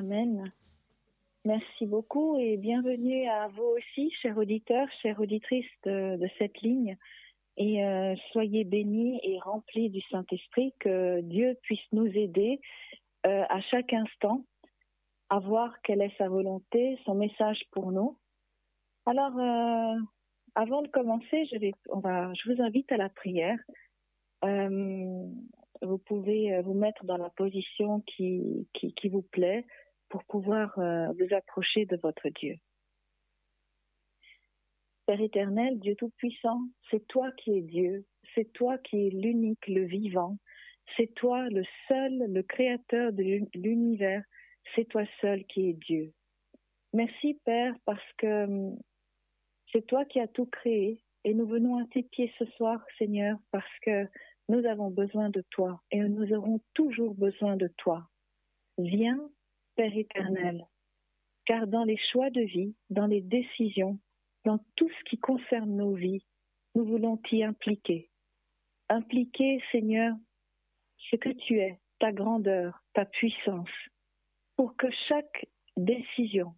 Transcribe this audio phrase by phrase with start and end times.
[0.00, 0.50] Amen.
[1.44, 6.96] Merci beaucoup et bienvenue à vous aussi, chers auditeurs, chères auditrices de, cette ligne.
[7.58, 12.62] Et euh, soyez bénis et remplis du Saint-Esprit, que Dieu puisse nous aider
[13.26, 14.42] euh, à chaque instant
[15.28, 18.16] à voir quelle est sa volonté, son message pour nous.
[19.04, 20.00] Alors, euh,
[20.54, 23.58] avant de commencer, je, vous invite à la prière.
[24.42, 28.66] vous pouvez vous mettre dans la position qui
[29.12, 29.66] vous plaît
[30.10, 32.56] pour pouvoir euh, vous approcher de votre Dieu.
[35.06, 38.04] Père éternel, Dieu Tout-Puissant, c'est toi qui es Dieu,
[38.34, 40.36] c'est toi qui es l'unique, le vivant,
[40.96, 43.22] c'est toi le seul, le créateur de
[43.54, 44.22] l'univers,
[44.74, 46.12] c'est toi seul qui es Dieu.
[46.92, 48.78] Merci Père parce que hum,
[49.72, 53.38] c'est toi qui as tout créé et nous venons à tes pieds ce soir Seigneur
[53.52, 54.06] parce que
[54.48, 58.08] nous avons besoin de toi et nous aurons toujours besoin de toi.
[58.78, 59.20] Viens
[59.86, 60.66] Éternel,
[61.46, 63.98] car dans les choix de vie, dans les décisions,
[64.44, 66.24] dans tout ce qui concerne nos vies,
[66.74, 68.10] nous voulons t'y impliquer.
[68.88, 70.14] Impliquer, Seigneur,
[71.10, 73.70] ce que tu es, ta grandeur, ta puissance,
[74.56, 75.46] pour que chaque
[75.76, 76.54] décision,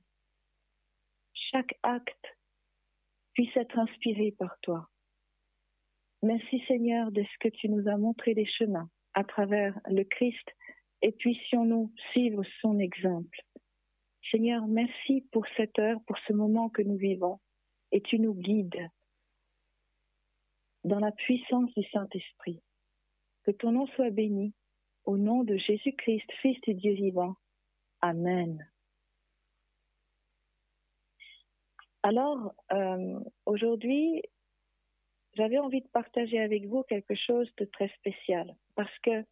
[1.34, 2.36] chaque acte
[3.34, 4.88] puisse être inspiré par toi.
[6.22, 10.48] Merci Seigneur de ce que tu nous as montré des chemins à travers le Christ
[11.02, 13.40] et puissions-nous suivre son exemple.
[14.30, 17.40] Seigneur, merci pour cette heure, pour ce moment que nous vivons,
[17.90, 18.88] et tu nous guides
[20.84, 22.62] dans la puissance du Saint-Esprit.
[23.44, 24.54] Que ton nom soit béni,
[25.04, 27.34] au nom de Jésus-Christ, Fils du Dieu vivant.
[28.00, 28.68] Amen.
[32.04, 34.22] Alors, euh, aujourd'hui,
[35.34, 39.24] j'avais envie de partager avec vous quelque chose de très spécial, parce que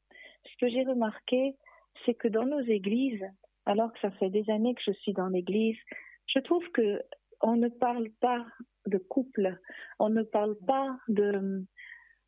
[0.44, 1.56] ce que j'ai remarqué,
[2.04, 3.24] c'est que dans nos églises,
[3.66, 5.78] alors que ça fait des années que je suis dans l'église,
[6.26, 7.02] je trouve que
[7.42, 8.44] on ne parle pas
[8.86, 9.58] de couple,
[9.98, 11.64] on ne parle pas de,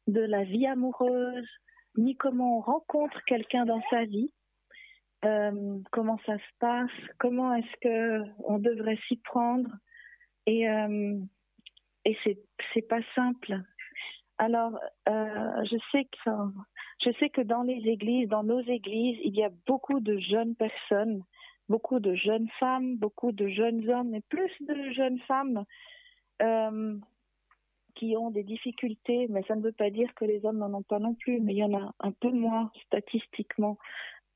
[0.06, 1.48] de la vie amoureuse,
[1.96, 4.32] ni comment on rencontre quelqu'un dans sa vie,
[5.24, 9.70] euh, comment ça se passe, comment est-ce que on devrait s'y prendre,
[10.46, 11.18] et euh,
[12.04, 13.60] et c'est pas simple.
[14.38, 14.76] Alors,
[15.08, 16.30] euh, je sais que
[17.04, 20.54] je sais que dans les églises, dans nos églises, il y a beaucoup de jeunes
[20.54, 21.24] personnes,
[21.68, 25.64] beaucoup de jeunes femmes, beaucoup de jeunes hommes, et plus de jeunes femmes
[26.42, 26.96] euh,
[27.94, 29.26] qui ont des difficultés.
[29.28, 31.54] Mais ça ne veut pas dire que les hommes n'en ont pas non plus, mais
[31.54, 33.78] il y en a un peu moins statistiquement.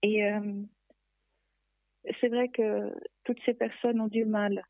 [0.02, 0.62] Et euh,
[2.20, 2.92] c'est vrai que
[3.24, 4.64] toutes ces personnes ont du mal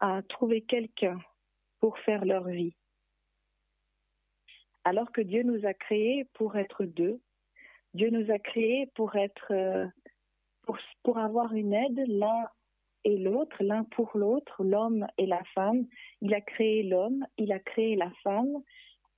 [0.00, 1.20] à trouver quelqu'un
[1.80, 2.74] pour faire leur vie
[4.84, 7.20] alors que Dieu nous a créés pour être deux.
[7.94, 9.86] Dieu nous a créés pour être, euh,
[11.02, 12.48] pour, avoir une aide l'un
[13.04, 15.86] et l'autre, l'un pour l'autre, l'homme et la femme.
[16.20, 18.62] Il a créé l'homme, il a créé la femme,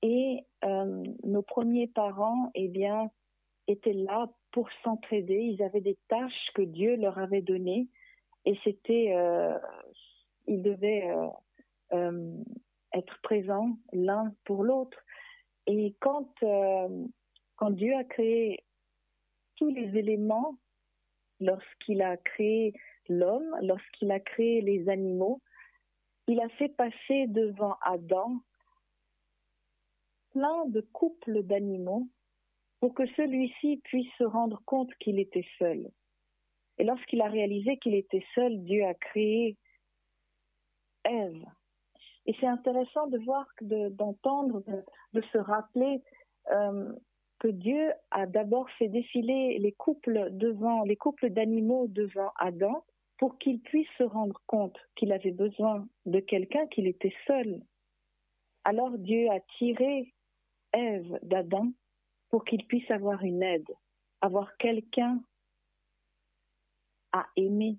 [0.03, 3.11] et euh, nos premiers parents, eh bien,
[3.69, 5.39] étaient là pour s'entraider.
[5.39, 7.89] Ils avaient des tâches que Dieu leur avait données,
[8.45, 9.57] et c'était, euh,
[10.47, 11.09] ils devaient
[12.93, 14.99] être présents l'un pour l'autre.
[15.67, 16.29] Et quand,
[17.57, 18.65] quand Dieu a créé
[19.57, 20.57] tous les éléments,
[21.41, 22.75] lorsqu'il a créé
[23.09, 25.41] l'homme, lorsqu'il a créé les animaux,
[26.27, 28.41] il a fait passer devant Adam
[30.31, 32.09] plein de couples d'animaux
[32.81, 35.91] pour que celui-ci puisse se rendre compte qu'il était seul.
[36.79, 39.57] Et lorsqu'il a réalisé qu'il était seul, Dieu a créé
[41.05, 41.45] Ève.
[42.27, 44.65] Et c'est intéressant de voir, d'entendre,
[45.13, 46.03] de, se rappeler
[46.51, 46.93] euh,
[47.45, 52.87] que Dieu a d'abord fait défiler les couples devant, les couples d'animaux devant Adam
[53.19, 57.61] pour qu'il puisse se rendre compte qu'il avait besoin de quelqu'un, qu'il était seul.
[58.65, 60.15] Alors Dieu a tiré
[60.73, 61.71] Ève d'Adam
[62.31, 63.69] pour qu'il puisse avoir une aide,
[64.23, 65.23] avoir quelqu'un
[67.13, 67.77] à aimer,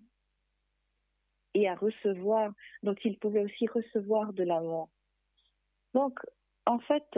[1.55, 2.53] et à recevoir,
[2.83, 4.89] dont il pouvait aussi recevoir de l'amour.
[5.95, 6.19] Donc,
[6.67, 7.17] en fait,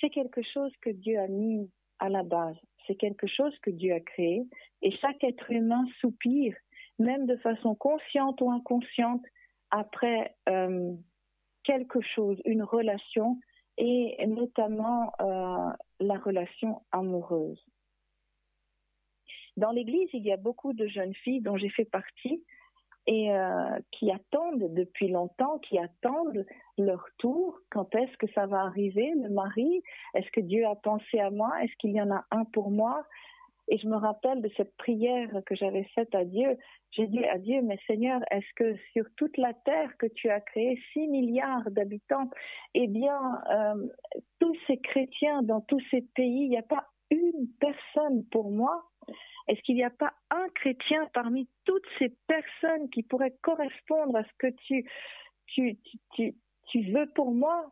[0.00, 2.56] c'est quelque chose que Dieu a mis à la base,
[2.86, 4.42] c'est quelque chose que Dieu a créé,
[4.82, 6.56] et chaque être humain soupire,
[6.98, 9.24] même de façon consciente ou inconsciente,
[9.70, 10.92] après euh,
[11.64, 13.38] quelque chose, une relation,
[13.78, 15.70] et notamment euh,
[16.00, 17.64] la relation amoureuse.
[19.56, 22.42] Dans l'Église, il y a beaucoup de jeunes filles dont j'ai fait partie
[23.06, 26.46] et euh, qui attendent depuis longtemps, qui attendent
[26.78, 27.58] leur tour.
[27.70, 29.82] Quand est-ce que ça va arriver, le mari?
[30.14, 31.50] Est-ce que Dieu a pensé à moi?
[31.62, 33.04] Est-ce qu'il y en a un pour moi?
[33.68, 36.58] Et je me rappelle de cette prière que j'avais faite à Dieu.
[36.90, 40.40] J'ai dit à Dieu, mais Seigneur, est-ce que sur toute la terre que tu as
[40.40, 42.28] créée, 6 milliards d'habitants,
[42.74, 43.86] eh bien, euh,
[44.40, 48.91] tous ces chrétiens dans tous ces pays, il n'y a pas une personne pour moi?
[49.48, 54.24] Est-ce qu'il n'y a pas un chrétien parmi toutes ces personnes qui pourrait correspondre à
[54.24, 54.88] ce que tu,
[55.46, 55.78] tu,
[56.14, 56.34] tu,
[56.68, 57.70] tu veux pour moi?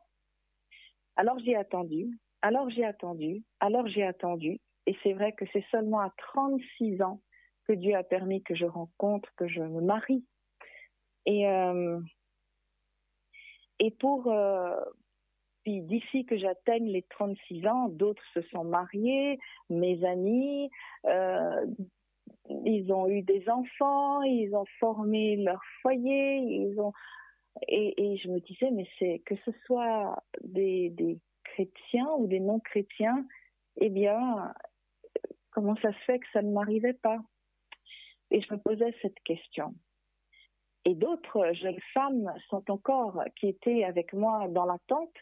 [1.17, 4.59] Alors j'ai attendu, alors j'ai attendu, alors j'ai attendu.
[4.87, 7.21] Et c'est vrai que c'est seulement à 36 ans
[7.65, 10.25] que Dieu a permis que je rencontre, que je me marie.
[11.27, 12.01] Et, euh,
[13.79, 14.75] et pour, euh,
[15.79, 19.39] d'ici que j'atteigne les 36 ans, d'autres se sont mariés,
[19.69, 20.71] mes amis,
[21.07, 21.67] euh,
[22.65, 26.93] ils ont eu des enfants, ils ont formé leur foyer, ils ont
[27.69, 33.27] et, je me disais mais c'est que ce soit des, chrétiens ou des non chrétiens,
[33.77, 34.53] eh bien
[35.51, 37.19] comment ça se fait que ça ne m'arrivait pas?
[38.31, 39.75] Et je me posais cette question.
[40.85, 45.15] Et d'autres jeunes femmes sont encore, qui étaient avec moi dans l'attente,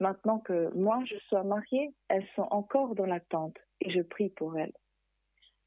[0.00, 4.58] maintenant que moi je sois mariée, elles sont encore dans l'attente et je prie pour
[4.58, 4.72] elles.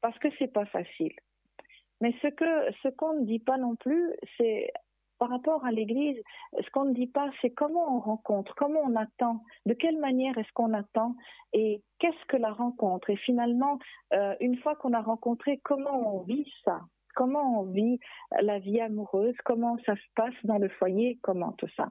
[0.00, 1.14] Parce que c'est pas facile.
[2.00, 4.70] Mais ce que ce qu'on ne dit pas non plus, c'est
[5.18, 6.20] par rapport à l'Église,
[6.58, 10.36] ce qu'on ne dit pas, c'est comment on rencontre, comment on attend, de quelle manière
[10.36, 11.14] est-ce qu'on attend
[11.52, 13.10] et qu'est-ce que la rencontre.
[13.10, 13.78] Et finalement,
[14.12, 16.80] euh, une fois qu'on a rencontré, comment on vit ça
[17.14, 18.00] Comment on vit
[18.42, 21.90] la vie amoureuse Comment ça se passe dans le foyer Comment tout ça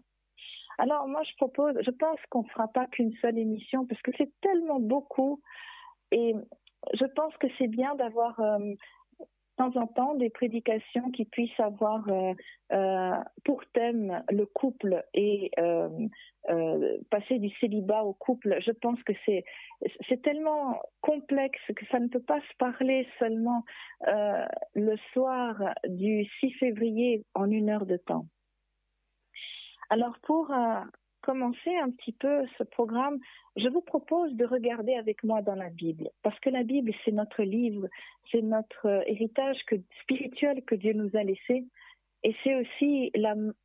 [0.77, 4.11] alors moi je propose, je pense qu'on ne fera pas qu'une seule émission parce que
[4.17, 5.41] c'est tellement beaucoup
[6.11, 6.35] et
[6.93, 9.25] je pense que c'est bien d'avoir euh, de
[9.57, 12.33] temps en temps des prédications qui puissent avoir euh,
[12.71, 15.51] euh, pour thème le couple et
[17.09, 18.57] passer du célibat au couple.
[18.65, 19.43] Je pense que c'est
[20.07, 23.63] c'est tellement complexe que ça ne peut pas se parler seulement
[24.01, 25.55] le soir
[25.87, 28.25] du 6 février en une heure de temps.
[29.89, 30.51] Alors pour
[31.23, 33.17] commencer un petit peu ce programme,
[33.55, 37.11] je vous propose de regarder avec moi dans la Bible, parce que la Bible, c'est
[37.11, 37.87] notre livre,
[38.31, 39.57] c'est notre euh, héritage
[40.01, 41.65] spirituel que Dieu nous a laissé,
[42.23, 43.11] et c'est aussi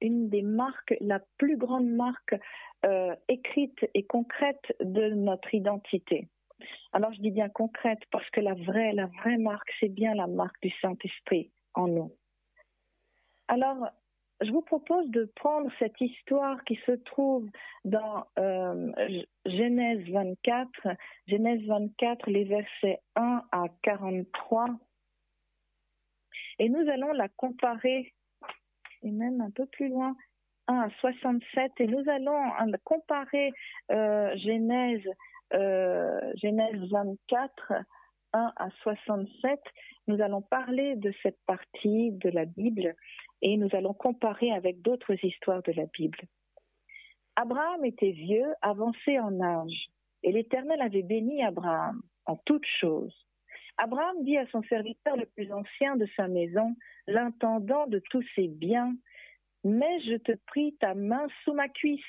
[0.01, 2.35] une des marques, la plus grande marque
[2.87, 6.29] euh, écrite et concrète de notre identité.
[6.93, 10.27] Alors je dis bien concrète parce que la vraie, la vraie marque, c'est bien la
[10.27, 12.13] marque du Saint-Esprit en nous.
[13.49, 13.89] Alors,
[14.41, 17.49] je vous propose de prendre cette histoire qui se trouve
[17.85, 18.93] dans euh,
[19.47, 20.71] Genèse 24,
[21.27, 24.69] Genèse 24, les versets 1 à 43,
[26.61, 28.15] et nous allons la comparer,
[29.03, 30.17] et même un peu plus loin,
[30.69, 32.43] 1 à 67, et nous allons
[32.85, 33.51] comparer
[33.91, 35.09] euh, Genèse,
[35.55, 37.73] euh, Genèse 24,
[38.35, 39.61] 1 à 67.
[40.07, 42.95] Nous allons parler de cette partie de la Bible
[43.43, 46.19] et nous allons comparer avec d'autres histoires de la Bible.
[47.37, 49.91] Abraham était vieux, avancé en âge,
[50.23, 53.15] et l'Éternel avait béni Abraham en toutes choses.
[53.77, 56.75] Abraham dit à son serviteur le plus ancien de sa maison,
[57.07, 58.95] l'intendant de tous ses biens,
[59.65, 62.01] Mais je te prie ta main sous ma cuisse.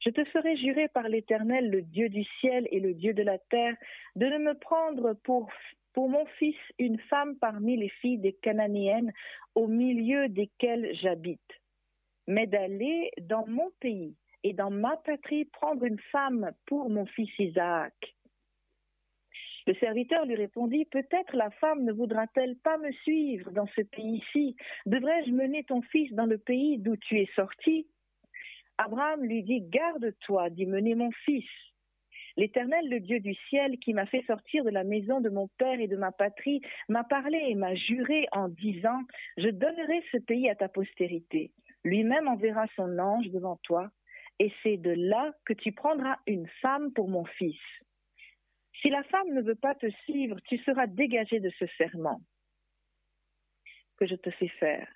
[0.00, 3.38] Je te ferai jurer par l'Éternel, le Dieu du ciel et le Dieu de la
[3.38, 3.76] terre,
[4.14, 5.48] de ne me prendre pour
[5.92, 9.12] pour mon fils une femme parmi les filles des Cananéennes
[9.54, 11.60] au milieu desquelles j'habite,
[12.26, 17.30] mais d'aller dans mon pays et dans ma patrie prendre une femme pour mon fils
[17.38, 17.94] Isaac.
[19.68, 24.56] Le serviteur lui répondit, Peut-être la femme ne voudra-t-elle pas me suivre dans ce pays-ci?
[24.86, 27.86] Devrais-je mener ton fils dans le pays d'où tu es sorti?
[28.78, 31.44] Abraham lui dit, Garde-toi d'y mener mon fils.
[32.38, 35.80] L'Éternel, le Dieu du ciel, qui m'a fait sortir de la maison de mon père
[35.80, 39.00] et de ma patrie, m'a parlé et m'a juré en disant,
[39.38, 41.50] je donnerai ce pays à ta postérité.
[41.82, 43.90] Lui-même enverra son ange devant toi,
[44.38, 47.58] et c'est de là que tu prendras une femme pour mon fils.
[48.80, 52.20] Si la femme ne veut pas te suivre, tu seras dégagé de ce serment
[53.96, 54.88] que je te fais faire.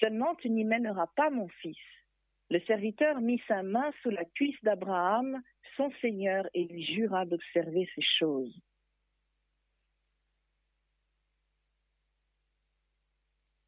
[0.00, 1.78] Seulement tu n'y mèneras pas mon fils.
[2.50, 5.42] Le serviteur mit sa main sous la cuisse d'Abraham,
[5.76, 8.54] son Seigneur, et lui jura d'observer ces choses.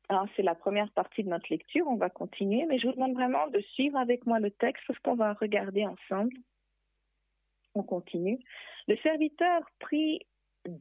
[0.09, 1.87] Alors, c'est la première partie de notre lecture.
[1.88, 4.99] On va continuer, mais je vous demande vraiment de suivre avec moi le texte parce
[5.00, 6.37] qu'on va regarder ensemble.
[7.75, 8.38] On continue.
[8.87, 10.21] Le serviteur prit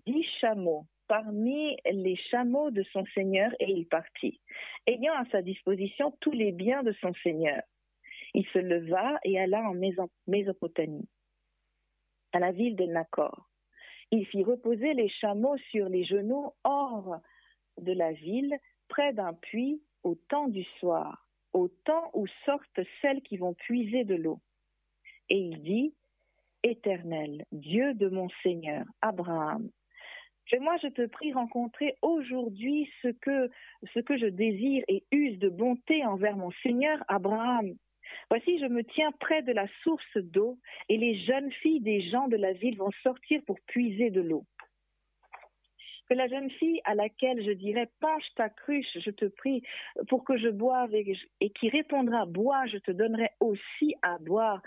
[0.06, 4.40] dix chameaux parmi les chameaux de son Seigneur et il partit,
[4.88, 7.62] ayant à sa disposition tous les biens de son Seigneur.
[8.38, 9.76] Il se leva et alla en
[10.28, 11.08] Mésopotamie,
[12.34, 13.50] à la ville de Nacor.
[14.12, 17.22] Il fit reposer les chameaux sur les genoux hors
[17.80, 18.54] de la ville,
[18.90, 24.04] près d'un puits, au temps du soir, au temps où sortent celles qui vont puiser
[24.04, 24.42] de l'eau.
[25.30, 25.94] Et il dit,
[26.62, 29.70] Éternel, Dieu de mon Seigneur, Abraham,
[30.60, 32.90] moi, je te prie rencontrer aujourd'hui
[33.22, 33.50] que,
[33.94, 37.76] ce que je désire et use de bonté envers mon Seigneur Abraham.
[38.30, 40.58] Voici, je me tiens près de la source d'eau
[40.90, 44.46] et les jeunes filles des gens de la ville vont sortir pour puiser de l'eau
[46.08, 49.64] que la jeune fille à laquelle je dirais penche ta cruche, je te prie,
[50.08, 54.62] pour que je boive et, qui répondra bois, je te donnerai aussi à boire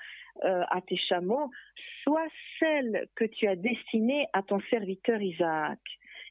[0.45, 1.51] euh, à tes chameaux,
[2.03, 2.29] soit
[2.59, 5.81] celle que tu as destinée à ton serviteur Isaac,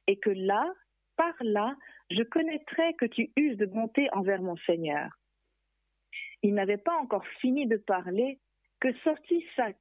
[0.07, 0.65] et que là,
[1.15, 1.75] par là,
[2.11, 5.09] je connaîtrai que tu uses de bonté envers mon Seigneur.
[6.43, 8.39] Il n'avait pas encore fini de parler
[8.79, 9.71] que sortit sa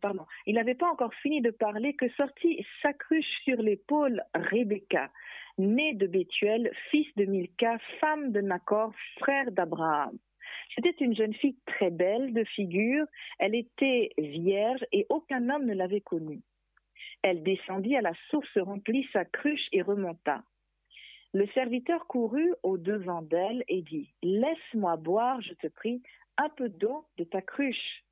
[0.00, 5.10] pardon, il n'avait pas encore fini de parler que sortit sa cruche sur l'épaule Rebecca,
[5.58, 10.18] née de Bethuel, fils de Milka, femme de Nacor, frère d'Abraham.
[10.74, 13.06] C'était une jeune fille très belle de figure,
[13.38, 16.42] elle était vierge et aucun homme ne l'avait connue.
[17.22, 20.42] Elle descendit à la source, remplit sa cruche et remonta.
[21.36, 26.02] Le serviteur courut au devant d'elle et dit Laisse-moi boire, je te prie,
[26.38, 28.06] un peu d'eau de ta cruche.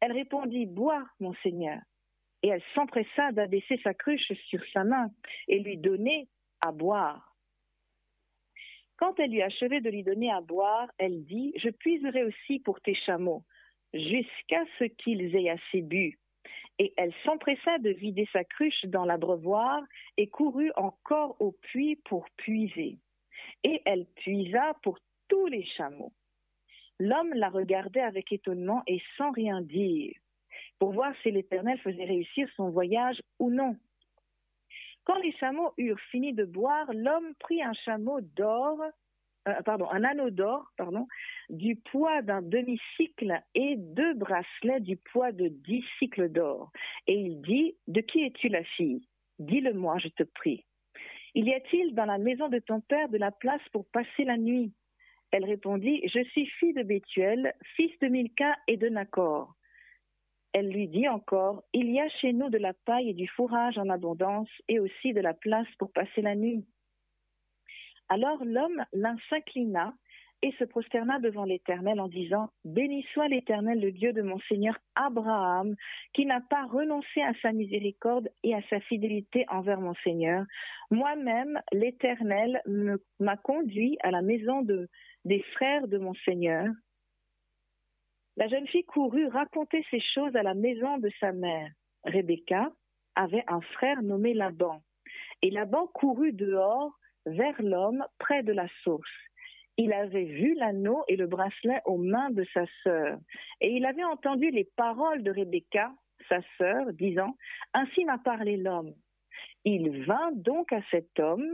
[0.00, 1.80] Elle répondit Bois, mon Seigneur.
[2.42, 5.10] Et elle s'empressa d'abaisser sa cruche sur sa main
[5.48, 6.28] et lui donner
[6.60, 7.34] à boire.
[8.98, 12.82] Quand elle lui achevait de lui donner à boire, elle dit Je puiserai aussi pour
[12.82, 13.44] tes chameaux,
[13.94, 16.18] jusqu'à ce qu'ils aient assez bu.
[16.78, 19.82] Et elle s'empressa de vider sa cruche dans l'abreuvoir
[20.16, 22.98] et courut encore au puits pour puiser.
[23.64, 26.12] Et elle puisa pour tous les chameaux.
[27.00, 30.14] L'homme la regardait avec étonnement et sans rien dire,
[30.78, 33.76] pour voir si l'Éternel faisait réussir son voyage ou non.
[35.04, 38.78] Quand les chameaux eurent fini de boire, l'homme prit un chameau d'or,
[39.48, 41.06] euh, pardon, un anneau d'or, pardon,
[41.48, 46.70] du poids d'un demi-cycle et deux bracelets du poids de dix cycles d'or.
[47.06, 49.08] Et il dit, de qui es-tu la fille?
[49.38, 50.64] Dis-le-moi, je te prie.
[51.34, 54.36] Il y a-t-il dans la maison de ton père de la place pour passer la
[54.36, 54.72] nuit?
[55.30, 59.54] Elle répondit, Je suis fille de Bethuel, fils de Milka et de Nacor.
[60.52, 63.78] Elle lui dit encore, Il y a chez nous de la paille et du fourrage
[63.78, 66.66] en abondance, et aussi de la place pour passer la nuit.
[68.08, 69.94] Alors l'homme l'un s'inclina
[70.42, 74.78] et se prosterna devant l'Éternel en disant, Béni soit l'Éternel, le Dieu de mon Seigneur
[74.94, 75.74] Abraham,
[76.12, 80.44] qui n'a pas renoncé à sa miséricorde et à sa fidélité envers mon Seigneur.
[80.90, 82.62] Moi-même, l'Éternel
[83.18, 84.88] m'a conduit à la maison de,
[85.24, 86.66] des frères de mon Seigneur.
[88.36, 91.70] La jeune fille courut raconter ces choses à la maison de sa mère.
[92.04, 92.70] Rebecca
[93.16, 94.80] avait un frère nommé Laban.
[95.42, 96.92] Et Laban courut dehors
[97.28, 99.10] vers l'homme près de la source.
[99.76, 103.18] Il avait vu l'anneau et le bracelet aux mains de sa sœur,
[103.60, 105.92] et il avait entendu les paroles de Rebecca,
[106.28, 107.36] sa sœur, disant
[107.74, 108.92] Ainsi m'a parlé l'homme.
[109.64, 111.46] Il vint donc à cet homme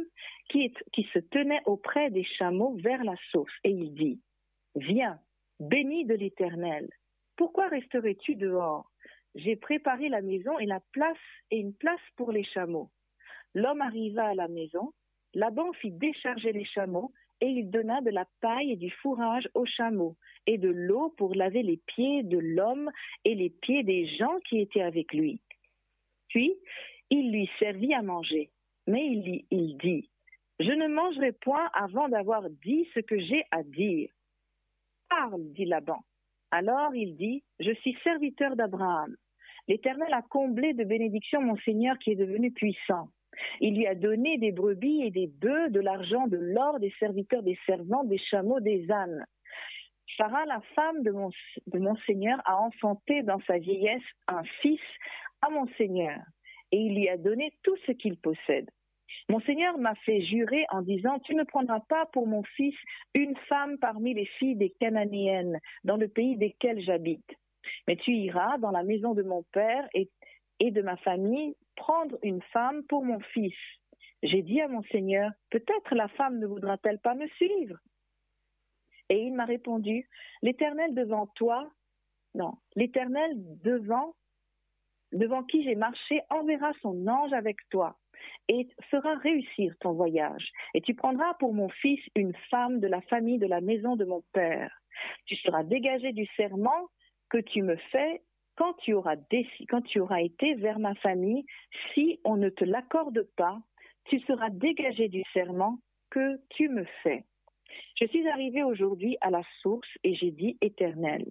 [0.49, 4.21] qui, qui se tenait auprès des chameaux vers la source, et il dit
[4.77, 5.19] Viens,
[5.61, 6.89] béni de l'Éternel,
[7.37, 8.91] pourquoi resterais-tu dehors?
[9.35, 11.17] J'ai préparé la maison et la place
[11.51, 12.91] et une place pour les chameaux.
[13.55, 14.93] L'homme arriva à la maison,
[15.35, 19.67] Laban fit décharger les chameaux et il donna de la paille et du fourrage aux
[19.67, 22.91] chameaux, et de l'eau pour laver les pieds de l'homme
[23.25, 25.41] et les pieds des gens qui étaient avec lui.
[26.29, 26.55] Puis
[27.11, 28.51] il lui servit à manger.
[28.87, 30.11] Mais il, il dit,
[30.61, 34.11] Je ne mangerai point avant d'avoir dit ce que j'ai à dire.
[35.09, 36.03] Parle, dit Laban.
[36.51, 39.17] Alors il dit, Je suis serviteur d'Abraham.
[39.67, 43.09] L'Éternel a comblé de bénédictions mon Seigneur qui est devenu puissant.
[43.61, 47.43] Il lui a donné des brebis et des bœufs, de l'argent, de l'or, des serviteurs,
[47.43, 49.25] des servants, des chameaux, des ânes.
[50.17, 54.81] Sarah, la femme de mon, Seigneur, a enfanté dans sa vieillesse un fils
[55.43, 56.19] à mon Seigneur,
[56.73, 58.71] et il lui a donné tout ce qu'il possède.
[59.29, 62.75] Mon Seigneur m'a fait jurer en disant, Tu ne prendras pas pour mon fils
[63.15, 67.29] une femme parmi les filles des Cananéennes, dans le pays desquels j'habite.
[67.89, 70.11] Mais tu iras dans la maison de mon père et
[70.61, 73.55] et de ma famille prendre une femme pour mon fils.
[74.23, 77.79] J'ai dit à mon Seigneur, peut-être la femme ne voudra-t-elle pas me suivre?
[79.11, 80.09] Et il m'a répondu,
[80.43, 81.71] l'Éternel devant toi,
[82.35, 83.33] non, l'Éternel
[83.63, 84.15] devant,
[85.13, 87.99] devant qui j'ai marché enverra son ange avec toi
[88.49, 90.51] et fera réussir ton voyage.
[90.73, 94.05] Et tu prendras pour mon fils une femme de la famille de la maison de
[94.05, 94.73] mon père.
[95.27, 96.89] Tu seras dégagé du serment
[97.29, 98.23] que tu me fais
[98.57, 101.45] quand tu auras été vers ma famille,
[101.93, 103.59] si on ne te l'accorde pas,
[104.05, 105.79] tu seras dégagé du serment
[106.11, 107.25] que tu me fais.
[108.01, 111.25] Je suis arrivé aujourd'hui à la source et j'ai dit Éternel,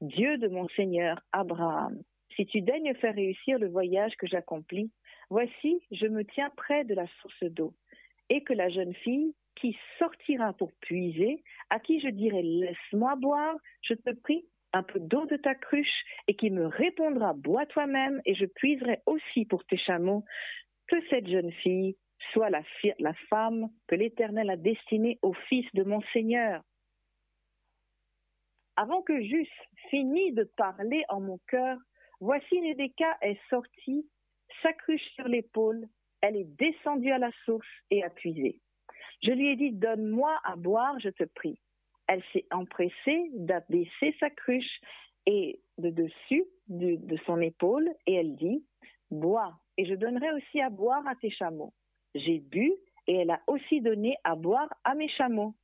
[0.00, 2.00] Dieu de mon Seigneur Abraham,
[2.36, 4.90] si tu daignes faire réussir le voyage que j'accomplis,
[5.30, 7.74] voici, je me tiens près de la source d'eau,
[8.28, 13.56] et que la jeune fille qui sortira pour puiser, à qui je dirai laisse-moi boire,
[13.82, 18.20] je te prie, un peu d'eau de ta cruche, et qui me répondra bois toi-même,
[18.24, 20.24] et je puiserai aussi pour tes chameaux,
[20.86, 21.96] que cette jeune fille
[22.32, 22.62] soit la,
[23.28, 26.62] femme que l'Éternel a destinée au fils de mon Seigneur.
[28.76, 29.48] Avant que j'eusse
[29.90, 31.78] fini de parler en mon cœur,
[32.20, 34.08] voici Rebecca est sortie,
[34.62, 35.86] sa cruche sur l'épaule,
[36.20, 38.60] elle est descendue à la source et a puisé.
[39.22, 41.58] Je lui ai dit, donne-moi à boire, je te prie.
[42.12, 44.80] Elle s'est empressée d'abaisser sa cruche
[45.24, 48.66] et de dessus de, son épaule et elle dit,
[49.10, 51.72] bois, et je donnerai aussi à boire à tes chameaux.
[52.14, 52.70] J'ai bu
[53.06, 55.54] et elle a aussi donné à boire à mes chameaux.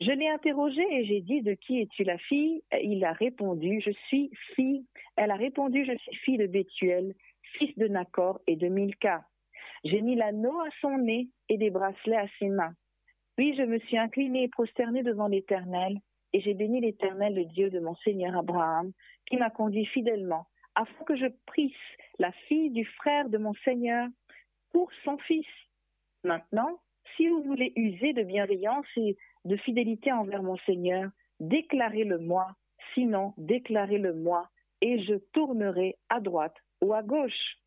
[0.00, 2.64] Je l'ai interrogée et j'ai dit de qui es-tu la fille?
[2.82, 4.84] Il a répondu je suis fille.
[5.14, 7.14] Elle a répondu je suis fille de Bethuel,
[7.56, 9.24] fils de Nacor et de Milka.
[9.84, 12.74] J'ai mis l'anneau à son nez et des bracelets à ses mains.
[13.36, 15.98] Puis je me suis inclinée et prosternée devant l'Éternel
[16.32, 18.92] et j'ai béni l'Éternel, le Dieu de mon Seigneur Abraham,
[19.26, 21.72] qui m'a conduit fidèlement, afin que je prisse
[22.18, 24.08] la fille du frère de mon Seigneur
[24.72, 25.46] pour son fils.
[26.24, 26.80] Maintenant,
[27.16, 32.56] si vous voulez user de bienveillance et de fidélité envers mon Seigneur, déclarez-le moi,
[32.94, 34.48] sinon déclarez-le moi,
[34.80, 37.58] et je tournerai à droite ou à gauche.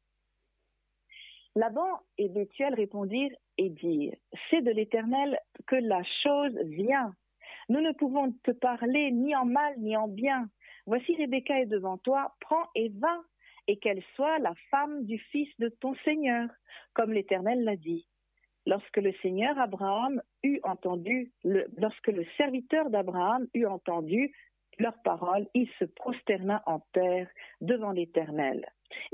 [1.57, 4.13] Laban et Bethuel répondirent et dirent,
[4.49, 7.15] c'est de l'Éternel que la chose vient.
[7.69, 10.49] Nous ne pouvons te parler ni en mal ni en bien.
[10.85, 13.23] Voici Rebecca est devant toi, prends et va,
[13.65, 16.47] et qu'elle soit la femme du fils de ton Seigneur,
[16.93, 18.07] comme l'Éternel l'a dit.
[18.67, 24.31] Lorsque le Seigneur Abraham lorsque le serviteur d'Abraham eut entendu
[24.77, 27.27] leurs paroles, il se prosterna en terre
[27.61, 28.63] devant l'Éternel.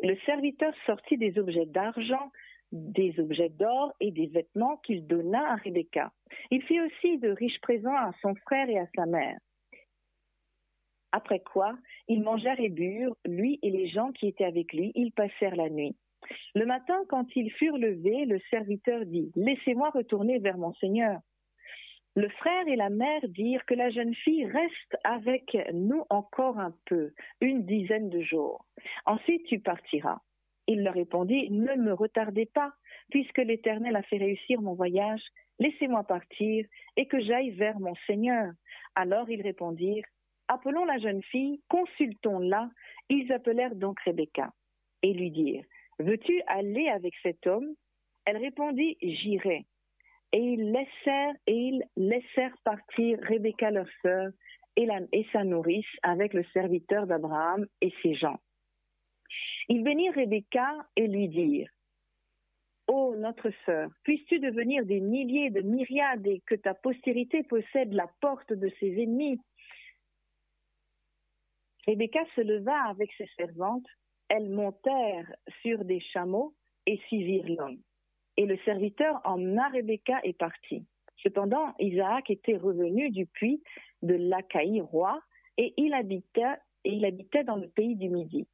[0.01, 2.31] Le serviteur sortit des objets d'argent,
[2.71, 6.11] des objets d'or et des vêtements qu'il donna à Rebecca.
[6.51, 9.37] Il fit aussi de riches présents à son frère et à sa mère.
[11.11, 15.11] Après quoi, ils mangèrent et burent, lui et les gens qui étaient avec lui, ils
[15.11, 15.95] passèrent la nuit.
[16.55, 21.19] Le matin, quand ils furent levés, le serviteur dit, Laissez-moi retourner vers mon Seigneur.
[22.15, 26.75] Le frère et la mère dirent que la jeune fille reste avec nous encore un
[26.85, 28.65] peu, une dizaine de jours.
[29.05, 30.19] Ensuite tu partiras.
[30.67, 32.71] Il leur répondit, Ne me retardez pas,
[33.09, 35.23] puisque l'Éternel a fait réussir mon voyage,
[35.59, 36.65] laissez-moi partir
[36.97, 38.51] et que j'aille vers mon Seigneur.
[38.95, 40.05] Alors ils répondirent,
[40.47, 42.69] Appelons la jeune fille, consultons-la.
[43.09, 44.53] Ils appelèrent donc Rebecca
[45.01, 45.65] et lui dirent,
[45.97, 47.73] Veux-tu aller avec cet homme?
[48.25, 49.65] Elle répondit, J'irai.
[50.33, 50.71] Et ils
[51.95, 54.31] laissèrent, partir Rebecca leur sœur
[54.75, 54.87] et,
[55.31, 58.39] sa nourrice avec le serviteur d'Abraham et ses gens.
[59.69, 61.69] Ils bénirent Rebecca et lui dirent,
[62.87, 68.07] Ô notre sœur, puisses-tu devenir des milliers de myriades et que ta postérité possède la
[68.19, 69.39] porte de ses ennemis
[71.87, 73.87] Rebecca se leva avec ses servantes
[74.29, 76.55] elles montèrent sur des chameaux
[76.87, 77.81] et suivirent l'homme.
[78.37, 80.85] Et le serviteur emmena Rebecca et partit.
[81.17, 83.61] Cependant, Isaac était revenu du puits
[84.01, 85.21] de l'Achaï roi
[85.57, 88.47] et il habitait, et il habitait dans le pays du Midi.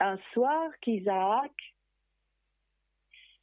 [0.00, 1.52] Un soir qu'Isaac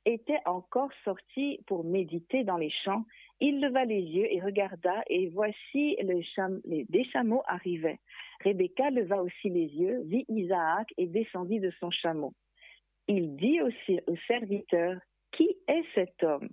[0.06, 3.04] était encore sorti pour méditer dans les champs,
[3.40, 8.00] il leva les yeux et regarda, et voici les, des chameaux arrivaient.
[8.44, 12.34] Rebecca leva aussi les yeux, vit Isaac et descendit de son chameau.
[13.08, 15.00] Il dit aussi au serviteur,
[15.38, 16.50] Qui est cet homme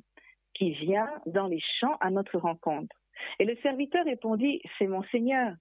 [0.53, 2.95] qui vient dans les champs à notre rencontre?
[3.39, 5.55] Et le serviteur répondit, C'est mon Seigneur.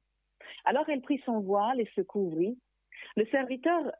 [0.65, 2.59] Alors elle prit son voile et se couvrit.
[3.15, 3.91] Le serviteur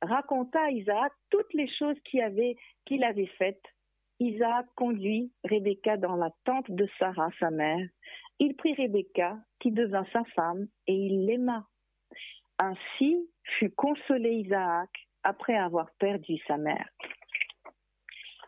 [0.00, 2.56] raconta à Isaac toutes les choses qu'il avait,
[3.02, 3.64] avait faites.
[4.18, 7.86] Isaac conduit Rebecca dans la tente de Sarah, sa mère.
[8.38, 11.66] Il prit Rebecca, qui devint sa femme, et il l'aima.
[12.58, 14.88] Ainsi fut consolé Isaac
[15.22, 16.88] après avoir perdu sa mère.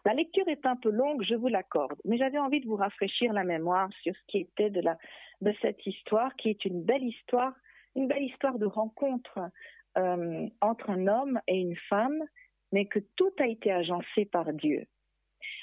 [0.04, 3.32] La lecture est un peu longue, je vous l'accorde, mais j'avais envie de vous rafraîchir
[3.32, 4.82] la mémoire sur ce qui était de,
[5.60, 7.52] cette histoire, qui est une belle histoire,
[7.94, 9.38] une belle histoire de rencontre
[9.96, 12.18] euh, entre un homme et une femme,
[12.72, 14.86] mais que tout a été agencé par Dieu.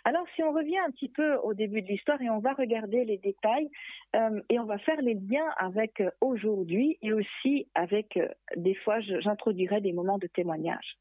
[0.06, 3.04] Alors, si on revient un petit peu au début de l'histoire et on va regarder
[3.04, 3.70] les détails
[4.16, 8.18] euh, et on va faire les liens avec euh, aujourd'hui et aussi avec,
[8.56, 10.98] des fois, j'introduirai des moments de témoignage.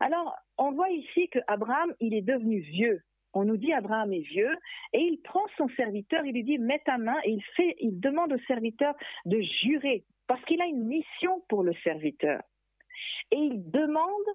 [0.00, 3.02] Alors, on voit ici que Abraham, il est devenu vieux.
[3.32, 4.56] On nous dit Abraham est vieux
[4.92, 8.00] et il prend son serviteur, il lui dit mets ta main et il fait, il
[8.00, 12.42] demande au serviteur de jurer parce qu'il a une mission pour le serviteur.
[13.30, 14.26] Et il demande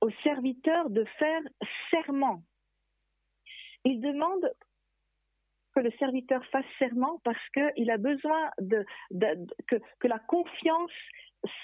[0.00, 1.42] au serviteur de faire
[1.90, 2.42] serment
[3.84, 4.52] il demande
[5.74, 8.84] que le serviteur fasse serment parce qu'il a besoin de,
[9.66, 10.92] que, la confiance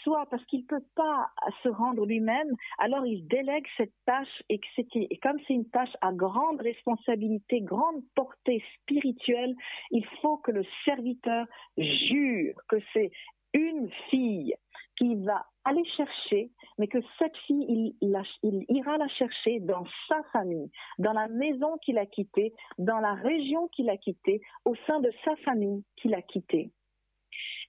[0.02, 1.28] soit parce qu'il ne peut pas
[1.62, 6.12] se rendre lui-même, alors il délègue cette tâche et, et comme c'est une tâche à
[6.12, 9.54] grande responsabilité, grande portée spirituelle,
[9.90, 13.10] il faut que le serviteur jure que c'est
[13.52, 14.54] une fille
[14.96, 20.70] qui va aller chercher, mais que cette fille, il, ira la chercher dans sa famille,
[20.98, 25.10] dans la maison qu'il a quittée, dans la région qu'il a quittée, au sein de
[25.24, 26.70] sa famille qu'il a quittée.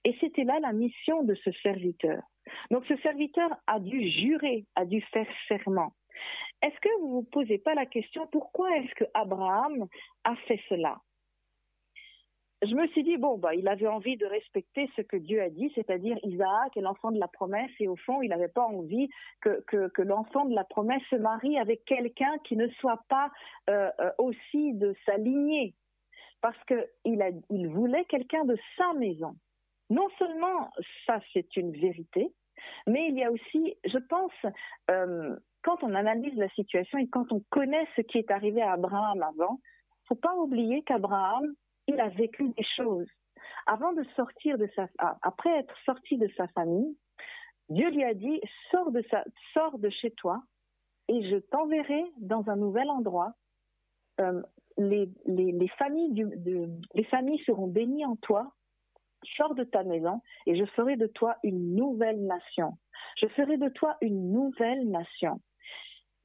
[0.04, 2.22] Et c'était là la mission de ce serviteur.
[2.70, 5.92] Donc ce serviteur a dû jurer, a dû faire serment.
[6.62, 9.86] Est-ce que vous ne vous posez pas la question pourquoi est-ce que Abraham
[10.24, 10.98] a fait cela?
[12.62, 15.50] Je me suis dit, bon, bah, il avait envie de respecter ce que Dieu a
[15.50, 19.10] dit, c'est-à-dire Isaac est l'enfant de la promesse, et au fond, il n'avait pas envie
[19.42, 23.30] que, l'enfant de la promesse se marie avec quelqu'un qui ne soit pas
[23.68, 25.74] euh, euh, aussi de sa lignée,
[26.40, 29.36] parce qu'il il voulait quelqu'un de sa maison.
[29.90, 30.70] Non seulement
[31.06, 32.32] ça, c'est une vérité,
[32.86, 34.32] mais il y a aussi, je pense,
[34.90, 38.72] euh, quand on analyse la situation et quand on connaît ce qui est arrivé à
[38.72, 39.60] Abraham avant,
[40.06, 41.54] faut pas oublier qu'Abraham,
[41.86, 43.08] il a vécu des choses.
[43.66, 44.88] Avant de sortir de sa,
[45.22, 46.96] après être sorti de sa famille,
[47.68, 50.42] Dieu lui a dit sors de sa, sors de chez toi
[51.08, 53.32] et je t'enverrai dans un nouvel endroit.
[54.20, 54.42] Euh,
[54.78, 56.26] les, les, familles du,
[56.94, 58.52] les familles seront bénies en toi.
[59.36, 62.72] Sors de ta maison et je ferai de toi une nouvelle nation.
[63.20, 65.40] Je ferai de toi une nouvelle nation.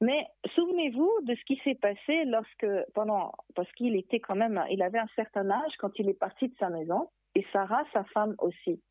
[0.00, 4.82] Mais souvenez-vous de ce qui s'est passé lorsque, pendant, parce qu'il était quand même, il
[4.82, 8.34] avait un certain âge quand il est parti de sa maison, et Sarah, sa femme
[8.38, 8.82] aussi.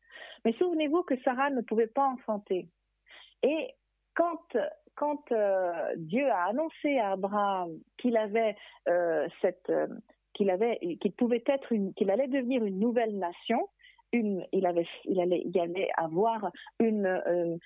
[0.44, 2.68] Mais souvenez-vous que Sarah ne pouvait pas enfanter.
[3.42, 3.74] Et
[4.14, 4.56] quand,
[4.94, 8.56] quand euh, Dieu a annoncé à Abraham qu'il avait
[8.88, 9.88] euh, cette, euh,
[10.34, 13.68] qu'il avait, qu'il pouvait être qu'il allait devenir une nouvelle nation,
[14.12, 17.58] il allait, avoir une,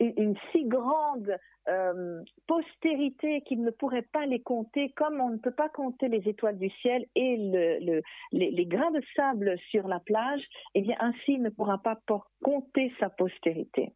[0.00, 1.36] une si grande
[1.68, 6.28] euh, postérité qu'il ne pourrait pas les compter, comme on ne peut pas compter les
[6.28, 10.42] étoiles du ciel et le, les, grains de sable sur la plage,
[10.74, 11.98] eh bien ainsi il ne pourra pas
[12.42, 13.92] compter sa postérité.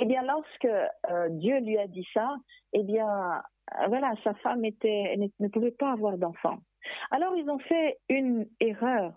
[0.00, 2.34] Eh bien, lorsque euh, Dieu lui a dit ça,
[2.72, 3.42] eh bien,
[3.88, 6.58] voilà, sa femme était, ne pouvait pas avoir d'enfant.
[7.10, 9.12] Alors, ils ont fait une erreur,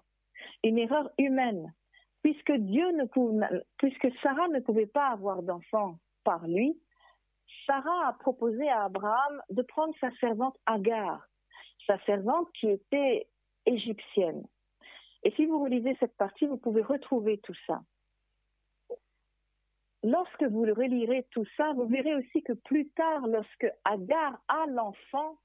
[0.65, 1.73] une erreur humaine
[2.25, 3.45] puisque Dieu ne pouvait,
[3.77, 6.75] puisque Sarah ne pouvait pas avoir d'enfant par lui,
[7.67, 11.23] Sarah a proposé à Abraham de prendre sa servante Agar,
[11.85, 13.27] sa servante qui était
[13.67, 14.43] égyptienne.
[15.21, 17.83] Et si vous relisez cette partie, vous pouvez retrouver tout ça.
[20.01, 25.37] Lorsque vous relirez tout ça, vous verrez aussi que plus tard, lorsque Agar a l'enfant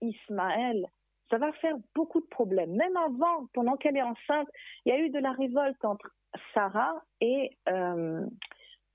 [0.00, 0.86] Ismaël,
[1.30, 2.74] ça va faire beaucoup de problèmes.
[2.74, 4.48] Même avant, pendant qu'elle est enceinte,
[4.84, 6.10] il y a eu de la révolte entre
[6.54, 8.24] Sarah et, euh,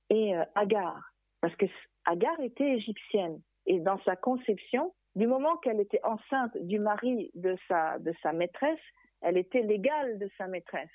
[0.10, 1.00] et euh, Agar.
[1.42, 1.66] Parce que
[2.06, 3.40] Agar était égyptienne.
[3.66, 8.34] Et dans sa conception, du moment qu'elle était enceinte du mari de sa, de sa
[8.34, 8.80] maîtresse,
[9.22, 10.90] elle était l'égale de sa maîtresse.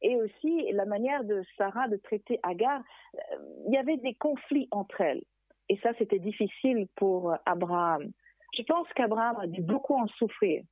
[0.00, 2.80] Et aussi, la manière de Sarah de traiter Agar,
[3.14, 3.18] euh,
[3.66, 5.22] il y avait des conflits entre elles.
[5.68, 8.10] Et ça, c'était difficile pour Abraham.
[8.56, 10.62] Je pense qu'Abraham a dû beaucoup en souffrir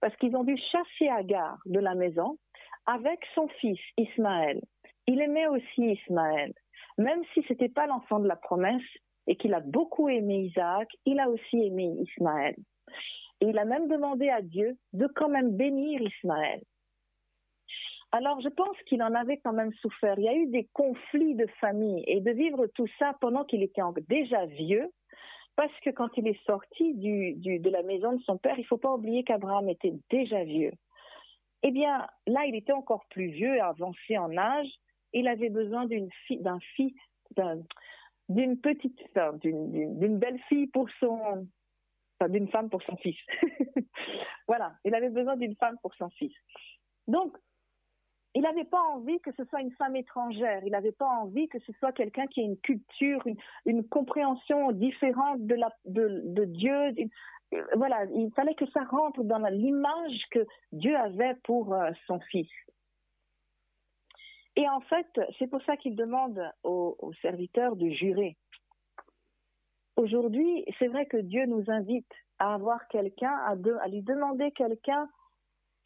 [0.00, 2.38] parce qu'ils ont dû chasser Agar de la maison
[2.86, 4.60] avec son fils Ismaël.
[5.06, 6.52] Il aimait aussi Ismaël.
[6.98, 8.82] Même si ce n'était pas l'enfant de la promesse
[9.26, 12.56] et qu'il a beaucoup aimé Isaac, il a aussi aimé Ismaël.
[13.40, 16.60] Et il a même demandé à Dieu de quand même bénir Ismaël.
[18.12, 20.18] Alors je pense qu'il en avait quand même souffert.
[20.18, 23.62] Il y a eu des conflits de famille et de vivre tout ça pendant qu'il
[23.62, 24.90] était déjà vieux,
[25.60, 28.78] parce que quand il est sorti de la maison de son père, il ne faut
[28.78, 30.72] pas oublier qu'Abraham était déjà vieux.
[31.62, 34.68] Eh bien, là, il était encore plus vieux, avancé en âge.
[35.12, 36.94] Il avait besoin d'une fille, d'un fils,
[38.30, 38.98] d'une petite,
[39.42, 41.46] d'une belle fille pour son,
[42.18, 43.18] enfin, d'une femme pour son fils.
[44.48, 46.32] voilà, il avait besoin d'une femme pour son fils.
[47.06, 47.36] Donc,
[48.34, 50.62] il n'avait pas envie que ce soit une femme étrangère.
[50.64, 53.22] Il n'avait pas envie que ce soit quelqu'un qui ait une culture,
[53.66, 56.94] une, compréhension différente de, Dieu,
[57.74, 62.48] voilà, il fallait que ça rentre dans l'image que Dieu avait pour euh, son fils.
[64.56, 68.36] Et en fait, c'est pour ça qu'il demande aux, serviteurs de jurer.
[69.96, 73.54] Aujourd'hui, c'est vrai que Dieu nous invite à avoir quelqu'un, à,
[73.88, 75.08] lui demander quelqu'un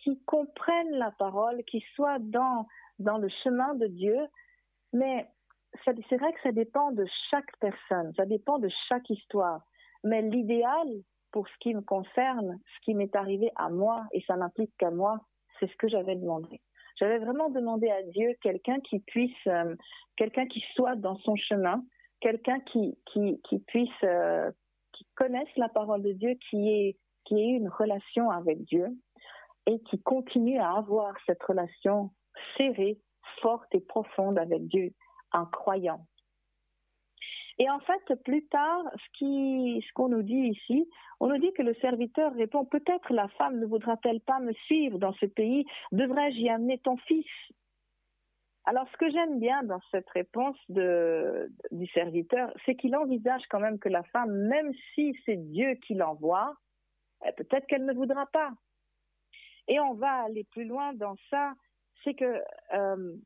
[0.05, 2.67] qui comprenne la parole, qui soit dans,
[2.99, 4.19] dans le chemin de Dieu.
[4.93, 5.27] Mais
[5.85, 9.63] c'est vrai que ça dépend de chaque personne, ça dépend de chaque histoire.
[10.05, 10.87] Mais l'idéal,
[11.33, 14.91] pour ce qui me concerne, ce qui m'est arrivé à moi, et ça n'implique qu'à
[14.91, 15.19] moi,
[15.59, 16.61] c'est ce que j'avais demandé.
[16.97, 19.75] J'avais vraiment demandé à Dieu quelqu'un qui puisse, euh,
[20.17, 21.83] quelqu'un qui soit dans son chemin,
[22.21, 24.53] quelqu'un qui, qui, qui puisse, euh,
[24.93, 28.97] qui connaisse la parole de Dieu, qui ait, qui ait une relation avec Dieu
[29.67, 32.11] et qui continue à avoir cette relation
[32.57, 32.99] serrée,
[33.41, 34.93] forte et profonde avec Dieu
[35.33, 36.07] en croyant.
[37.59, 40.89] Et en fait, plus tard, ce qu'on nous dit ici,
[41.21, 44.99] on nous dit que le serviteur répond peut-être la femme ne voudra-t-elle pas me suivre
[44.99, 47.27] dans ce pays Devrais-je y amener ton fils?
[48.67, 53.79] Alors, ce que j'aime bien dans cette réponse du serviteur, c'est qu'il envisage quand même
[53.79, 56.57] que la femme, même si c'est Dieu qui l'envoie,
[57.27, 58.51] eh, peut-être qu'elle ne voudra pas.
[59.69, 61.55] Et on va aller plus loin dans ça,
[62.03, 62.41] c'est que
[62.75, 63.17] euh,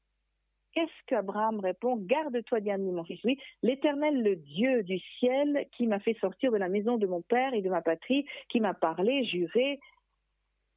[0.72, 1.96] Qu'est-ce qu'Abraham répond?
[1.96, 3.18] Garde-toi bien, mon fils.
[3.24, 7.22] Oui, l'Éternel, le Dieu du ciel, qui m'a fait sortir de la maison de mon
[7.22, 9.80] père et de ma patrie, qui m'a parlé, juré,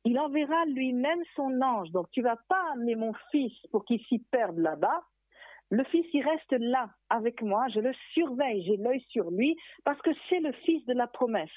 [0.06, 1.92] il enverra lui-même son ange.
[1.92, 5.04] Donc tu vas pas amener mon fils pour qu'il s'y perde là-bas.
[5.70, 10.02] Le fils, il reste là avec moi, je le surveille, j'ai l'œil sur lui, parce
[10.02, 11.50] que c'est le fils de la promesse.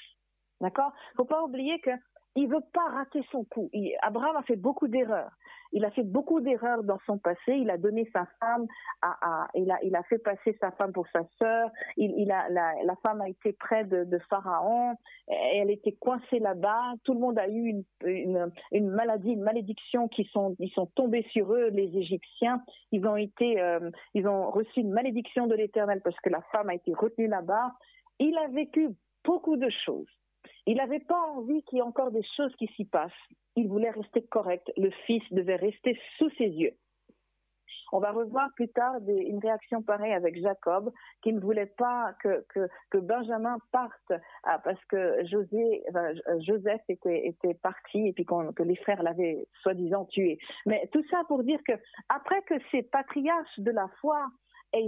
[0.61, 0.93] D'accord?
[1.17, 1.91] Faut pas oublier que
[2.35, 3.69] il veut pas rater son coup.
[4.01, 5.31] Abraham a fait beaucoup d'erreurs.
[5.71, 7.53] Il a fait beaucoup d'erreurs dans son passé.
[7.53, 8.65] Il a donné sa femme
[9.01, 11.69] à, il a, il a fait passer sa femme pour sa sœur.
[11.97, 14.95] Il, il a, la, femme a été près de, Pharaon.
[15.27, 16.93] Elle était coincée là-bas.
[17.03, 21.53] Tout le monde a eu une, maladie, une malédiction qui sont, ils sont tombés sur
[21.53, 22.61] eux, les Égyptiens.
[22.91, 26.69] Ils ont été, euh, ils ont reçu une malédiction de l'Éternel parce que la femme
[26.69, 27.73] a été retenue là-bas.
[28.19, 28.89] Il a vécu
[29.23, 30.07] beaucoup de choses.
[30.65, 33.11] Il n'avait pas envie qu'il y ait encore des choses qui s'y passent.
[33.55, 34.71] Il voulait rester correct.
[34.77, 36.73] Le fils devait rester sous ses yeux.
[37.91, 42.43] On va revoir plus tard une réaction pareille avec Jacob, qui ne voulait pas que,
[42.97, 44.11] Benjamin parte
[44.43, 45.83] ah, parce que José,
[46.39, 50.39] Joseph était, était parti et puis que les frères l'avaient soi-disant tué.
[50.65, 51.73] Mais tout ça pour dire que
[52.09, 54.27] après que ces patriarches de la foi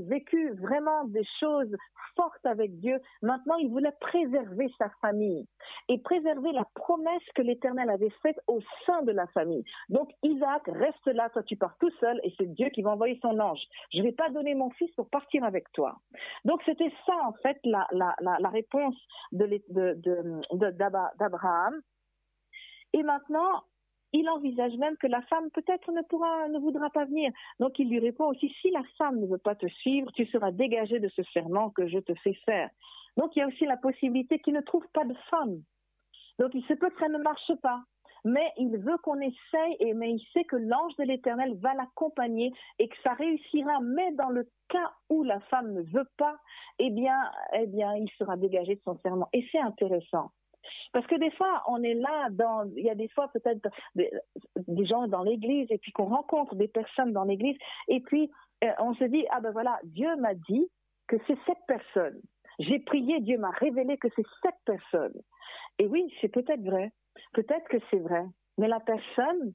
[0.07, 1.75] vécu vraiment des choses
[2.15, 2.99] fortes avec Dieu.
[3.21, 5.47] Maintenant, il voulait préserver sa famille
[5.87, 9.63] et préserver la promesse que l'Éternel avait faite au sein de la famille.
[9.89, 13.19] Donc, Isaac, reste là, toi tu pars tout seul et c'est Dieu qui va envoyer
[13.21, 13.61] son ange.
[13.93, 15.97] Je ne vais pas donner mon fils pour partir avec toi.
[16.45, 17.87] Donc, c'était ça, en fait, la,
[18.49, 18.95] réponse
[19.31, 21.73] d'Abraham.
[21.73, 21.81] De,
[22.93, 23.63] et maintenant,
[24.13, 27.31] il envisage même que la femme peut-être ne voudra pas venir.
[27.59, 30.51] Donc il lui répond aussi, si la femme ne veut pas te suivre, tu seras
[30.51, 32.69] dégagé de ce serment que je te fais faire.
[33.17, 35.61] Donc il y a aussi la possibilité qu'il ne trouve pas de femme.
[36.39, 37.83] Donc il se peut que ça ne marche pas.
[38.25, 42.51] Mais il veut qu'on essaye, et, mais il sait que l'ange de l'Éternel va l'accompagner
[42.77, 43.79] et que ça réussira.
[43.81, 46.37] Mais dans le cas où la femme ne veut pas,
[46.79, 47.17] eh bien,
[47.53, 49.29] eh bien, il sera dégagé de son serment.
[49.31, 50.31] Et c'est intéressant.
[50.93, 54.85] Parce que des fois, on est là, dans, il y a des fois peut-être des,
[54.85, 58.31] gens dans l'église et puis qu'on rencontre des personnes dans l'église et puis
[58.63, 60.67] euh, on se dit, ah ben voilà, Dieu m'a dit
[61.07, 62.19] que c'est cette personne.
[62.59, 65.13] J'ai prié, Dieu m'a révélé que c'est cette personne.
[65.79, 66.91] Et oui, c'est peut-être vrai.
[67.33, 68.23] Peut-être que c'est vrai.
[68.57, 69.53] Mais la personne,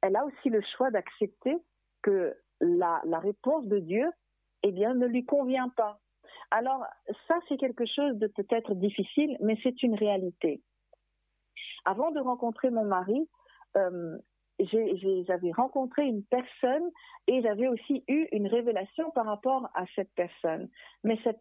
[0.00, 1.56] elle a aussi le choix d'accepter
[2.02, 4.10] que la, la réponse de Dieu,
[4.64, 6.00] eh bien, ne lui convient pas.
[6.54, 6.84] Alors,
[7.28, 10.60] ça, c'est quelque chose de peut-être difficile, mais c'est une réalité.
[11.86, 13.26] Avant de rencontrer mon mari,
[13.78, 14.18] euh,
[14.60, 16.90] j'avais rencontré une personne
[17.26, 20.68] et j'avais aussi eu une révélation par rapport à cette personne.
[21.04, 21.32] Mais, ça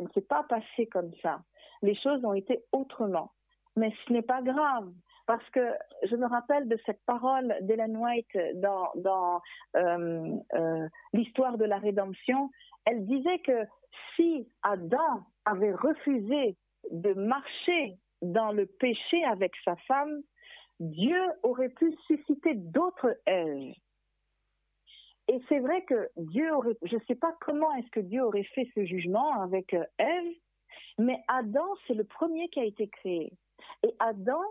[0.00, 1.40] ne s'est pas passé comme ça.
[1.82, 3.30] Les choses ont été autrement.
[3.76, 4.90] Mais ce n'est pas grave
[5.26, 9.40] parce que je me rappelle de cette parole d'Ellen White dans, dans
[9.76, 12.50] euh, euh, l'histoire de la rédemption.
[12.84, 13.64] Elle disait que
[14.16, 16.56] si Adam avait refusé
[16.90, 20.22] de marcher dans le péché avec sa femme,
[20.80, 23.74] Dieu aurait pu susciter d'autres Ève.
[25.28, 28.48] Et c'est vrai que Dieu aurait, je ne sais pas comment est-ce que Dieu aurait
[28.54, 30.32] fait ce jugement avec Ève,
[30.98, 33.32] mais Adam, c'est le premier qui a été créé.
[33.84, 34.42] Et Adam,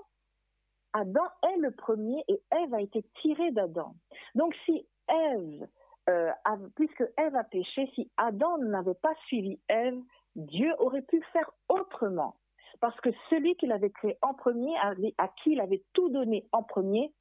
[0.93, 3.93] Adam est le premier et Ève a été tirée d'Adam.
[4.35, 5.67] Donc si Ève
[6.09, 6.31] euh,
[6.75, 9.99] puisque Ève a péché, si Adam n'avait pas suivi Ève,
[10.35, 12.35] Dieu aurait pu faire autrement.
[12.79, 16.63] parce que celui qu'il avait créé en premier, à, qui il avait tout donné en
[16.63, 17.13] premier,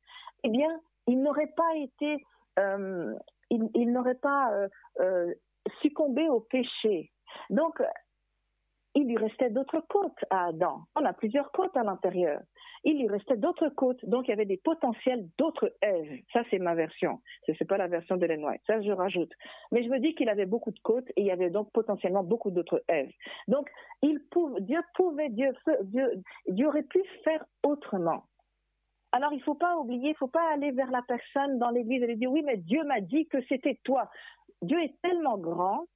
[0.45, 2.25] eh bien, il n'aurait pas été,
[2.59, 3.15] euh,
[3.51, 4.69] il, n'aurait pas
[5.01, 5.35] euh,
[5.83, 7.11] succombé au péché.
[7.51, 7.83] Donc,
[8.95, 10.85] il lui restait d'autres côtes à Adam.
[10.95, 12.41] On a plusieurs côtes à l'intérieur.
[12.85, 16.23] Il lui restait d'autres côtes, donc il y avait des potentiels d'autres Èves.
[16.33, 17.21] Ça, c'est ma version.
[17.47, 18.63] Ce n'est pas la version de White.
[18.67, 19.33] Ça, je rajoute.
[19.71, 22.23] Mais je me dis qu'il avait beaucoup de côtes et il y avait donc potentiellement
[22.23, 23.13] beaucoup d'autres Èves.
[23.49, 23.69] Donc,
[24.03, 24.19] il
[24.61, 28.25] Dieu pouvait, Dieu, Dieu, Dieu aurait pu faire autrement.
[29.13, 31.71] Alors, il ne faut pas oublier, il ne faut pas aller vers la personne dans
[31.71, 34.09] l'église et lui dire, oui, mais Dieu m'a dit que c'était toi.
[34.63, 35.87] Dieu est tellement grand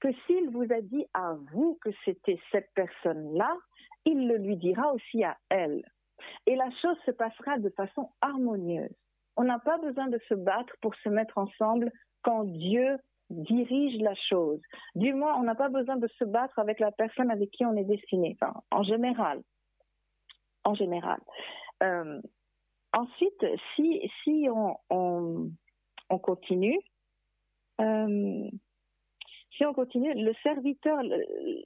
[0.00, 3.56] que s'il vous a dit à vous que c'était cette personne-là,
[4.04, 5.82] il le lui dira aussi à elle.
[6.46, 8.94] Et la chose se passera de façon harmonieuse.
[9.36, 12.98] On n'a pas besoin de se battre pour se mettre ensemble quand Dieu
[13.30, 14.60] dirige la chose.
[14.94, 17.76] Du moins, on n'a pas besoin de se battre avec la personne avec qui on
[17.76, 18.36] est destiné.
[18.70, 19.42] En général.
[20.64, 21.20] En général.
[21.82, 22.20] Euh,
[22.92, 25.50] ensuite, si, si on, on,
[26.10, 26.80] on continue,
[27.80, 28.50] euh,
[29.58, 31.02] si on continue, le serviteur,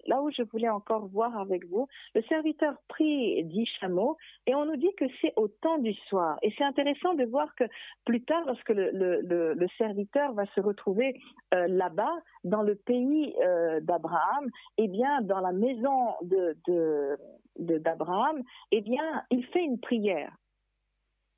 [0.06, 4.64] là où je voulais encore voir avec vous, le serviteur prit dix chameaux et on
[4.64, 6.38] nous dit que c'est au temps du soir.
[6.42, 7.64] Et c'est intéressant de voir que
[8.06, 11.20] plus tard, lorsque le, serviteur va se retrouver
[11.54, 16.56] euh, là-bas, dans le pays euh, d'Abraham, eh bien, dans la maison de,
[17.58, 20.34] d'Abraham, eh bien, il fait une prière.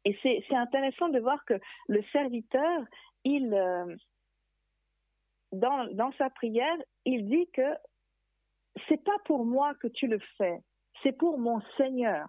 [0.04, 1.54] Et c'est, intéressant de voir que
[1.88, 2.82] le serviteur,
[3.24, 3.96] il, euh,
[5.54, 7.74] dans, sa prière, il dit que
[8.88, 10.58] c'est pas pour moi que tu le fais,
[11.02, 12.26] c'est pour mon Seigneur.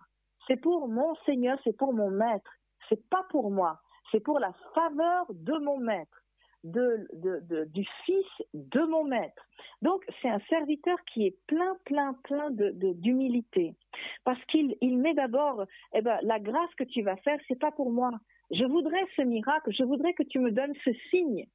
[0.47, 2.51] C'est pour mon Seigneur, c'est pour mon maître.
[2.89, 3.79] C'est pas pour moi,
[4.11, 6.21] c'est pour la faveur de mon maître,
[6.63, 9.43] du fils de mon maître.
[9.81, 13.75] Donc c'est un serviteur qui est plein, plein, plein d'humilité,
[14.23, 17.71] parce qu'il il met d'abord, eh ben, la grâce que tu vas faire, c'est pas
[17.71, 18.11] pour moi.
[18.51, 21.47] Je voudrais ce miracle, je voudrais que tu me donnes ce signe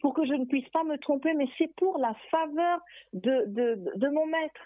[0.00, 2.80] pour que je ne puisse pas me tromper, mais c'est pour la faveur
[3.12, 4.62] de, mon maître.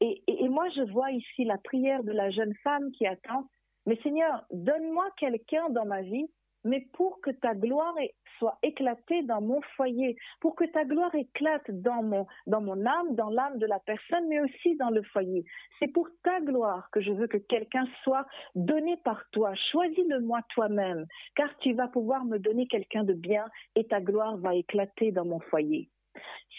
[0.00, 3.48] Et, et, moi, je vois ici la prière de la jeune femme qui attend,
[3.86, 6.26] mais Seigneur, donne-moi quelqu'un dans ma vie
[6.66, 7.94] mais pour que ta gloire
[8.38, 12.26] soit éclatée dans mon foyer, pour que ta gloire éclate dans mon,
[12.86, 15.44] âme, dans l'âme de la personne, mais aussi dans le foyer.
[15.78, 19.54] C'est pour ta gloire que je veux que quelqu'un soit donné par toi.
[19.70, 24.54] Choisis-le-moi toi-même, car tu vas pouvoir me donner quelqu'un de bien et ta gloire va
[24.54, 25.88] éclater dans mon foyer.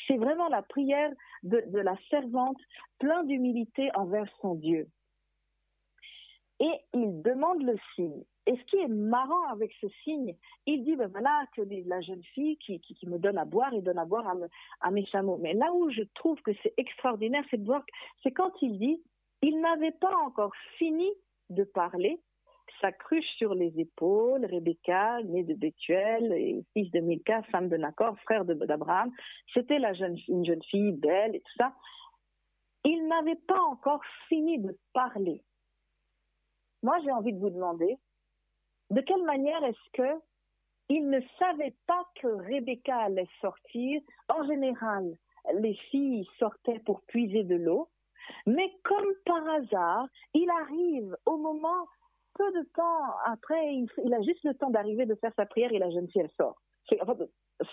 [0.08, 1.12] C'est vraiment la prière
[1.43, 2.60] de, de la servante
[3.00, 4.88] plein d'humilité envers son Dieu.
[6.60, 8.24] Et il demande le signe.
[8.48, 10.34] Et ce qui est marrant avec ce signe,
[10.66, 14.00] il dit, ben voilà, que la jeune fille qui, me donne à boire, il donne
[14.00, 14.34] à boire
[14.80, 15.38] à, mes chameaux.
[15.38, 17.84] Mais là où je trouve que c'est extraordinaire, c'est de voir,
[18.24, 19.04] c'est quand il dit,
[19.42, 21.10] il n'avait pas encore fini
[21.50, 22.22] de parler,
[22.80, 27.76] sa cruche sur les épaules, Rebecca, née de Bethuel, et fils de Milka, femme de
[27.76, 29.12] Nacor, frère d'Abraham,
[29.54, 31.74] c'était jeune, une jeune fille belle et tout ça.
[32.86, 35.44] Il n'avait pas encore fini de parler.
[36.82, 37.98] Moi, j'ai envie de vous demander,
[38.89, 40.21] de quelle manière est-ce que
[40.89, 44.02] il ne savait pas que Rebecca allait sortir?
[44.30, 45.17] En général,
[45.56, 47.89] les filles sortaient pour puiser de l'eau,
[48.45, 51.88] mais comme par hasard, il arrive au moment,
[52.36, 55.80] peu de temps après, il, a juste le temps d'arriver de faire sa prière et
[55.80, 56.62] la jeune fille, elle sort.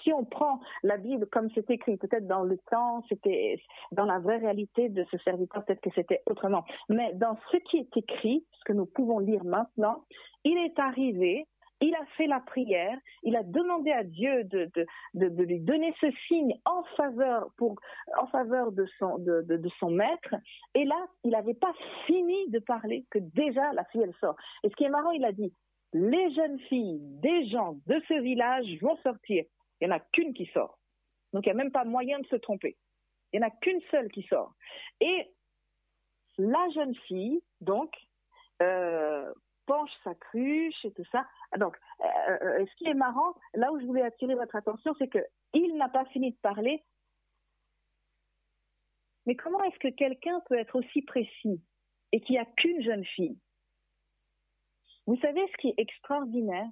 [0.03, 3.61] Si on prend la Bible comme c'est écrit, peut-être dans le temps, c'était
[3.93, 6.65] dans la vraie réalité de ce serviteur, peut-être que c'était autrement.
[6.89, 10.05] Mais dans ce qui est écrit, ce que nous pouvons lire maintenant,
[10.45, 11.47] il est arrivé,
[11.81, 14.71] il a fait la prière, il a demandé à Dieu de,
[15.15, 17.77] de, lui donner ce signe en faveur, pour,
[18.19, 20.35] en faveur de, son, de, son maître.
[20.75, 21.73] Et là, il n'avait pas
[22.07, 24.37] fini de parler que déjà la fille, elle sort.
[24.63, 25.53] Et ce qui est marrant, il a dit,
[25.93, 29.45] les jeunes filles des gens de ce village vont sortir.
[29.81, 30.79] Il n'y en a qu'une qui sort.
[31.33, 32.77] Donc il n'y a même pas moyen de se tromper.
[33.33, 34.55] Il n'y en a qu'une seule qui sort.
[35.01, 35.35] Et
[36.39, 37.93] la jeune fille, donc,
[38.63, 39.33] euh,
[39.67, 41.27] penche sa cruche et tout ça.
[41.59, 45.09] Donc, euh, euh, ce qui est marrant, là où je voulais attirer votre attention, c'est
[45.09, 46.85] que il n'a pas fini de parler.
[49.27, 51.63] Mais comment est-ce que quelqu'un peut être aussi précis
[52.13, 53.39] et qu'il n'y a qu'une jeune fille?
[55.07, 56.69] Vous savez ce qui est extraordinaire?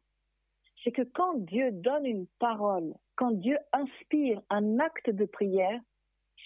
[0.82, 5.80] C'est que quand Dieu donne une parole, quand Dieu inspire un acte de prière,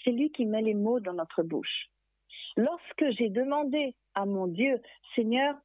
[0.05, 1.89] c'est lui qui met les mots dans notre bouche.
[2.57, 4.80] Lorsque j'ai demandé à mon Dieu,
[5.14, 5.57] Seigneur,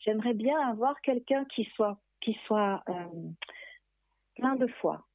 [0.00, 1.98] J'aimerais bien avoir quelqu'un qui soit,
[2.88, 3.04] euh,
[4.34, 5.06] plein de foi.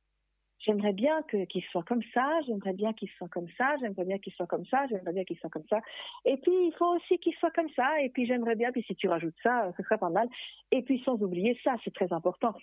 [0.66, 4.34] J'aimerais bien qu'il soit comme ça, j'aimerais bien qu'il soit comme ça, j'aimerais bien qu'il
[4.34, 5.80] soit comme ça, j'aimerais bien qu'il soit comme ça.
[6.26, 8.96] Et puis, il faut aussi qu'il soit comme ça, et puis j'aimerais bien, puis si
[8.96, 10.28] tu rajoutes ça, ce serait pas mal.
[10.72, 12.56] Et puis, sans oublier ça, c'est très important.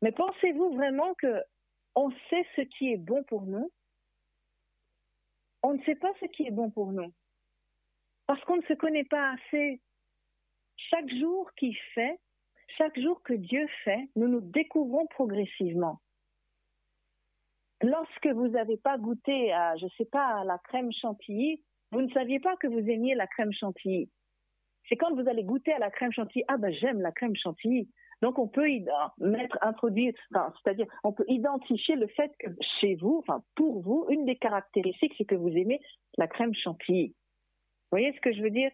[0.00, 1.42] Mais pensez-vous vraiment que
[1.96, 3.72] on sait ce qui est bon pour nous?
[5.64, 7.12] On ne sait pas ce qui est bon pour nous.
[8.28, 9.80] Parce qu'on ne se connaît pas assez.
[10.76, 12.20] Chaque jour qui fait,
[12.76, 16.00] chaque jour que Dieu fait, nous nous découvrons progressivement.
[17.82, 21.62] Lorsque vous n'avez pas goûté à, je sais pas, à la crème chantilly,
[21.92, 24.10] vous ne saviez pas que vous aimiez la crème chantilly.
[24.88, 27.88] C'est quand vous allez goûter à la crème chantilly, ah ben j'aime la crème chantilly.
[28.20, 28.84] Donc on peut y
[29.18, 32.48] mettre, introduire, c'est-à-dire on peut identifier le fait que
[32.80, 35.80] chez vous, enfin pour vous, une des caractéristiques, c'est que vous aimez
[36.16, 37.08] la crème chantilly.
[37.08, 38.70] Vous voyez ce que je veux dire?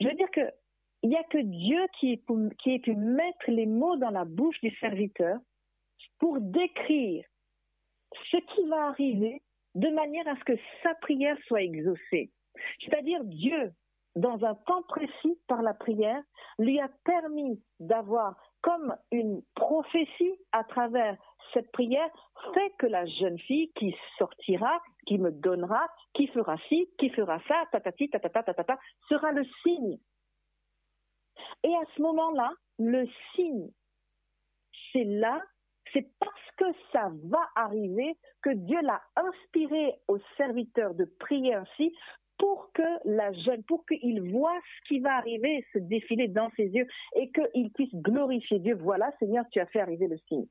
[0.00, 0.40] Je veux dire que
[1.02, 2.20] il n'y a que Dieu qui,
[2.58, 5.38] qui ait pu mettre les mots dans la bouche du serviteur
[6.18, 7.24] pour décrire
[8.30, 9.42] ce qui va arriver
[9.74, 12.30] de manière à ce que sa prière soit exaucée.
[12.80, 13.72] C'est-à-dire Dieu,
[14.16, 16.22] dans un temps précis par la prière,
[16.58, 21.16] lui a permis d'avoir comme une prophétie à travers
[21.52, 22.10] cette prière,
[22.54, 27.40] fait que la jeune fille qui sortira, qui me donnera, qui fera ci, qui fera
[27.46, 28.10] ça, tatati,
[29.08, 29.98] sera le signe.
[31.62, 33.70] Et à ce moment-là, le signe,
[34.92, 35.40] c'est là
[35.92, 41.94] c'est parce que ça va arriver que Dieu l'a inspiré au serviteur de prier ainsi
[42.38, 46.66] pour que la jeune, pour qu'il voit ce qui va arriver se défiler dans ses
[46.66, 46.86] yeux
[47.16, 48.76] et qu'il puisse glorifier Dieu.
[48.80, 50.46] Voilà, Seigneur, tu as fait arriver le signe.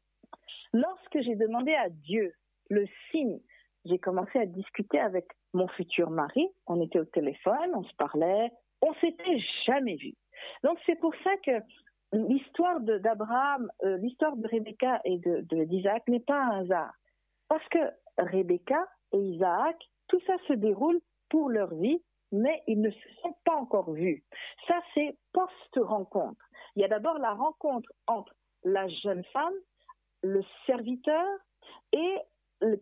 [0.74, 2.34] Lorsque j'ai demandé à Dieu
[2.70, 3.40] le signe,
[3.86, 6.48] j'ai commencé à discuter avec mon futur mari.
[6.68, 10.14] On était au téléphone, on se parlait, on s'était jamais vu.
[10.64, 11.52] Donc c'est pour ça que
[12.14, 16.94] l'histoire d'Abraham, euh, l'histoire de Rebecca et d'Isaac de, n'est pas un hasard.
[17.48, 17.80] Parce que
[18.18, 19.78] Rebecca et Isaac,
[20.08, 21.00] tout ça se déroule
[21.30, 22.02] pour leur vie,
[22.32, 24.24] mais ils ne se sont pas encore vus.
[24.68, 26.44] Ça, c'est post-rencontre.
[26.76, 28.34] Il y a d'abord la rencontre entre
[28.64, 29.54] la jeune femme,
[30.24, 31.26] le serviteur,
[31.94, 32.18] et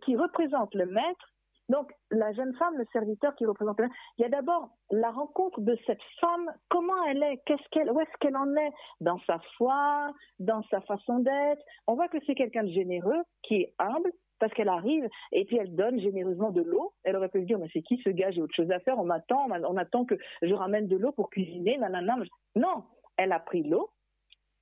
[0.04, 1.34] qui représente le maître,
[1.70, 3.80] donc, la jeune femme, le serviteur qui représente,
[4.18, 8.00] il y a d'abord la rencontre de cette femme, comment elle est, qu'est-ce qu'elle, où
[8.00, 8.72] est-ce qu'elle en est?
[9.02, 11.62] Dans sa foi, dans sa façon d'être.
[11.88, 15.58] On voit que c'est quelqu'un de généreux, qui est humble, parce qu'elle arrive et puis
[15.58, 16.94] elle donne généreusement de l'eau.
[17.04, 19.00] Elle aurait pu se dire, mais c'est qui ce gars, j'ai autre chose à faire,
[19.00, 22.18] on m'attend, on attend que je ramène de l'eau pour cuisiner, nanana.
[22.56, 22.84] Non,
[23.18, 23.90] elle a pris l'eau,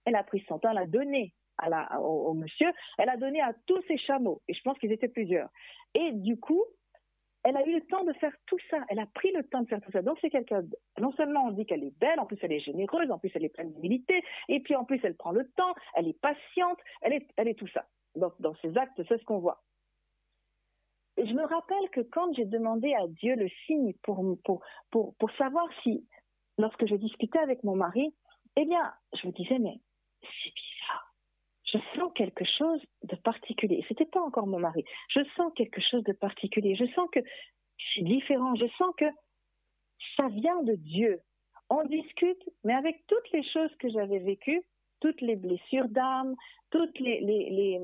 [0.06, 3.42] elle a pris son temps, elle a donné à la, au monsieur, elle a donné
[3.42, 5.50] à tous ses chameaux, et je pense qu'ils étaient plusieurs.
[5.94, 6.64] Et du coup,
[7.44, 8.78] elle a eu le temps de faire tout ça.
[8.90, 10.02] Elle a pris le temps de faire tout ça.
[10.02, 10.64] Donc c'est quelqu'un.
[11.00, 13.46] Non seulement on dit qu'elle est belle, en plus elle est généreuse, en plus elle
[13.46, 17.14] est pleine d'humilité, et puis en plus elle prend le temps, elle est patiente, elle
[17.14, 17.86] est, elle est tout ça.
[18.16, 19.62] Donc dans ses actes, c'est ce qu'on voit.
[21.18, 25.68] Je me rappelle que quand j'ai demandé à Dieu le signe pour, pour, pour, savoir
[25.84, 26.08] si,
[26.58, 28.16] lorsque je discutais avec mon mari,
[28.56, 29.80] eh bien, je me disais, mais
[30.22, 30.54] c'est
[31.74, 33.84] je sens quelque chose de particulier.
[33.88, 34.84] C'était pas encore mon mari.
[35.10, 36.76] Je sens quelque chose de particulier.
[36.76, 37.20] Je sens que
[37.94, 38.56] c'est différent.
[38.56, 39.06] Je sens que
[40.18, 41.20] ça vient de Dieu.
[41.70, 44.62] On discute, mais avec toutes les choses que j'avais vécues,
[45.00, 46.36] toutes les blessures d'âme,
[46.70, 47.80] toutes les,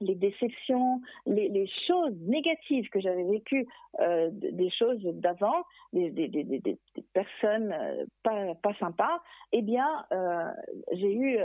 [0.00, 3.66] déceptions, les, choses négatives que j'avais vécues,
[4.00, 6.78] euh, des choses d'avant, des,
[7.12, 9.20] personnes euh, pas, pas sympas,
[9.52, 10.50] eh bien, euh,
[10.92, 11.38] j'ai eu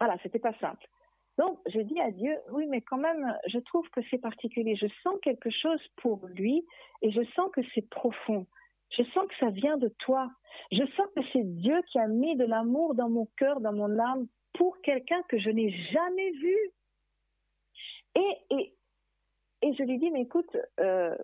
[0.00, 0.86] voilà, c'était pas simple.
[1.38, 4.76] Donc, j'ai dit à Dieu, oui, mais quand même, je trouve que c'est particulier.
[4.76, 6.66] Je sens quelque chose pour lui
[7.02, 8.46] et je sens que c'est profond.
[8.90, 10.30] Je sens que ça vient de toi.
[10.72, 13.98] Je sens que c'est Dieu qui a mis de l'amour dans mon cœur, dans mon
[13.98, 16.56] âme, pour quelqu'un que je n'ai jamais vu.
[18.16, 18.74] Et, et,
[19.62, 21.16] et je lui dis, mais écoute, euh,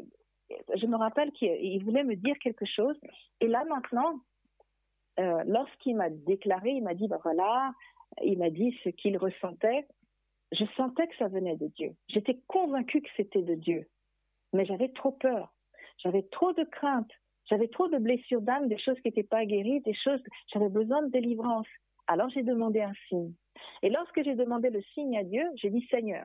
[0.75, 2.99] je me rappelle qu'il voulait me dire quelque chose.
[3.41, 4.21] Et là, maintenant,
[5.19, 7.73] euh, lorsqu'il m'a déclaré, il m'a dit, ben voilà,
[8.23, 9.87] il m'a dit ce qu'il ressentait.
[10.53, 11.95] Je sentais que ça venait de Dieu.
[12.09, 13.87] J'étais convaincue que c'était de Dieu.
[14.53, 15.53] Mais j'avais trop peur.
[15.99, 17.11] J'avais trop de craintes.
[17.47, 20.23] J'avais trop de blessures d'âme, des choses qui n'étaient pas guéries, des choses.
[20.53, 21.67] J'avais besoin de délivrance.
[22.07, 23.33] Alors j'ai demandé un signe.
[23.83, 26.25] Et lorsque j'ai demandé le signe à Dieu, j'ai dit Seigneur,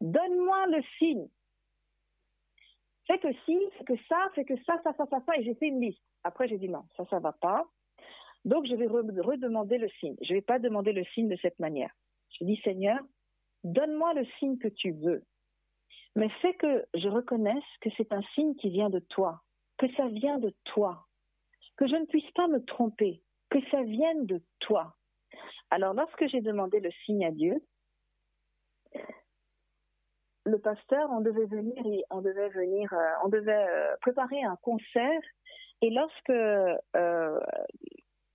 [0.00, 1.28] donne-moi le signe.
[3.06, 5.36] Fais que ci, fais que ça, fais que ça, ça, ça, ça, ça.
[5.38, 6.02] Et j'ai fait une liste.
[6.24, 7.64] Après, j'ai dit non, ça, ça va pas.
[8.46, 10.16] Donc, je vais redemander le signe.
[10.22, 11.90] Je ne vais pas demander le signe de cette manière.
[12.38, 12.98] Je dis, Seigneur,
[13.64, 15.24] donne-moi le signe que tu veux.
[16.14, 19.42] Mais fais que je reconnaisse que c'est un signe qui vient de toi,
[19.78, 21.06] que ça vient de toi,
[21.76, 23.20] que je ne puisse pas me tromper,
[23.50, 24.94] que ça vienne de toi.
[25.70, 27.60] Alors, lorsque j'ai demandé le signe à Dieu,
[30.44, 35.20] le pasteur, on devait venir, on devait venir, euh, on devait euh, préparer un concert.
[35.82, 37.40] Et lorsque, euh,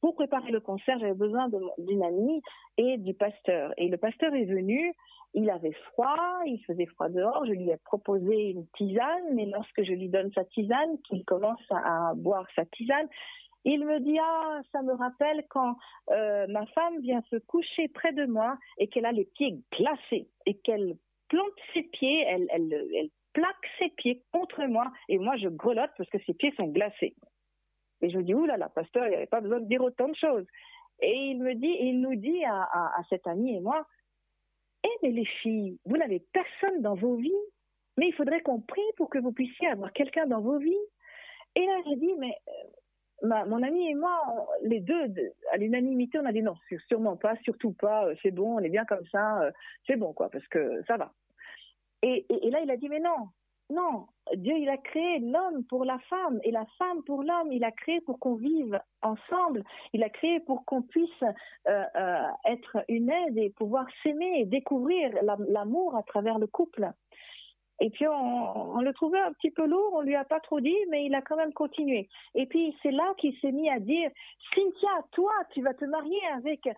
[0.02, 2.42] pour préparer le concert, j'avais besoin d'une amie
[2.78, 3.72] et du pasteur.
[3.78, 4.94] Et le pasteur est venu,
[5.34, 9.84] il avait froid, il faisait froid dehors, je lui ai proposé une tisane, mais lorsque
[9.84, 13.08] je lui donne sa tisane, qu'il commence à boire sa tisane,
[13.64, 15.76] il me dit ah ça me rappelle quand
[16.10, 20.56] ma femme vient se coucher près de moi et qu'elle a les pieds glacés et
[20.56, 20.98] qu'elle
[21.30, 26.10] plante ses pieds, elle, elle, plaque ses pieds contre moi et moi je grelotte parce
[26.10, 27.16] que ses pieds sont glacés.
[28.02, 30.46] Et je dis, oulala, pasteur, il n'y avait pas besoin de dire autant de choses.
[31.02, 33.86] Et il me dit, il nous dit à, à, cet ami et moi,
[34.84, 37.32] eh mais les filles, vous n'avez personne dans vos vies,
[37.98, 40.86] mais il faudrait qu'on prie pour que vous puissiez avoir quelqu'un dans vos vies.
[41.56, 42.68] Et là, j'ai dit, mais euh,
[43.24, 45.14] mon ami et moi, les deux,
[45.52, 46.56] à l'unanimité, on a dit non,
[46.88, 49.52] sûrement pas, surtout pas, euh, c'est bon, on est bien comme ça, euh,
[49.86, 51.14] c'est bon, quoi, parce que ça va.
[52.04, 53.28] Et, là, il a dit, mais non,
[53.72, 57.52] non, Dieu, il a créé l'homme pour la femme et la femme pour l'homme.
[57.52, 59.64] Il a créé pour qu'on vive ensemble.
[59.94, 61.10] Il a créé pour qu'on puisse
[61.68, 65.12] euh, euh, être une aide et pouvoir s'aimer et découvrir
[65.48, 66.92] l'amour à travers le couple.
[67.84, 70.78] Et puis on, le trouvait un petit peu lourd, on lui a pas trop dit,
[70.90, 72.08] mais il a quand même continué.
[72.36, 74.12] Et puis c'est là qu'il s'est mis à dire
[74.54, 76.74] Cynthia, toi, tu vas te marier avec euh,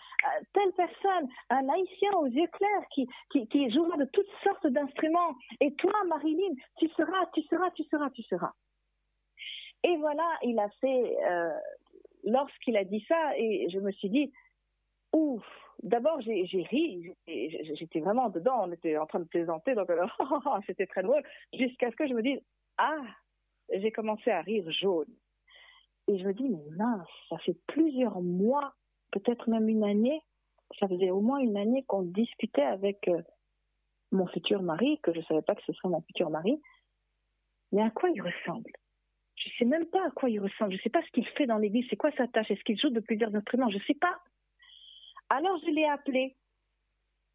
[0.54, 5.36] telle personne, un haïtien aux yeux clairs qui, qui, jouera de toutes sortes d'instruments.
[5.60, 8.54] Et toi, Marilyn, tu seras, tu seras, tu seras, tu seras.
[9.84, 11.52] Et voilà, il a fait, euh,
[12.24, 14.32] lorsqu'il a dit ça, et je me suis dit,
[15.12, 15.44] ouf,
[15.84, 19.90] d'abord j'ai ri, j'étais vraiment dedans, on était en train de plaisanter, donc
[20.66, 21.22] c'était très drôle,
[21.54, 22.40] jusqu'à ce que je me dise,
[22.78, 23.02] ah,
[23.72, 25.14] j'ai commencé à rire jaune.
[26.08, 28.74] Et je me dis, mais mince, ça fait plusieurs mois,
[29.12, 30.22] peut-être même une année,
[30.80, 33.22] ça faisait au moins une année qu'on discutait avec euh,
[34.12, 36.62] mon futur mari, que je ne savais pas que ce serait mon futur mari,
[37.72, 38.72] mais à quoi il ressemble?
[39.36, 41.28] Je ne sais même pas à quoi il ressemble, je ne sais pas ce qu'il
[41.30, 43.84] fait dans l'église, c'est quoi sa tâche, est-ce qu'il joue de plusieurs instruments, je ne
[43.84, 44.20] sais pas.
[45.34, 46.36] Alors je l'ai appelé.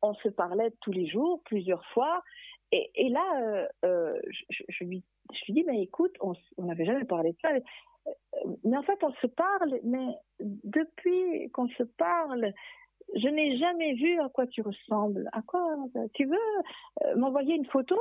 [0.02, 2.22] On se parlait tous les jours, plusieurs fois.
[2.70, 4.20] Et, là, euh, euh,
[4.50, 5.02] je, lui,
[5.48, 7.48] dis, écoute, on n'avait jamais parlé de ça.
[8.62, 12.52] Mais en fait, on se parle, mais depuis qu'on se parle,
[13.16, 15.28] je n'ai jamais vu à quoi tu ressembles.
[15.32, 15.76] À quoi
[16.14, 16.36] Tu veux
[17.02, 17.98] euh, m'envoyer une photo?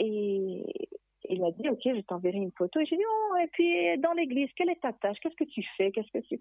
[0.00, 0.88] Et
[1.28, 2.80] il a dit, ok, je t'enverrai une photo.
[2.80, 5.18] Et j'ai dit, oh, et puis dans l'église, quelle est ta tâche?
[5.20, 5.92] Qu'est-ce que tu fais?
[5.92, 6.38] Qu'est-ce que tu euh,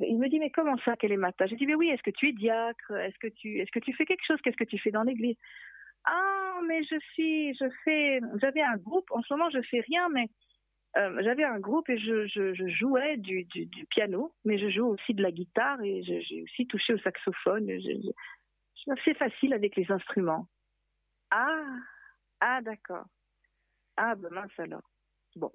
[0.00, 1.50] il me dit mais comment ça quelle est ma tâche?
[1.50, 2.90] J'ai dit mais oui est-ce que tu es diacre?
[2.92, 4.40] Est-ce que tu est-ce que tu fais quelque chose?
[4.42, 5.36] Qu'est-ce que tu fais dans l'église?
[6.04, 10.08] Ah mais je suis je fais j'avais un groupe en ce moment je fais rien
[10.08, 10.28] mais
[10.96, 14.86] euh, j'avais un groupe et je, je, je jouais du, du, piano mais je joue
[14.86, 17.68] aussi de la guitare et j'ai aussi touché au saxophone.
[19.04, 20.46] C'est facile avec les instruments.
[21.30, 21.64] Ah
[22.40, 23.04] ah d'accord.
[23.96, 24.88] Ah ben mince alors.
[25.34, 25.52] Bon.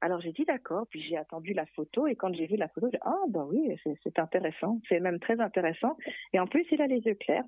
[0.00, 2.86] Alors j'ai dit d'accord, puis j'ai attendu la photo et quand j'ai vu la photo,
[2.86, 5.96] j'ai dit ah bah oui, c'est intéressant, c'est même très intéressant.
[6.32, 7.44] Et en plus il a les yeux clairs,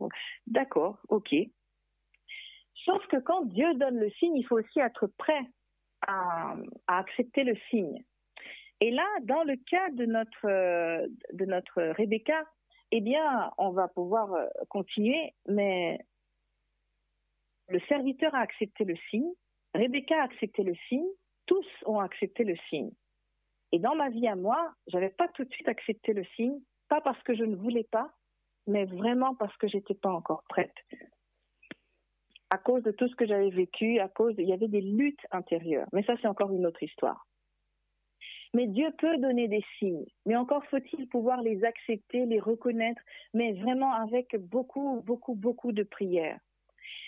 [0.46, 1.34] d'accord, ok.
[2.84, 5.42] Sauf que quand Dieu donne le signe, il faut aussi être prêt
[6.06, 6.56] à,
[6.88, 8.02] accepter le signe.
[8.80, 12.44] Et là, dans le cas de notre de notre Rebecca,
[12.90, 15.98] eh bien, on va pouvoir euh, continuer, mais
[17.68, 19.30] le serviteur a accepté le signe,
[19.74, 21.06] Rebecca a accepté le signe,
[21.50, 22.92] tous ont accepté le signe.
[23.72, 27.00] Et dans ma vie à moi, j'avais pas tout de suite accepté le signe, pas
[27.00, 28.12] parce que je ne voulais pas,
[28.68, 30.74] mais vraiment parce que j'étais pas encore prête.
[32.50, 35.26] À cause de tout ce que j'avais vécu, à cause, il y avait des luttes
[35.32, 35.88] intérieures.
[35.92, 37.26] Mais ça, c'est encore une autre histoire.
[38.54, 43.02] Mais Dieu peut donner des signes, mais encore faut-il pouvoir les accepter, les reconnaître,
[43.34, 46.38] mais vraiment avec beaucoup, beaucoup, beaucoup de prières.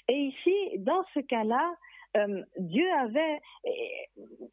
[0.08, 1.76] Et ici, dans ce cas-là,
[2.16, 4.50] euh, Dieu avait, vous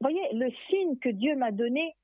[0.00, 1.94] voyez, le signe que Dieu m'a donné,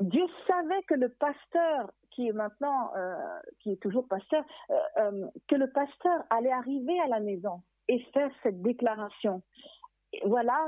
[0.00, 3.14] Dieu savait que le pasteur, qui est maintenant, euh,
[3.60, 8.30] qui est toujours pasteur, euh, que le pasteur allait arriver à la maison et faire
[8.42, 9.42] cette déclaration.
[10.24, 10.58] Voilà,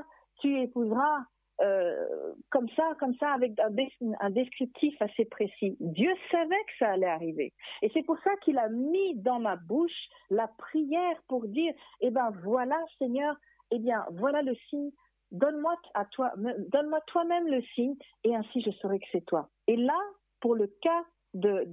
[0.40, 1.24] tu épouseras
[1.58, 5.76] comme ça, comme ça, avec un, descriptif assez précis.
[5.80, 7.52] Dieu savait que ça allait arriver.
[7.82, 12.10] Et c'est pour ça qu'il a mis dans ma bouche la prière pour dire, eh
[12.10, 13.36] ben voilà, Seigneur,
[13.70, 14.90] eh bien voilà le signe.
[15.30, 17.94] Donne-moi à toi, donne-moi toi-même le signe,
[18.24, 19.48] et ainsi je saurai que c'est toi.
[19.66, 19.98] Et là,
[20.40, 21.64] pour le cas de,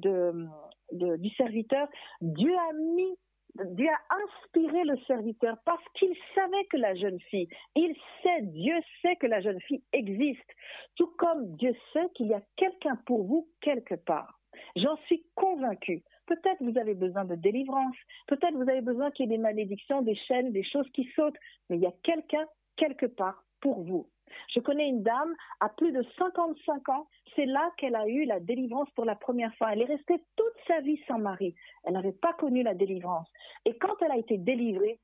[0.92, 1.88] du serviteur,
[2.22, 3.18] Dieu a mis
[3.66, 8.76] Dieu a inspiré le serviteur parce qu'il savait que la jeune fille, il sait, Dieu
[9.02, 10.50] sait que la jeune fille existe,
[10.96, 14.40] tout comme Dieu sait qu'il y a quelqu'un pour vous quelque part.
[14.76, 16.04] J'en suis convaincue.
[16.26, 17.96] Peut-être vous avez besoin de délivrance,
[18.28, 21.38] peut-être vous avez besoin qu'il y ait des malédictions, des chaînes, des choses qui sautent,
[21.70, 22.46] mais il y a quelqu'un
[22.76, 24.10] quelque part pour vous.
[24.50, 28.40] Je connais une dame à plus de 55 ans, c'est là qu'elle a eu la
[28.40, 29.74] délivrance pour la première fois.
[29.74, 31.56] Elle est restée toute sa vie sans mari.
[31.84, 33.28] Elle n'avait pas connu la délivrance.
[33.66, 35.00] Et quand elle a été délivrée,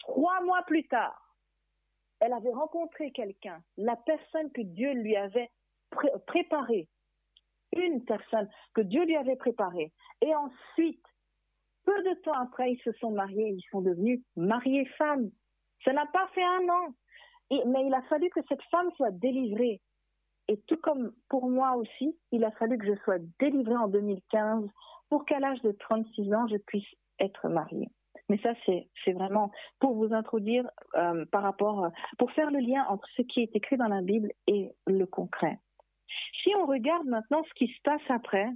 [0.00, 1.36] trois mois plus tard,
[2.20, 5.50] elle avait rencontré quelqu'un, la personne que Dieu lui avait
[6.26, 6.88] préparée,
[7.76, 9.92] une personne que Dieu lui avait préparée.
[10.20, 11.04] Et ensuite,
[11.84, 15.30] peu de temps après, ils se sont mariés, ils sont devenus mariés femmes.
[15.84, 16.94] Ça n'a pas fait un an.
[17.50, 19.80] Mais il a fallu que cette femme soit délivrée.
[20.48, 24.68] Et tout comme pour moi aussi, il a fallu que je sois délivrée en 2015
[25.08, 26.88] pour qu'à l'âge de 36 ans, je puisse
[27.18, 27.88] être mariée.
[28.28, 33.06] Mais ça, c'est vraiment pour vous introduire euh, par rapport, pour faire le lien entre
[33.16, 35.58] ce qui est écrit dans la Bible et le concret.
[36.42, 38.48] Si on regarde maintenant ce qui se passe après,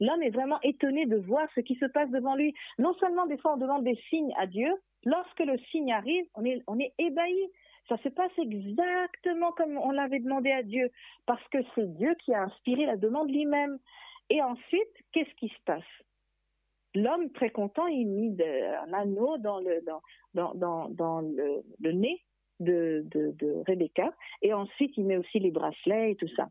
[0.00, 2.54] l'homme est vraiment étonné de voir ce qui se passe devant lui.
[2.78, 4.72] Non seulement des fois on demande des signes à Dieu,
[5.04, 6.44] lorsque le signe arrive, on
[6.78, 7.50] est, ébahi.
[7.88, 10.90] Ça se passe exactement comme on l'avait demandé à Dieu,
[11.26, 13.78] parce que c'est Dieu qui a inspiré la demande lui-même.
[14.30, 15.82] Et ensuite, qu'est-ce qui se passe?
[16.94, 19.80] L'homme, très content, il mit un anneau dans le,
[21.92, 22.22] nez
[22.60, 26.48] de, de, de Rebecca, et ensuite il met aussi les bracelets et tout ça.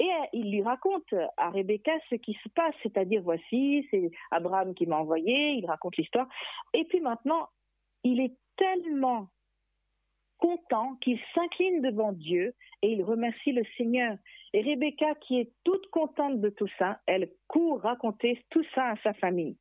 [0.00, 4.74] Et euh, il lui raconte à Rebecca ce qui se passe, c'est-à-dire voici, c'est Abraham
[4.74, 6.26] qui m'a envoyé, il raconte l'histoire.
[6.72, 7.48] Et puis maintenant,
[8.02, 9.28] il est tellement
[10.38, 14.16] content qu'il s'incline devant Dieu et il remercie le Seigneur.
[14.54, 18.96] Et Rebecca, qui est toute contente de tout ça, elle court raconter tout ça à
[19.02, 19.58] sa famille.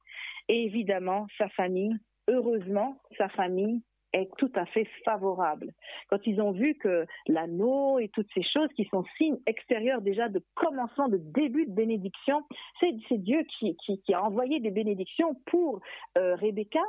[0.47, 1.97] Et évidemment, sa famille,
[2.29, 3.81] heureusement, sa famille
[4.13, 5.73] est tout à fait favorable.
[6.09, 10.29] Quand ils ont vu que l'anneau et toutes ces choses qui sont signes extérieurs déjà
[10.29, 12.43] de commencement, de début de bénédiction,
[12.79, 13.75] c'est Dieu qui,
[14.13, 15.81] a envoyé des bénédictions pour
[16.17, 16.81] euh, Rebecca.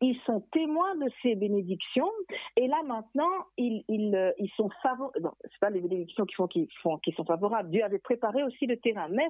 [0.00, 2.10] Ils sont témoins de ces bénédictions
[2.56, 5.20] et là maintenant ils, ils, euh, sont favorables.
[5.22, 7.70] Non, c'est pas les bénédictions qui font, qui sont favorables.
[7.70, 9.28] Dieu avait préparé aussi le terrain, mais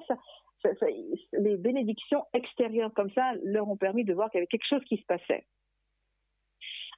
[1.33, 4.83] les bénédictions extérieures comme ça leur ont permis de voir qu'il y avait quelque chose
[4.85, 5.45] qui se passait.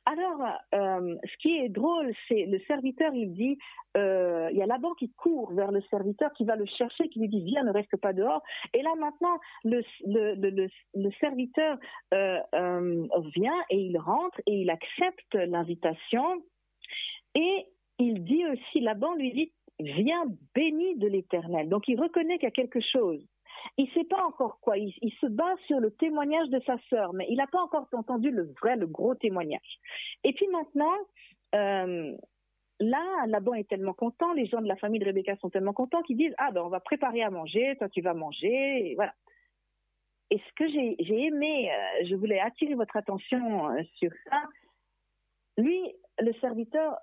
[0.09, 0.41] Alors,
[0.73, 3.57] euh, ce qui est drôle, c'est le serviteur, il dit,
[3.97, 7.19] euh, il y a Laban qui court vers le serviteur, qui va le chercher, qui
[7.19, 8.41] lui dit, viens, ne reste pas dehors.
[8.73, 9.81] Et là, maintenant, le,
[11.19, 11.77] serviteur
[12.13, 12.39] euh,
[13.35, 16.41] vient et il rentre et il accepte l'invitation.
[17.35, 17.65] Et
[17.99, 20.23] il dit aussi, Laban lui dit, viens
[20.55, 21.67] béni de l'Éternel.
[21.67, 23.21] Donc, il reconnaît qu'il y a quelque chose.
[23.77, 24.77] Il ne sait pas encore quoi.
[24.77, 28.31] Il, se base sur le témoignage de sa sœur, mais il n'a pas encore entendu
[28.31, 29.79] le vrai, le gros témoignage.
[30.23, 30.95] Et puis maintenant,
[31.55, 32.15] euh,
[32.79, 36.01] là, Laban est tellement content, les gens de la famille de Rebecca sont tellement contents
[36.03, 39.13] qu'ils disent Ah ben on va préparer à manger, toi tu vas manger, voilà.
[40.29, 44.43] Et ce que j'ai aimé, euh, je voulais attirer votre attention euh, sur ça.
[45.57, 46.97] Lui, le serviteur,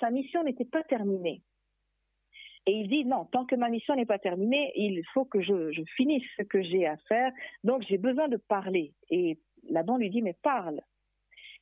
[0.00, 1.42] sa mission n'était pas terminée.
[2.66, 5.82] Et il dit non, tant que ma mission n'est pas terminée, il faut que je,
[5.96, 7.32] finisse ce que j'ai à faire.
[7.64, 8.92] Donc j'ai besoin de parler.
[9.10, 9.38] Et
[9.68, 10.80] Laban lui dit mais parle.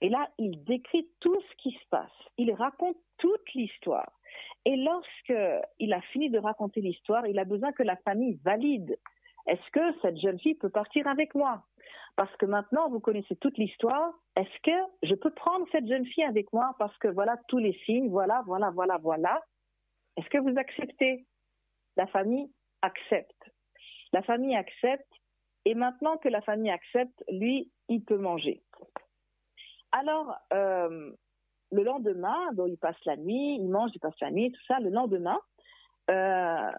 [0.02, 2.10] Et là, il décrit tout ce qui se passe.
[2.38, 4.10] Il raconte toute l'histoire.
[4.64, 5.34] Et lorsque
[5.78, 8.98] il a fini de raconter l'histoire, il a besoin que la famille valide.
[9.46, 11.64] Est-ce que cette jeune fille peut partir avec moi?
[12.16, 14.12] Parce que maintenant, vous connaissez toute l'histoire.
[14.36, 16.74] Est-ce que je peux prendre cette jeune fille avec moi?
[16.78, 19.42] Parce que voilà tous les signes, voilà, voilà, voilà, voilà.
[20.20, 21.24] Est-ce que vous acceptez?
[21.96, 22.50] La famille
[22.82, 23.50] accepte.
[24.12, 25.10] La famille accepte
[25.64, 28.62] et maintenant que la famille accepte, lui, il peut manger.
[29.92, 31.10] Alors, euh,
[31.72, 34.78] le lendemain, il passe la nuit, il mange, il passe la nuit, tout ça.
[34.80, 35.40] Le lendemain,
[36.10, 36.70] euh,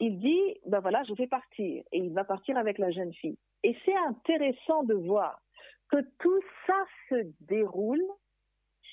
[0.00, 1.84] il dit, ben voilà, je vais partir.
[1.92, 3.38] Et il va partir avec la jeune fille.
[3.62, 5.40] Et c'est intéressant de voir
[5.88, 8.04] que tout ça se déroule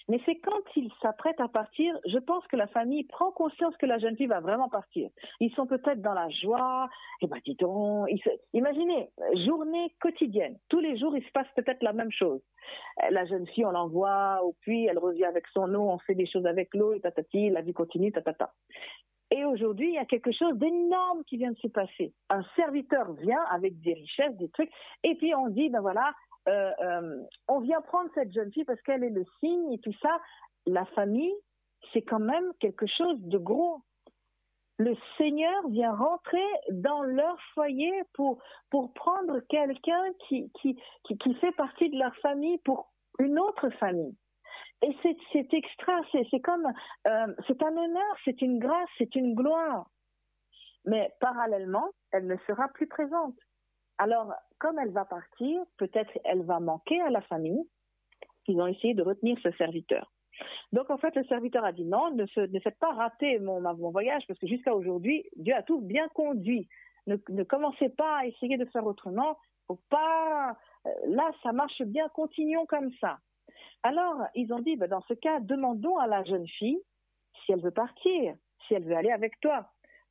[0.09, 3.85] mais c'est quand il s'apprête à partir, je pense que la famille prend conscience que
[3.85, 5.09] la jeune fille va vraiment partir.
[5.39, 6.89] Ils sont peut-être dans la joie.
[7.21, 8.09] Eh ben dis donc,
[8.53, 9.09] imaginez,
[9.45, 10.57] journée quotidienne.
[10.67, 12.41] Tous les jours, il se passe peut-être la même chose.
[13.03, 16.15] Euh, la jeune fille, on l'envoie au puits, elle revient avec son eau, on fait
[16.15, 18.51] des choses avec l'eau, et tatati, la vie continue, tatata.
[19.31, 22.13] Et aujourd'hui, il y a quelque chose d'énorme qui vient de se passer.
[22.31, 24.71] Un serviteur vient avec des richesses, des trucs,
[25.03, 26.13] et puis on dit, ben voilà,
[26.49, 29.93] euh, euh, on vient prendre cette jeune fille parce qu'elle est le signe et tout
[30.01, 30.19] ça.
[30.65, 31.33] La famille,
[31.93, 33.81] c'est quand même quelque chose de gros.
[34.77, 38.41] Le Seigneur vient rentrer dans leur foyer pour,
[38.95, 40.49] prendre quelqu'un qui,
[41.41, 44.15] fait partie de leur famille pour une autre famille.
[44.81, 44.95] Et
[45.33, 46.71] c'est extra, c'est comme,
[47.07, 49.89] euh, c'est un honneur, c'est une grâce, c'est une gloire.
[50.85, 53.35] Mais parallèlement, elle ne sera plus présente.
[53.99, 57.67] Alors, comme elle va partir, peut-être elle va manquer à la famille.
[58.47, 60.11] Ils ont essayé de retenir ce serviteur.
[60.71, 64.39] Donc, en fait, le serviteur a dit non, ne, faites pas rater mon, voyage, parce
[64.39, 66.69] que jusqu'à aujourd'hui, Dieu a tout bien conduit.
[67.07, 69.37] Ne, commencez pas à essayer de faire autrement.
[69.89, 70.57] Pas.
[70.87, 73.19] Euh, là, ça marche bien, continuons comme ça.
[73.83, 76.81] Alors, ils ont dit, ben, dans ce cas, demandons à la jeune fille
[77.43, 78.33] si elle veut partir,
[78.65, 79.69] si elle veut aller avec toi.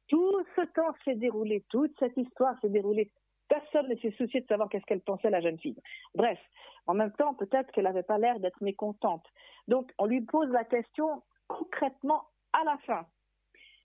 [0.09, 3.11] Tout ce temps s'est déroulé, toute cette histoire s'est déroulée.
[3.49, 5.81] Personne ne s'est soucié de savoir qu'est-ce qu'elle pensait, la jeune fille.
[6.15, 6.39] Bref,
[6.87, 9.27] en même temps, peut-être qu'elle n'avait pas l'air d'être mécontente.
[9.69, 13.07] Donc, on lui pose la question concrètement à la fin.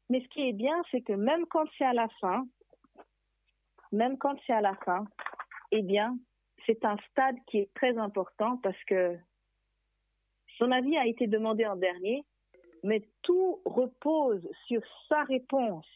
[0.09, 2.45] Mais ce qui est bien, c'est que même quand c'est à la fin,
[3.91, 5.05] même quand c'est à la fin,
[5.71, 6.17] eh bien,
[6.65, 9.17] c'est un stade qui est très important parce que
[10.57, 12.25] son avis a été demandé en dernier,
[12.83, 15.87] mais tout repose sur sa réponse.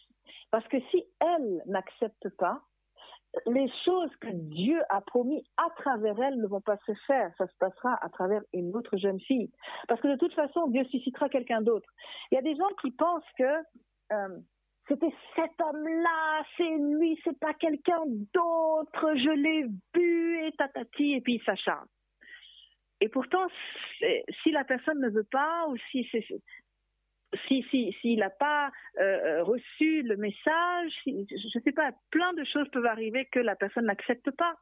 [0.51, 2.61] Parce que si elle n'accepte pas,
[3.45, 7.31] les choses que Dieu a promis à travers elle ne vont pas se faire.
[7.37, 9.51] Ça se passera à travers une autre jeune fille.
[9.87, 11.89] Parce que de toute façon, Dieu suscitera quelqu'un d'autre.
[12.31, 13.57] Il y a des gens qui pensent que
[14.13, 14.39] euh,
[14.87, 18.03] c'était cet homme-là, c'est lui, c'est pas quelqu'un
[18.33, 21.87] d'autre, je l'ai vu, et tatati, et puis il s'acharne.
[23.01, 23.45] Et pourtant,
[24.41, 26.25] si la personne ne veut pas, ou si c'est
[27.47, 32.43] s'il si, n'a pas euh, euh, reçu le message, je ne sais pas, plein de
[32.45, 34.55] choses peuvent arriver que la personne n'accepte pas.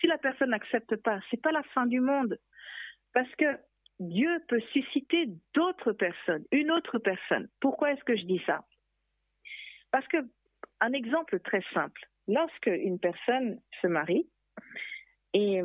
[0.00, 2.38] Si la personne n'accepte pas, c'est pas la fin du monde,
[3.12, 3.58] parce que
[3.98, 7.48] Dieu peut susciter d'autres personnes, une autre personne.
[7.60, 8.64] Pourquoi est-ce que je dis ça?
[9.90, 10.18] Parce que
[10.80, 14.26] un exemple très simple, lorsque une personne se marie
[15.34, 15.60] et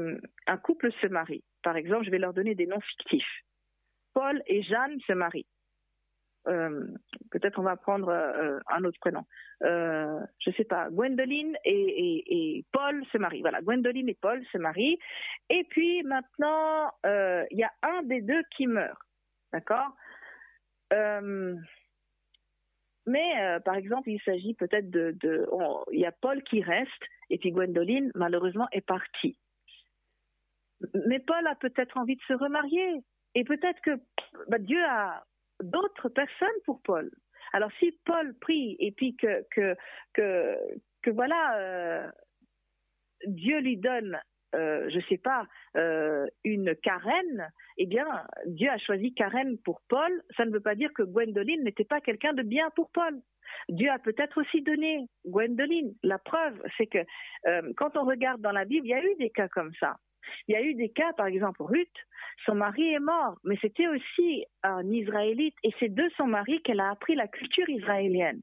[0.47, 3.43] un couple se marie, par exemple, je vais leur donner des noms fictifs.
[4.13, 5.47] Paul et Jeanne se marient.
[6.47, 6.85] Euh,
[7.31, 9.25] peut-être on va prendre euh, un autre prénom.
[9.63, 13.41] Euh, je sais pas, Gwendoline et, Paul se marient.
[13.41, 14.99] Voilà, Gwendoline et Paul se marient.
[15.49, 18.99] Et puis maintenant, euh, il y a un des deux qui meurt.
[19.51, 19.95] D'accord?
[23.07, 25.15] Mais par exemple, il s'agit peut-être de...
[25.91, 26.91] Il y a Paul qui reste
[27.29, 29.37] et puis Gwendoline, malheureusement, est partie.
[31.07, 33.03] Mais Paul a peut-être envie de se remarier.
[33.33, 33.99] Et peut-être que
[34.47, 35.25] bah, Dieu a
[35.61, 37.11] d'autres personnes pour Paul.
[37.53, 39.75] Alors si Paul prie et puis que que
[40.13, 42.11] que, voilà euh,
[43.25, 44.19] Dieu lui donne
[44.53, 48.05] euh, je sais pas, euh, une carène, eh bien,
[48.45, 50.23] Dieu a choisi carène pour Paul.
[50.37, 53.19] Ça ne veut pas dire que Gwendoline n'était pas quelqu'un de bien pour Paul.
[53.67, 55.93] Dieu a peut-être aussi donné Gwendoline.
[56.03, 56.99] La preuve, c'est que
[57.75, 59.97] quand on regarde dans la Bible, il y a eu des cas comme ça.
[60.47, 61.95] Il y a eu des cas, par exemple, Ruth,
[62.45, 66.79] son mari est mort, mais c'était aussi un Israélite, et c'est de son mari qu'elle
[66.79, 68.41] a appris la culture israélienne.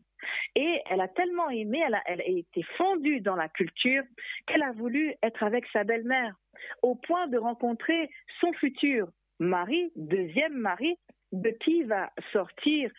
[0.54, 4.04] Et elle a tellement aimé, elle a, été fondue dans la culture,
[4.46, 6.34] qu'elle a voulu être avec sa belle-mère,
[6.82, 8.10] au point de rencontrer
[8.40, 9.08] son futur
[9.38, 10.96] mari, deuxième mari,
[11.32, 12.90] de qui va sortir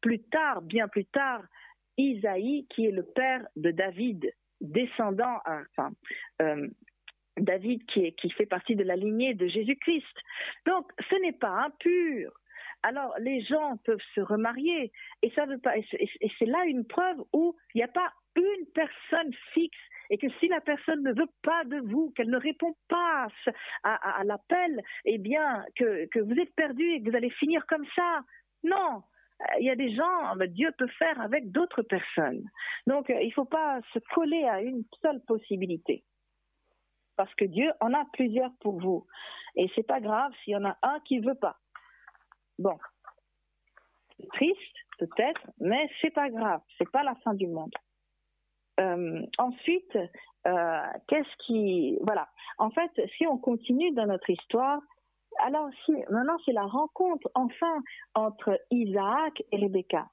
[0.00, 1.42] plus tard, bien plus tard,
[1.96, 5.92] Isaïe, qui est le père de David, descendant, enfin,
[6.40, 6.68] euh,
[7.38, 10.16] David qui, fait partie de la lignée de Jésus-Christ.
[10.66, 12.32] Donc, ce n'est pas impur.
[12.82, 15.76] Alors, les gens peuvent se remarier et ça veut pas.
[15.76, 19.78] Et c'est là une preuve où il n'y a pas une personne fixe
[20.10, 23.28] et que si la personne ne veut pas de vous, qu'elle ne répond pas
[23.84, 27.86] à, l'appel, eh bien, que, que, vous êtes perdu et que vous allez finir comme
[27.94, 28.20] ça.
[28.62, 29.02] Non.
[29.58, 32.44] Il y a des gens, ben, Dieu peut faire avec d'autres personnes.
[32.86, 36.04] Donc, il ne faut pas se coller à une seule possibilité
[37.16, 39.06] parce que Dieu en a plusieurs pour vous.
[39.56, 41.56] Et c'est pas grave s'il y en a un qui veut pas.
[42.58, 42.78] Bon,
[44.34, 47.72] triste peut-être, mais c'est pas grave, c'est pas la fin du monde.
[48.80, 49.98] Euh, ensuite,
[50.46, 52.28] euh, qu'est-ce qui, voilà.
[52.58, 54.80] En fait, si on continue dans notre histoire,
[55.40, 57.82] alors si maintenant c'est la rencontre enfin
[58.14, 60.06] entre Isaac et Rebecca.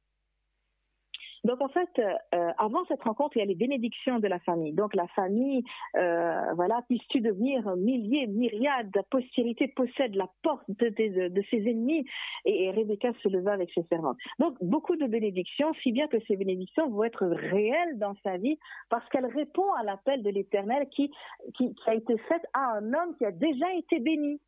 [1.43, 4.73] Donc en fait, euh, avant cette rencontre, il y a les bénédictions de la famille.
[4.73, 5.63] Donc la famille,
[5.97, 12.05] euh, voilà, puisses-tu devenir milliers, myriades, la postérité possède la porte de, ses ennemis.
[12.45, 14.17] Et, Rebecca se leva avec ses servantes.
[14.39, 18.57] Donc beaucoup de bénédictions, si bien que ces bénédictions vont être réelles dans sa vie
[18.89, 21.11] parce qu'elle répond à l'appel de l'Éternel qui,
[21.57, 24.39] qui, qui a été faite à un homme qui a déjà été béni.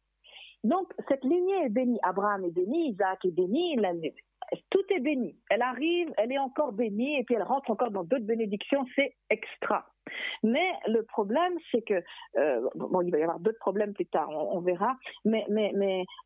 [0.64, 2.00] Donc, cette lignée est bénie.
[2.04, 3.76] Abraham est béni, Isaac est béni,
[4.70, 5.36] tout est béni.
[5.50, 9.16] Elle arrive, elle est encore bénie, et puis elle rentre encore dans d'autres bénédictions, c'est
[9.30, 9.86] extra.
[10.44, 12.02] Mais le problème, c'est que
[12.38, 14.96] euh, bon, il va y avoir d'autres problèmes plus tard, on, verra.
[15.26, 15.46] Mais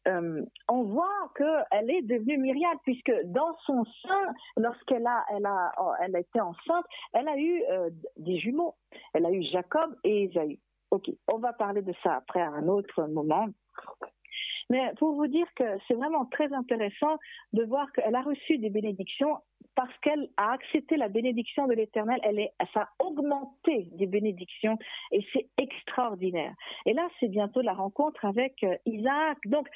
[0.08, 5.72] euh, on voit qu'elle est devenue myriade puisque dans son sein, lorsqu'elle a elle a
[6.02, 8.76] elle a été enceinte, elle a eu euh, des jumeaux.
[9.14, 10.60] Elle a eu Jacob et Esaü.
[10.92, 13.48] Ok, on va parler de ça après à un autre moment.
[14.70, 17.18] Mais pour vous dire que c'est vraiment très intéressant
[17.54, 19.38] de voir qu'elle a reçu des bénédictions
[19.76, 24.78] parce qu'elle a accepté la bénédiction de l'Éternel, elle, est, ça a augmenté des bénédictions
[25.12, 26.54] et c'est extraordinaire.
[26.86, 29.38] Et là, c'est bientôt la rencontre avec euh, Isaac.
[29.46, 29.68] Donc,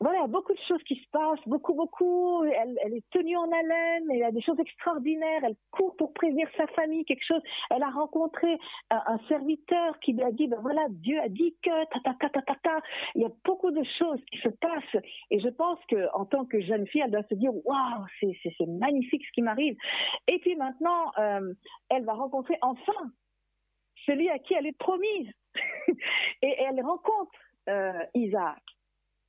[0.00, 2.44] voilà, beaucoup de choses qui se passent, beaucoup, beaucoup.
[2.44, 5.40] Elle, elle, est tenue en haleine, y a des choses extraordinaires.
[5.42, 7.42] Elle court pour prévenir sa famille, quelque chose.
[7.70, 8.58] Elle a rencontré
[8.90, 12.28] un, serviteur qui lui a dit, ben voilà, Dieu a dit que, ta, ta, ta,
[12.28, 12.80] ta, ta, ta.
[13.16, 15.02] Il y a beaucoup de choses qui se passent.
[15.30, 19.26] Et je pense qu'en tant que jeune fille, elle doit se dire, waouh, c'est magnifique
[19.26, 19.76] ce qui m'arrive.
[20.28, 21.52] Et puis maintenant, euh,
[21.88, 23.10] elle va rencontrer enfin
[24.06, 25.28] celui à qui elle est promise.
[26.42, 27.32] et elle rencontre
[27.68, 28.62] euh, Isaac.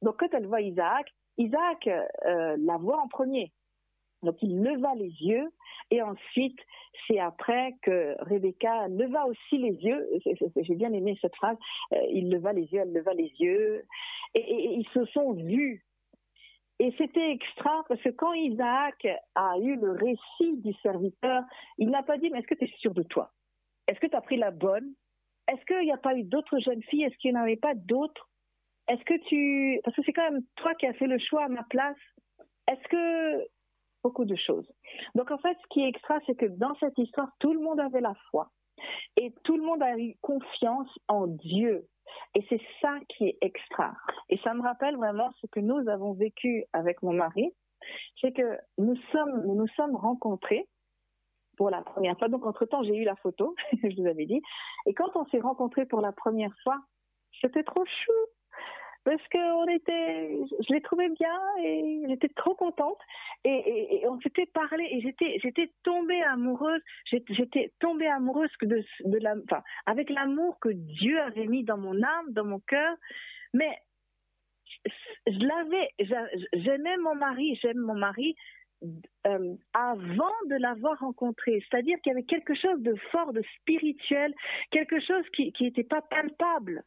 [0.02, 3.52] Donc quand elle voit Isaac, Isaac euh, la voit en premier.
[4.24, 5.50] Donc il leva les yeux
[5.91, 6.60] et ensuite
[7.08, 10.08] c'est après que Rebecca leva aussi les yeux.
[10.58, 11.58] J'ai bien aimé cette phrase.
[11.93, 13.86] Euh, il leva les yeux, elle leva les yeux
[14.36, 15.86] et, ils se sont vus.
[16.80, 21.43] Et c'était extra parce que quand Isaac a eu le récit du serviteur,
[21.78, 23.32] il n'a pas dit mais est-ce que tu es sûr de toi?
[23.88, 24.93] Est-ce que tu as pris la bonne?
[25.47, 27.04] Est-ce qu'il n'y a pas eu d'autres jeunes filles?
[27.04, 28.30] Est-ce qu'il n'y en avait pas d'autres?
[28.90, 29.80] Est-ce que tu...
[29.84, 31.98] Parce que c'est quand même toi qui as fait le choix à ma place.
[32.68, 33.48] Est-ce que...
[34.02, 34.72] Beaucoup de choses.
[35.16, 37.82] Donc en fait, ce qui est extra, c'est que dans cette histoire, tout le monde
[37.82, 38.50] avait la foi.
[39.18, 41.86] Et tout le monde a eu confiance en Dieu.
[42.34, 43.94] Et c'est ça qui est extra.
[44.30, 47.52] Et ça me rappelle vraiment ce que nous avons vécu avec mon mari.
[48.22, 50.68] C'est que nous sommes, nous, nous sommes rencontrés
[51.58, 52.30] pour la première fois.
[52.30, 54.42] Donc, entre-temps, j'ai eu la photo, je vous avais dit.
[54.86, 56.80] Et quand on s'est rencontrés pour la première fois,
[57.42, 58.14] c'était trop chou
[59.04, 63.00] parce qu'on était, je l'ai trouvé bien et j'étais trop contente
[63.43, 68.50] et, on s'était parlé et j'étais, j'étais tombée amoureuse, j'étais tombée amoureuse
[69.86, 72.95] avec l'amour que Dieu avait mis dans mon âme, dans mon cœur,
[73.54, 73.78] mais
[75.28, 75.89] je l'avais,
[76.54, 78.36] j'aimais mon mari, j'aime mon mari
[79.28, 81.64] euh, avant de l'avoir rencontré.
[81.70, 84.34] C'est-à-dire qu'il y avait quelque chose de fort, de spirituel,
[84.72, 86.84] quelque chose qui n'était pas palpable.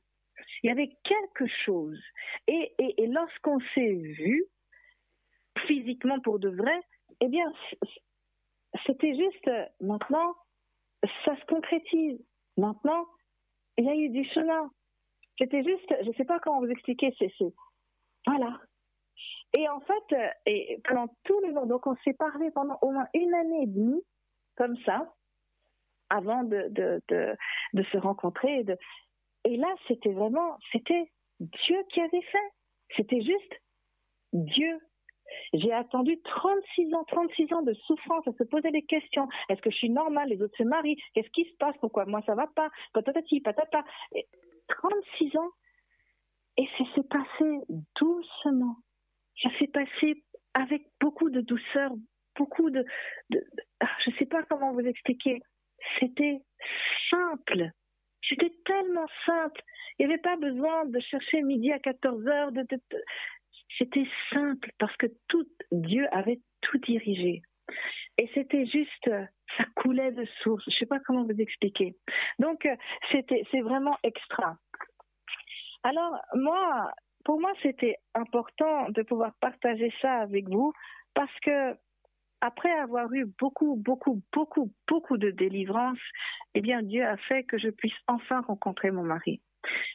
[0.63, 2.01] Il y avait quelque chose.
[2.47, 4.45] Et, et, lorsqu'on s'est vu,
[5.67, 6.81] physiquement pour de vrai,
[7.21, 7.53] eh bien,
[8.87, 9.51] c'était juste,
[9.81, 10.35] maintenant,
[11.25, 12.21] ça se concrétise.
[12.57, 13.07] Maintenant,
[13.77, 14.71] il y a eu du chemin.
[15.39, 17.33] C'était juste, je ne sais pas comment vous expliquer, c'est,
[18.27, 18.61] voilà.
[19.57, 23.07] Et en fait, et pendant tous les ans, donc on s'est parlé pendant au moins
[23.15, 24.03] une année et demie,
[24.57, 25.13] comme ça,
[26.11, 28.61] avant de, de, se rencontrer.
[28.61, 28.65] Et,
[29.45, 32.53] et là, c'était vraiment, c'était Dieu qui avait fait.
[32.97, 33.63] C'était juste
[34.33, 34.79] Dieu.
[35.55, 39.29] J'ai attendu 36 ans, 36 ans de souffrance à se poser des questions.
[39.49, 40.29] Est-ce que je suis normale?
[40.29, 41.01] Les autres se marient.
[41.15, 41.77] Qu'est-ce qui se passe?
[41.81, 42.71] Pourquoi moi ça va pas?
[42.93, 43.85] Patatati, patata.
[44.69, 45.51] 36 ans.
[46.59, 47.61] Et ça s'est passé
[47.99, 48.77] doucement.
[49.43, 50.23] Ça s'est passé
[50.55, 51.93] avec beaucoup de douceur,
[52.37, 52.85] beaucoup de,
[53.31, 53.43] de
[53.81, 55.41] ah, je ne sais pas comment vous expliquer.
[55.99, 56.43] C'était
[57.11, 57.73] simple.
[58.29, 59.61] C'était tellement simple.
[59.99, 62.53] Il n'y avait pas besoin de chercher midi à 14 heures.
[62.53, 62.67] De,
[63.79, 67.43] C'était simple parce que tout Dieu avait tout dirigé.
[68.19, 69.11] Et c'était juste,
[69.57, 70.65] ça coulait de source.
[70.67, 71.97] Je ne sais pas comment vous expliquer.
[72.39, 72.69] Donc,
[73.11, 74.57] c'était, c'est vraiment extra.
[75.83, 76.93] Alors, moi,
[77.25, 80.73] pour moi, c'était important de pouvoir partager ça avec vous
[81.15, 81.75] parce que
[82.43, 85.99] après avoir eu beaucoup, beaucoup, beaucoup, beaucoup de délivrance,
[86.55, 89.41] eh bien, Dieu a fait que je puisse enfin rencontrer mon mari.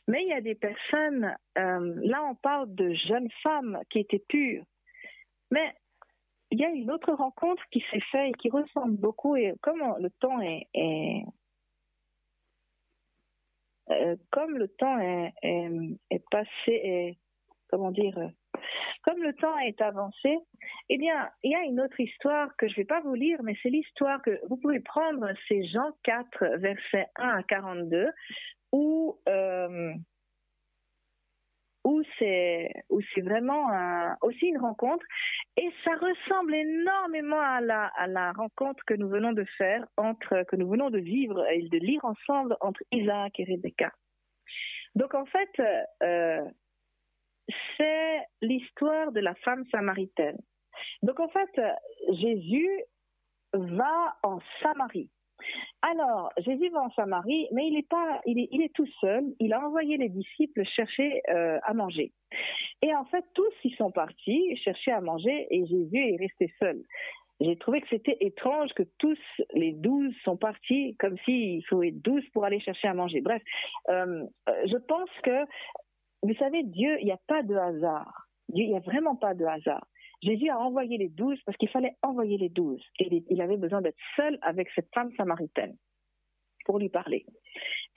[0.07, 4.23] Mais il y a des personnes, euh, là on parle de jeunes femmes qui étaient
[4.29, 4.63] pures,
[5.51, 5.75] mais
[6.49, 9.81] il y a une autre rencontre qui s'est faite et qui ressemble beaucoup, et comme
[9.99, 10.69] le temps est,
[13.91, 17.17] euh, comme le temps est, est passé,
[17.69, 18.31] comment dire,
[19.07, 20.37] comme le temps est avancé,
[20.89, 23.41] eh bien, il y a une autre histoire que je ne vais pas vous lire,
[23.41, 28.09] mais c'est l'histoire que vous pouvez prendre, c'est Jean 4, versets 1 à 42,
[28.73, 29.93] où, euh,
[31.85, 32.73] où c'est
[33.21, 33.69] vraiment
[34.21, 35.05] aussi une rencontre.
[35.55, 40.43] Et ça ressemble énormément à la, à la rencontre que nous venons de faire, entre,
[40.49, 43.93] que nous venons de vivre et de lire ensemble entre Isaac et Rebecca.
[44.95, 45.49] Donc en fait,
[46.03, 46.43] euh,
[47.77, 50.37] c'est l'histoire de la femme samaritaine.
[51.01, 51.61] Donc en fait,
[52.13, 52.69] Jésus
[53.53, 55.09] va en Samarie.
[55.81, 59.23] Alors, Jésus va en Samarie, mais il est pas, il est, tout seul.
[59.39, 62.11] Il a envoyé les disciples chercher euh, à manger.
[62.81, 66.81] Et en fait, tous ils sont partis chercher à manger et Jésus est resté seul.
[67.39, 69.17] J'ai trouvé que c'était étrange que tous
[69.53, 73.21] les douze sont partis comme s'il faut être douze pour aller chercher à manger.
[73.21, 73.43] Bref,
[73.89, 75.45] euh, je pense que,
[76.23, 78.27] vous savez, Dieu, il n'y a pas de hasard.
[78.49, 79.85] Dieu, il n'y a vraiment pas de hasard.
[80.23, 82.83] Jésus a envoyé les douze parce qu'il fallait envoyer les douze.
[82.99, 85.75] Et il avait besoin d'être seul avec cette femme samaritaine
[86.65, 87.25] pour lui parler.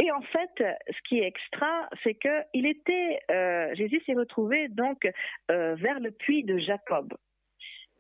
[0.03, 4.69] Et en fait, ce qui est extra, c'est que il était, euh, Jésus s'est retrouvé
[4.69, 5.09] donc
[5.51, 7.13] euh, vers le puits de Jacob.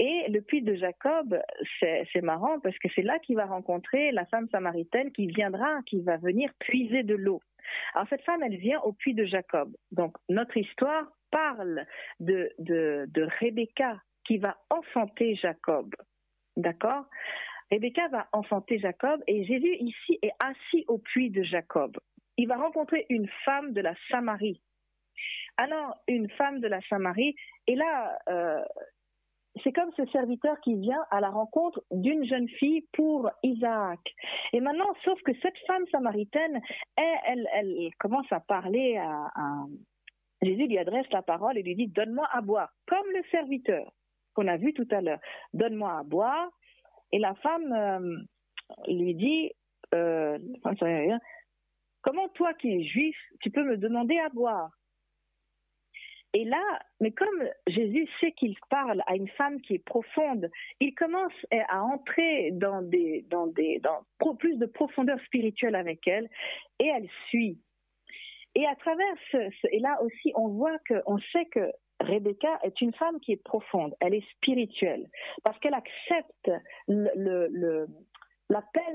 [0.02, 1.38] Et le puits de Jacob,
[1.78, 6.00] c'est marrant parce que c'est là qu'il va rencontrer la femme samaritaine qui viendra, qui
[6.00, 7.42] va venir puiser de l'eau.
[7.92, 9.76] Alors cette femme, elle vient au puits de Jacob.
[9.92, 11.84] Donc notre histoire parle
[12.18, 12.50] de,
[13.40, 15.94] Rebecca qui va enfanter Jacob.
[16.56, 17.04] D'accord?
[17.70, 21.98] Rebecca va enfanter Jacob et Jésus ici est assis au puits de Jacob.
[22.38, 24.62] Il va rencontrer une femme de la Samarie.
[25.58, 27.36] Alors, une femme de la Samarie,
[27.66, 28.64] et là, euh,
[29.62, 34.00] c'est comme ce serviteur qui vient à la rencontre d'une jeune fille pour Isaac.
[34.52, 36.60] Et maintenant, sauf que cette femme samaritaine,
[36.96, 39.64] elle, commence à parler à,
[40.42, 43.92] Jésus lui adresse la parole et lui dit Donne-moi à boire, comme le serviteur
[44.34, 45.20] qu'on a vu tout à l'heure.
[45.52, 46.48] Donne-moi à boire.
[47.12, 48.16] Et la femme euh,
[48.86, 49.50] lui dit
[49.94, 50.38] euh,
[52.02, 54.70] Comment toi qui es juif, tu peux me demander à boire?
[56.32, 56.62] Et là,
[57.00, 61.32] mais comme Jésus sait qu'il parle à une femme qui est profonde, il commence
[61.68, 62.88] à entrer dans
[64.38, 66.28] plus de profondeur spirituelle avec elle,
[66.78, 67.58] et elle suit.
[68.54, 69.14] Et à travers
[69.70, 73.42] et là aussi, on voit que, on sait que Rebecca est une femme qui est
[73.42, 75.08] profonde, elle est spirituelle,
[75.44, 76.50] parce qu'elle accepte
[76.86, 77.88] l'appel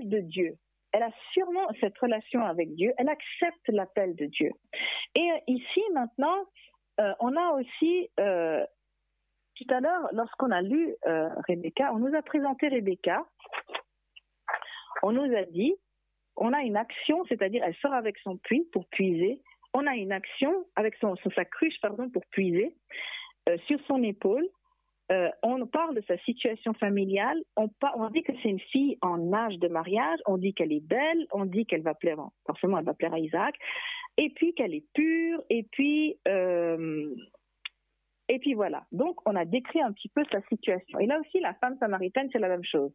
[0.09, 0.57] de Dieu.
[0.91, 4.51] Elle a sûrement cette relation avec Dieu, elle accepte l'appel de Dieu.
[5.15, 6.45] Et ici, maintenant,
[6.99, 8.63] euh, on a aussi, euh,
[9.55, 13.25] tout à l'heure, lorsqu'on a lu euh, Rebecca, on nous a présenté Rebecca,
[15.03, 15.73] on nous a dit,
[16.37, 19.41] on a une action, c'est-à-dire elle sort avec son puits pour puiser,
[19.73, 22.75] on a une action avec son, sa cruche pardon, pour puiser
[23.67, 24.47] sur son épaule,
[25.43, 29.57] on parle de sa situation familiale, on, on dit que c'est une fille en âge
[29.59, 32.93] de mariage, on dit qu'elle est belle, on dit qu'elle va plaire, forcément elle va
[32.93, 33.55] plaire à Isaac,
[34.17, 37.15] et puis qu'elle est pure, et puis euh,
[38.27, 38.85] et puis voilà.
[38.91, 40.99] Donc on a décrit un petit peu sa situation.
[40.99, 42.91] Et là aussi, la femme samaritaine, c'est la même chose.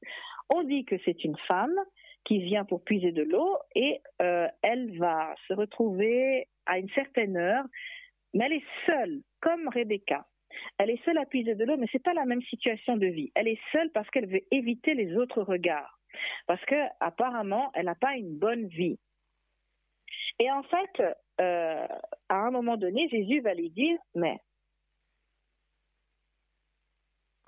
[0.53, 1.75] On dit que c'est une femme
[2.25, 7.37] qui vient pour puiser de l'eau et euh, elle va se retrouver à une certaine
[7.37, 7.65] heure,
[8.35, 10.27] mais elle est seule, comme Rebecca.
[10.79, 13.31] Elle est seule à puiser de l'eau, mais c'est pas la même situation de vie.
[13.35, 15.99] Elle est seule parce qu'elle veut éviter les autres regards,
[16.47, 18.99] parce que apparemment, elle n'a pas une bonne vie.
[20.39, 21.87] Et en fait, euh,
[22.29, 24.39] à un moment donné, Jésus va lui dire, mais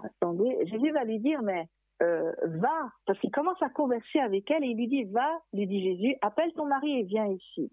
[0.02, 1.66] attendez, Jésus va lui dire, mais
[2.02, 5.66] euh, va, parce qu'il commence à converser avec elle et il lui dit, va, lui
[5.66, 7.70] dit Jésus, appelle ton mari et viens ici.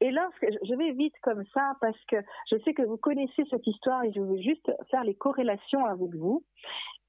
[0.00, 2.16] Et lorsque je vais vite comme ça parce que
[2.50, 6.14] je sais que vous connaissez cette histoire et je veux juste faire les corrélations avec
[6.14, 6.42] vous.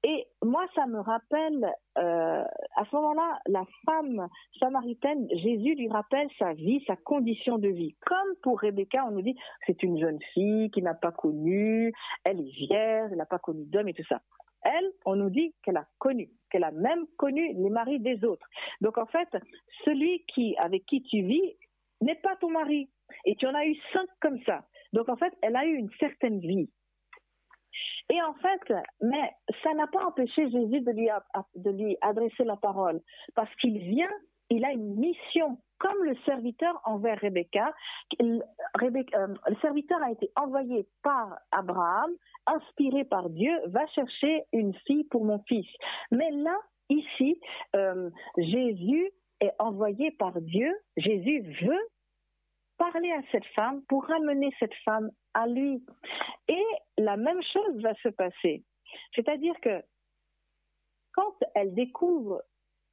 [0.04, 2.42] Et moi, ça me rappelle, euh,
[2.76, 4.28] à ce moment-là, la femme
[4.58, 7.94] samaritaine, Jésus lui rappelle sa vie, sa condition de vie.
[8.04, 9.36] Comme pour Rebecca, on nous dit,
[9.66, 11.92] c'est une jeune fille qui n'a pas connu,
[12.24, 14.20] elle est vierge, elle n'a pas connu d'homme et tout ça.
[14.64, 18.46] Elle, on nous dit qu'elle a connu, qu'elle a même connu les maris des autres.
[18.80, 19.28] Donc en fait,
[19.84, 21.56] celui qui, avec qui tu vis,
[22.00, 22.90] n'est pas ton mari.
[23.24, 24.64] Et tu en as eu cinq comme ça.
[24.92, 26.68] Donc en fait, elle a eu une certaine vie.
[28.10, 29.30] Et en fait, mais
[29.62, 33.00] ça n'a pas empêché Jésus de lui, adresser la parole,
[33.34, 34.10] parce qu'il vient,
[34.50, 37.72] il a une mission, comme le serviteur envers Rebecca.
[38.74, 42.10] Rebecca euh, le serviteur a été envoyé par Abraham,
[42.46, 45.66] inspiré par Dieu, va chercher une fille pour mon fils.
[46.10, 46.56] Mais là,
[46.90, 47.40] ici,
[47.76, 49.10] euh, Jésus
[49.40, 50.72] est envoyé par Dieu.
[50.96, 51.88] Jésus veut
[52.90, 55.84] parler à cette femme pour ramener cette femme à lui.
[56.48, 56.64] Et
[56.98, 58.64] la même chose va se passer.
[59.14, 59.82] C'est-à-dire que
[61.12, 62.42] quand elle découvre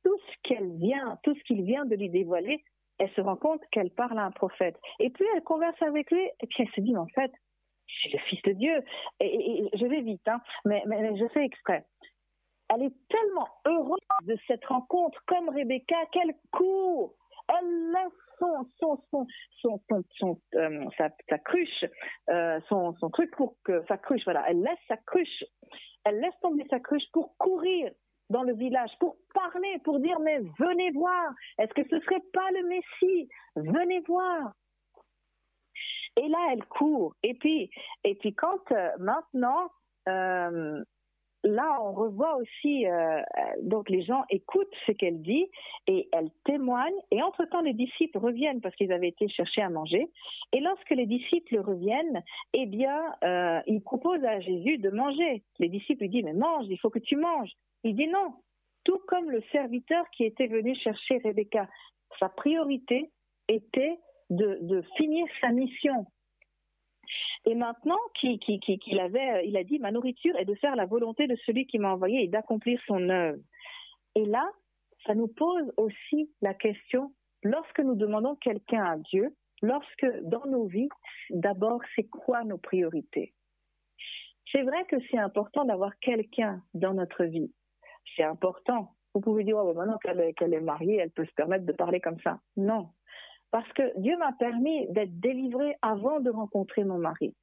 [0.03, 2.63] tout ce qu'elle vient, tout ce qu'il vient de lui dévoiler,
[2.99, 4.77] elle se rend compte qu'elle parle à un prophète.
[4.99, 7.31] Et puis elle converse avec lui, et puis elle se dit, en fait,
[7.87, 8.83] je suis le fils de Dieu.
[9.19, 11.85] Et, je vais vite, hein, mais, mais, je fais exprès.
[12.69, 17.15] Elle est tellement heureuse de cette rencontre, comme Rebecca, qu'elle court.
[18.79, 19.27] Son, son,
[19.61, 19.81] son,
[20.17, 21.85] son, euh, sa, cruche,
[22.29, 25.43] euh, son, son truc pour que sa cruche, voilà, elle laisse sa cruche,
[26.05, 27.91] elle laisse tomber sa cruche pour courir
[28.29, 32.51] dans le village pour parler, pour dire mais venez voir, est-ce que ce serait pas
[32.51, 33.29] le Messie?
[33.55, 34.53] Venez voir.
[36.17, 37.15] Et là, elle court.
[37.23, 37.69] Et puis,
[38.03, 39.69] et puis quand euh, maintenant,
[41.49, 43.21] là, on revoit aussi, euh,
[43.61, 45.47] donc les gens écoutent ce qu'elle dit
[45.87, 46.93] et elle témoigne.
[47.11, 50.09] Et entre-temps, les disciples reviennent parce qu'ils avaient été chercher à manger.
[50.53, 52.23] Et lorsque les disciples reviennent,
[52.53, 55.43] eh bien, euh, ils proposent à Jésus de manger.
[55.59, 57.51] Les disciples lui disent, mais mange, il faut que tu manges.
[57.83, 58.33] Il dit non.
[58.83, 61.67] Tout comme le serviteur qui était venu chercher Rebecca.
[62.19, 63.09] Sa priorité
[63.47, 66.05] était de finir sa mission.
[67.45, 71.35] Et maintenant qu'il avait, il a dit, ma nourriture est de faire la volonté de
[71.45, 73.41] celui qui m'a envoyé et d'accomplir son œuvre.
[74.15, 74.49] Et là,
[75.05, 80.65] ça nous pose aussi la question, lorsque nous demandons quelqu'un à Dieu, lorsque dans nos
[80.65, 80.89] vies,
[81.29, 83.33] d'abord, c'est quoi nos priorités?
[84.51, 87.53] C'est vrai que c'est important d'avoir quelqu'un dans notre vie.
[88.15, 88.95] C'est important.
[89.13, 92.19] Vous pouvez dire, oh, maintenant qu'elle est mariée, elle peut se permettre de parler comme
[92.21, 92.39] ça.
[92.57, 92.89] Non,
[93.51, 97.33] parce que Dieu m'a permis d'être délivrée avant de rencontrer mon mari.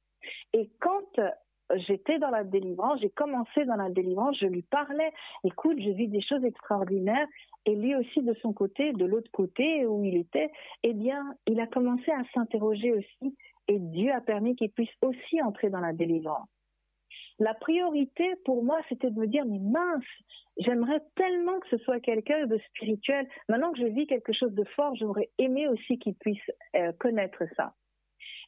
[0.53, 1.29] Et quand euh,
[1.75, 5.11] j'étais dans la délivrance, j'ai commencé dans la délivrance, je lui parlais,
[5.43, 7.27] écoute, je vis des choses extraordinaires,
[7.65, 10.49] et lui aussi de son côté, de l'autre côté où il était,
[10.83, 13.35] eh bien, il a commencé à s'interroger aussi,
[13.67, 16.47] et Dieu a permis qu'il puisse aussi entrer dans la délivrance.
[17.39, 20.03] La priorité pour moi, c'était de me dire, mais mince,
[20.57, 23.27] j'aimerais tellement que ce soit quelqu'un de spirituel.
[23.47, 27.43] Maintenant que je vis quelque chose de fort, j'aurais aimé aussi qu'il puisse euh, connaître
[27.55, 27.73] ça.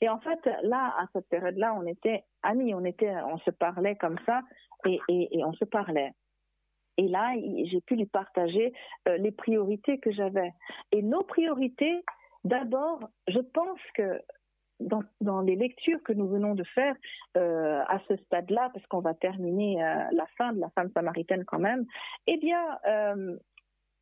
[0.02, 4.42] Et en fait, là, à cette période-là, on était amis, on se parlait comme ça,
[4.86, 6.12] et, et, on se parlait.
[6.98, 7.34] Et là,
[7.66, 8.74] j'ai pu lui partager
[9.08, 10.52] euh, les priorités que j'avais.
[10.92, 12.02] Et nos priorités,
[12.44, 14.22] d'abord, je pense que
[14.80, 16.96] dans, les lectures que nous venons de faire
[17.38, 21.46] euh, à ce stade-là, parce qu'on va terminer euh, la fin de la femme samaritaine
[21.46, 21.86] quand même,
[22.28, 23.38] eh bien, euh,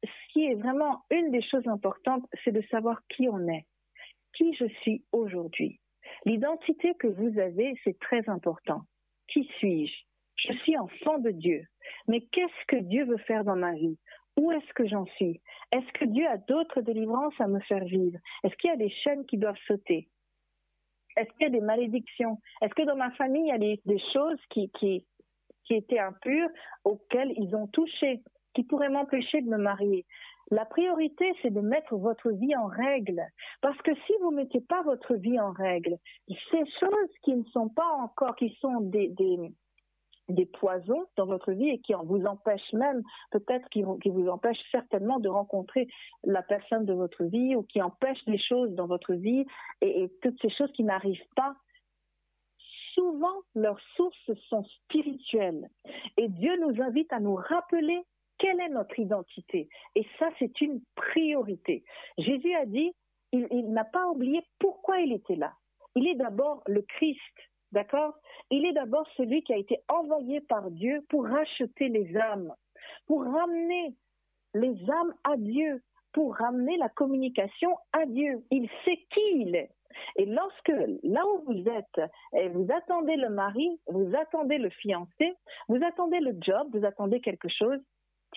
[0.03, 3.65] ce qui est vraiment une des choses importantes, c'est de savoir qui on est,
[4.33, 5.79] qui je suis aujourd'hui.
[6.25, 8.81] L'identité que vous avez, c'est très important.
[9.27, 9.93] Qui suis-je?
[10.37, 11.63] Je suis enfant de Dieu.
[12.07, 13.97] Mais qu'est-ce que Dieu veut faire dans ma vie?
[14.37, 15.41] Où est-ce que j'en suis?
[15.71, 18.19] Est-ce que Dieu a d'autres délivrances à me faire vivre?
[18.43, 20.07] Est-ce qu'il y a des chaînes qui doivent sauter?
[21.17, 22.39] Est-ce qu'il y a des malédictions?
[22.61, 24.71] Est-ce que dans ma famille, il y a des, choses qui,
[25.69, 26.49] étaient impures
[26.83, 28.21] auxquelles ils ont touché,
[28.53, 30.05] qui pourraient m'empêcher de me marier?
[30.49, 33.21] La priorité, c'est de mettre votre vie en règle.
[33.61, 35.97] Parce que si vous ne mettez pas votre vie en règle,
[36.29, 39.09] ces choses qui ne sont pas encore, qui sont des
[40.45, 43.01] poisons dans votre vie et qui vous empêchent même,
[43.31, 45.87] peut-être qui, vous empêchent certainement de rencontrer
[46.23, 49.45] la personne de votre vie ou qui empêchent des choses dans votre vie
[49.81, 51.55] et, toutes ces choses qui n'arrivent pas.
[52.93, 55.69] Souvent, leurs sources sont spirituelles
[56.17, 58.01] et Dieu nous invite à nous rappeler
[58.39, 59.69] quelle est notre identité.
[59.95, 61.83] Et ça, c'est une priorité.
[62.17, 62.91] Jésus a dit,
[63.31, 65.53] il n'a pas oublié pourquoi il était là.
[65.95, 67.19] Il est d'abord le Christ,
[67.71, 68.13] D'accord?
[68.49, 72.53] Il est d'abord celui qui a été envoyé par Dieu pour racheter les âmes,
[73.07, 73.95] pour ramener
[74.53, 75.81] les âmes à Dieu,
[76.13, 78.43] pour ramener la communication à Dieu.
[78.51, 79.69] Il sait qui il est.
[80.15, 80.71] Et lorsque,
[81.03, 82.01] là où vous êtes,
[82.33, 85.35] et vous attendez le mari, vous attendez le fiancé,
[85.67, 87.79] vous attendez le job, vous attendez quelque chose,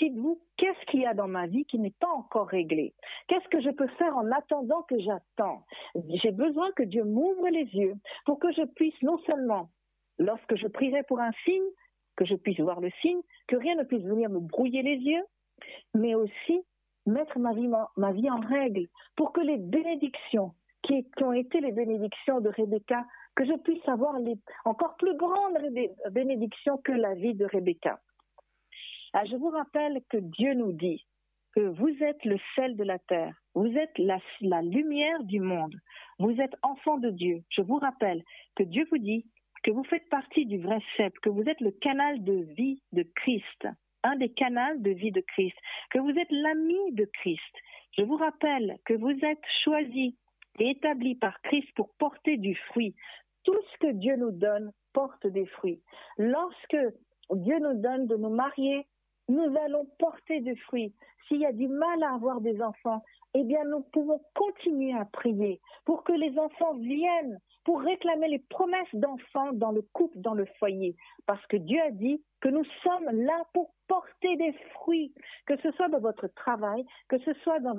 [0.01, 2.95] dites-vous, qu'est-ce qu'il y a dans ma vie qui n'est pas encore réglé?
[3.29, 5.65] Qu'est-ce que je peux faire en attendant que j'attends?
[6.09, 7.95] J'ai besoin que Dieu m'ouvre les yeux
[8.25, 9.71] pour que je puisse non seulement,
[10.19, 11.71] lorsque je prierai pour un signe,
[12.17, 15.25] que je puisse voir le signe, que rien ne puisse venir me brouiller les yeux,
[15.95, 16.63] mais aussi
[17.07, 18.87] mettre ma vie, en règle
[19.17, 23.05] pour que les bénédictions qui, ont été les bénédictions de Rebecca,
[23.37, 24.15] que je puisse avoir
[24.65, 25.59] encore plus grandes
[26.11, 28.01] bénédictions que la vie de Rebecca.
[29.13, 31.05] Ah, je vous rappelle que Dieu nous dit
[31.57, 35.75] que vous êtes le sel de la terre, vous êtes la, lumière du monde,
[36.21, 37.43] vous êtes enfant de Dieu.
[37.51, 38.23] Je vous rappelle
[38.55, 39.27] que Dieu vous dit
[39.65, 43.03] que vous faites partie du vrai cep, que vous êtes le canal de vie de
[43.17, 43.67] Christ,
[44.05, 45.57] un des canaux de vie de Christ,
[45.91, 47.55] que vous êtes l'ami de Christ.
[47.99, 50.17] Je vous rappelle que vous êtes choisi
[50.61, 52.95] et établi par Christ pour porter du fruit.
[53.43, 55.83] Tout ce que Dieu nous donne porte des fruits.
[56.17, 56.77] Lorsque
[57.33, 58.87] Dieu nous donne de nous marier
[59.31, 60.93] nous allons porter du fruit.
[61.29, 63.03] S'il y a du mal à avoir des enfants,
[63.35, 68.41] eh bien, nous pouvons continuer à prier pour que les enfants viennent, pour réclamer les
[68.51, 70.97] promesses d'enfants dans le couple, dans le foyer.
[71.27, 75.15] Parce que Dieu a dit que nous sommes là pour porter des fruits,
[75.47, 77.75] que ce soit dans votre travail, que ce soit dans,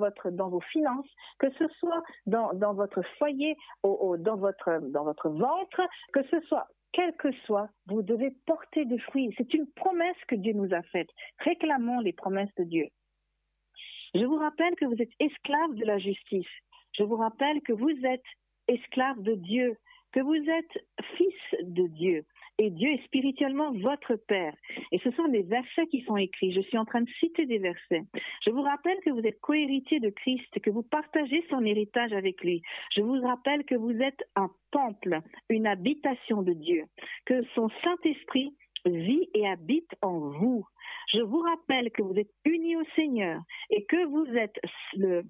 [0.48, 1.08] vos finances,
[1.38, 5.82] que ce soit dans, votre foyer, dans votre ventre,
[6.14, 9.34] que ce soit quel que soit, vous devez porter des fruits.
[9.36, 11.08] C'est une promesse que Dieu nous a faite.
[11.38, 12.88] Réclamons les promesses de Dieu.
[14.14, 16.46] Je vous rappelle que vous êtes esclaves de la justice.
[16.92, 18.24] Je vous rappelle que vous êtes
[18.68, 19.76] esclaves de Dieu,
[20.12, 20.86] que vous êtes
[21.16, 22.24] fils de Dieu
[22.58, 24.54] et Dieu est spirituellement votre Père.
[24.92, 26.52] Et ce sont des versets qui sont écrits.
[26.52, 28.02] Je suis en train de citer des versets.
[28.44, 32.42] Je vous rappelle que vous êtes cohéritier de Christ, que vous partagez son héritage avec
[32.42, 32.62] lui.
[32.94, 36.84] Je vous rappelle que vous êtes un temple, une habitation de Dieu,
[37.26, 38.54] que son Saint-Esprit
[38.84, 40.66] vit et habite en vous.
[41.12, 44.58] Je vous rappelle que vous êtes unis au Seigneur et que vous êtes
[44.94, 45.22] le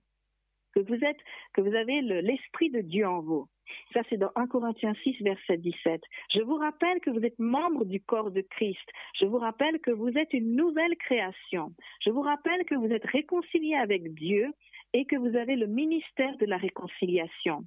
[0.74, 1.19] que vous êtes
[1.53, 3.47] que vous avez l'esprit de Dieu en vous.
[3.93, 6.03] Ça, c'est dans 1 Corinthiens 6, verset 17.
[6.35, 8.89] Je vous rappelle que vous êtes membre du corps de Christ.
[9.21, 11.73] Je vous rappelle que vous êtes une nouvelle création.
[12.05, 14.53] Je vous rappelle que vous êtes réconcilié avec Dieu
[14.93, 17.65] et que vous avez le ministère de la réconciliation.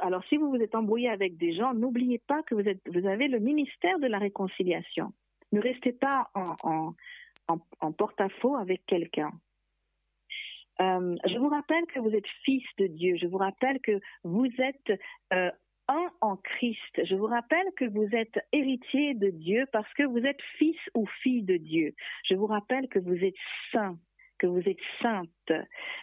[0.00, 3.06] alors, si vous vous êtes embrouillé avec des gens, n'oubliez pas que vous, êtes, vous
[3.06, 5.12] avez le ministère de la réconciliation.
[5.52, 6.94] Ne restez pas en,
[7.48, 9.32] en porte-à-faux avec quelqu'un.
[10.80, 13.16] Euh, je vous rappelle que vous êtes fils de Dieu.
[13.20, 15.00] Je vous rappelle que vous êtes
[15.32, 15.50] euh,
[15.88, 17.04] un en Christ.
[17.04, 21.06] Je vous rappelle que vous êtes héritier de Dieu parce que vous êtes fils ou
[21.22, 21.94] fille de Dieu.
[22.24, 23.34] Je vous rappelle que vous êtes
[23.72, 23.98] saint
[24.38, 25.52] que vous êtes sainte.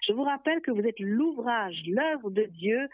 [0.08, 2.88] Je vous rappelle que vous êtes l'ouvrage, l'œuvre de Dieu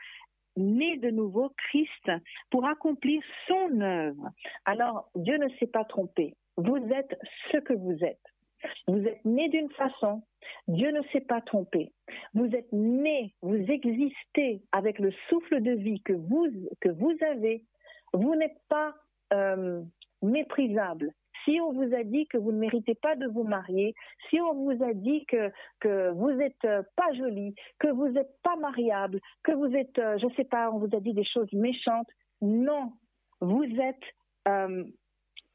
[0.55, 2.11] né de nouveau Christ
[2.49, 4.29] pour accomplir son œuvre.
[4.65, 6.35] Alors, Dieu ne s'est pas trompé.
[6.57, 7.17] Vous êtes
[7.51, 8.32] ce que vous êtes.
[8.87, 10.21] Vous êtes né d'une façon,
[10.67, 11.91] Dieu ne s'est pas trompé.
[12.33, 16.47] Vous êtes né, vous existez avec le souffle de vie que vous,
[17.29, 17.63] avez.
[18.13, 18.93] Vous n'êtes pas
[19.33, 19.81] euh,
[20.21, 21.13] méprisable.
[21.45, 23.93] Si on vous a dit que vous ne méritez pas de vous marier,
[24.29, 28.55] si on vous a dit que, vous n'êtes euh, pas jolie, que vous n'êtes pas
[28.55, 31.51] mariable, que vous êtes, euh, je ne sais pas, on vous a dit des choses
[31.51, 32.07] méchantes,
[32.41, 32.93] non,
[33.41, 34.03] vous êtes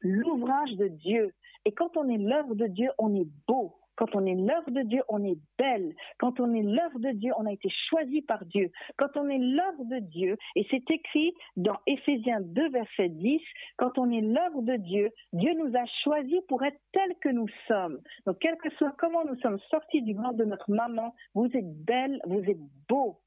[0.01, 1.33] l'ouvrage de Dieu.
[1.65, 3.75] Et quand on est l'œuvre de Dieu, on est beau.
[3.99, 5.93] Quand on est l'œuvre de Dieu, on est belle.
[6.19, 8.71] Quand on est l'œuvre de Dieu, on a été choisi par Dieu.
[8.97, 13.41] Quand on est l'œuvre de Dieu, et c'est écrit dans Éphésiens 2, verset 10,
[13.75, 17.49] quand on est l'œuvre de Dieu, Dieu nous a choisis pour être tels que nous
[17.67, 17.99] sommes.
[18.25, 21.83] Donc, quel que soit comment nous sommes sortis du ventre de notre maman, vous êtes
[21.83, 23.19] belle, vous êtes beau.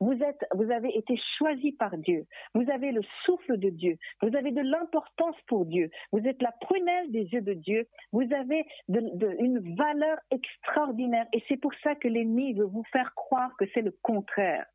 [0.00, 2.26] Vous, êtes, vous avez été choisi par Dieu.
[2.54, 3.96] Vous avez le souffle de Dieu.
[4.20, 5.90] Vous avez de l'importance pour Dieu.
[6.12, 7.86] Vous êtes la prunelle des yeux de Dieu.
[8.12, 11.26] Vous avez une valeur extraordinaire.
[11.32, 14.66] Et c'est pour ça que l'ennemi veut vous faire croire que c'est le contraire.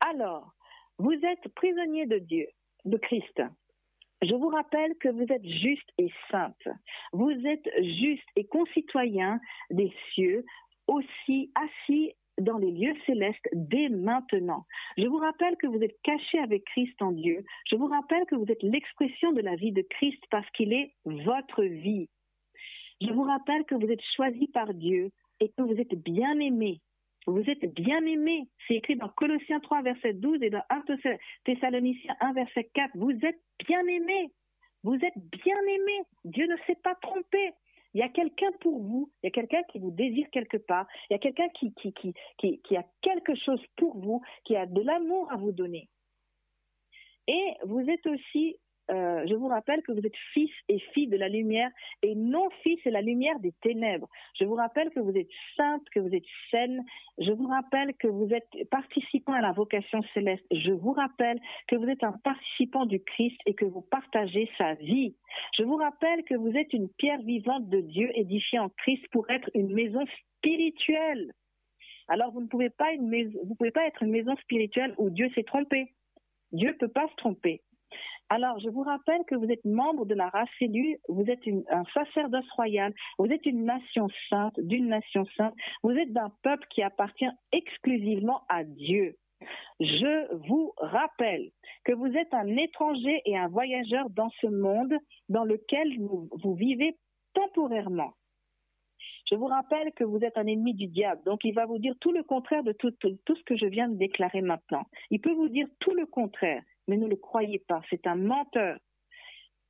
[0.00, 0.52] Alors,
[0.98, 2.46] vous êtes prisonnier de Dieu,
[2.84, 3.42] de Christ.
[4.22, 6.68] Je vous rappelle que vous êtes juste et sainte.
[7.12, 7.68] Vous êtes
[7.98, 9.40] juste et concitoyen
[9.70, 10.44] des cieux,
[10.86, 14.64] aussi assis dans les lieux célestes dès maintenant.
[14.96, 17.44] Je vous rappelle que vous êtes cachés avec Christ en Dieu.
[17.70, 20.94] Je vous rappelle que vous êtes l'expression de la vie de Christ parce qu'il est
[21.04, 22.08] votre vie.
[23.00, 25.10] Je vous rappelle que vous êtes choisis par Dieu
[25.40, 26.80] et que vous êtes bien aimés.
[27.26, 28.48] Vous êtes bien aimés.
[28.66, 30.82] C'est écrit dans Colossiens 3, verset 12 et dans 1
[31.44, 32.90] Thessaloniciens 1, verset 4.
[32.94, 34.32] Vous êtes bien aimés.
[34.82, 36.02] Vous êtes bien aimés.
[36.24, 37.52] Dieu ne s'est pas trompé.
[37.94, 40.86] Il y a quelqu'un pour vous, il y a quelqu'un qui vous désire quelque part,
[41.10, 45.36] il y a quelqu'un qui, a quelque chose pour vous, qui a de l'amour à
[45.36, 45.88] vous donner.
[47.28, 48.56] Et vous êtes aussi
[48.92, 51.70] euh, je vous rappelle que vous êtes fils et filles de la lumière
[52.02, 54.08] et non fils et la lumière des ténèbres.
[54.38, 56.84] Je vous rappelle que vous êtes sainte, que vous êtes saine.
[57.18, 60.44] Je vous rappelle que vous êtes participant à la vocation céleste.
[60.50, 64.74] Je vous rappelle que vous êtes un participant du Christ et que vous partagez sa
[64.74, 65.14] vie.
[65.56, 69.30] Je vous rappelle que vous êtes une pierre vivante de Dieu édifiée en Christ pour
[69.30, 70.04] être une maison
[70.38, 71.32] spirituelle.
[72.08, 75.92] Alors vous ne pouvez pas être une maison spirituelle où Dieu s'est trompé.
[76.52, 77.62] Dieu ne peut pas se tromper.
[78.34, 81.84] Alors, je vous rappelle que vous êtes membre de la race élue, vous êtes un
[81.92, 86.82] sacerdoce royal, vous êtes une nation sainte, d'une nation sainte, vous êtes d'un peuple qui
[86.82, 89.18] appartient exclusivement à Dieu.
[89.80, 91.50] Je vous rappelle
[91.84, 94.94] que vous êtes un étranger et un voyageur dans ce monde
[95.28, 96.96] dans lequel vous, vivez
[97.34, 98.14] temporairement.
[99.30, 101.96] Je vous rappelle que vous êtes un ennemi du diable, donc il va vous dire
[102.00, 104.86] tout le contraire de tout, ce que je viens de déclarer maintenant.
[105.10, 108.78] Il peut vous dire tout le contraire, mais ne le croyez pas, c'est un menteur.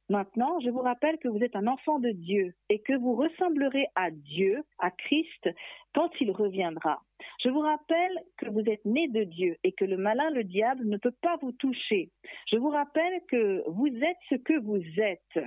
[0.09, 3.87] Maintenant, je vous rappelle que vous êtes un enfant de Dieu et que vous ressemblerez
[3.95, 5.49] à Dieu, à Christ,
[5.95, 7.01] quand il reviendra.
[7.43, 10.85] Je vous rappelle que vous êtes né de Dieu et que le malin, le diable,
[10.85, 12.11] ne peut pas vous toucher.
[12.51, 15.47] Je vous rappelle que vous êtes ce que vous êtes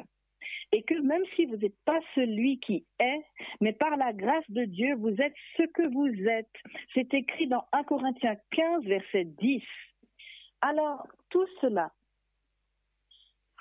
[0.71, 3.21] et que même si vous n'êtes pas celui qui est,
[3.61, 6.49] mais par la grâce de Dieu, vous êtes ce que vous êtes.
[6.93, 9.63] C'est écrit dans 1 Corinthiens 15, verset 10.
[10.67, 11.91] Alors, tout cela,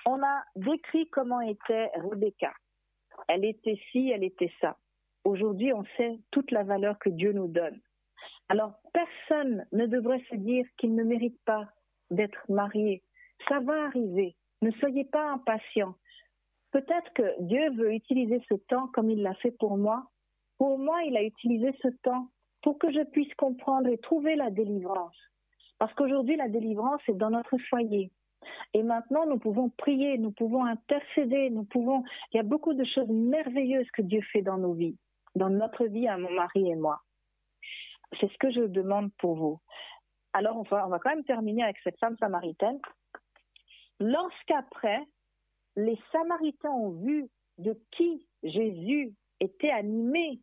[0.07, 2.51] on a décrit comment était Rebecca.
[3.27, 4.75] Elle était ci, elle était ça.
[5.23, 7.79] Aujourd'hui, on sait toute la valeur que Dieu nous donne.
[8.49, 11.69] Alors, personne ne devrait se dire qu'il ne mérite pas
[12.09, 13.03] d'être marié.
[13.49, 14.35] Ça va arriver.
[14.63, 15.93] Ne soyez pas impatients.
[16.71, 20.09] Peut-être que Dieu veut utiliser ce temps comme il l'a fait pour moi.
[20.57, 22.31] Pour moi, il a utilisé ce temps
[22.63, 25.15] pour que je puisse comprendre et trouver la délivrance.
[25.77, 28.11] Parce qu'aujourd'hui, la délivrance est dans notre foyer.
[28.73, 32.03] Et maintenant, nous pouvons prier, nous pouvons intercéder, nous pouvons.
[32.31, 34.97] Il y a beaucoup de choses merveilleuses que Dieu fait dans nos vies,
[35.35, 37.01] dans notre vie à mon mari et moi.
[38.19, 39.59] C'est ce que je demande pour vous.
[40.33, 42.79] Alors, on va, on va quand même terminer avec cette femme samaritaine.
[43.99, 45.01] Lorsqu'après,
[45.75, 47.27] les Samaritains ont vu
[47.57, 50.39] de qui Jésus était animé,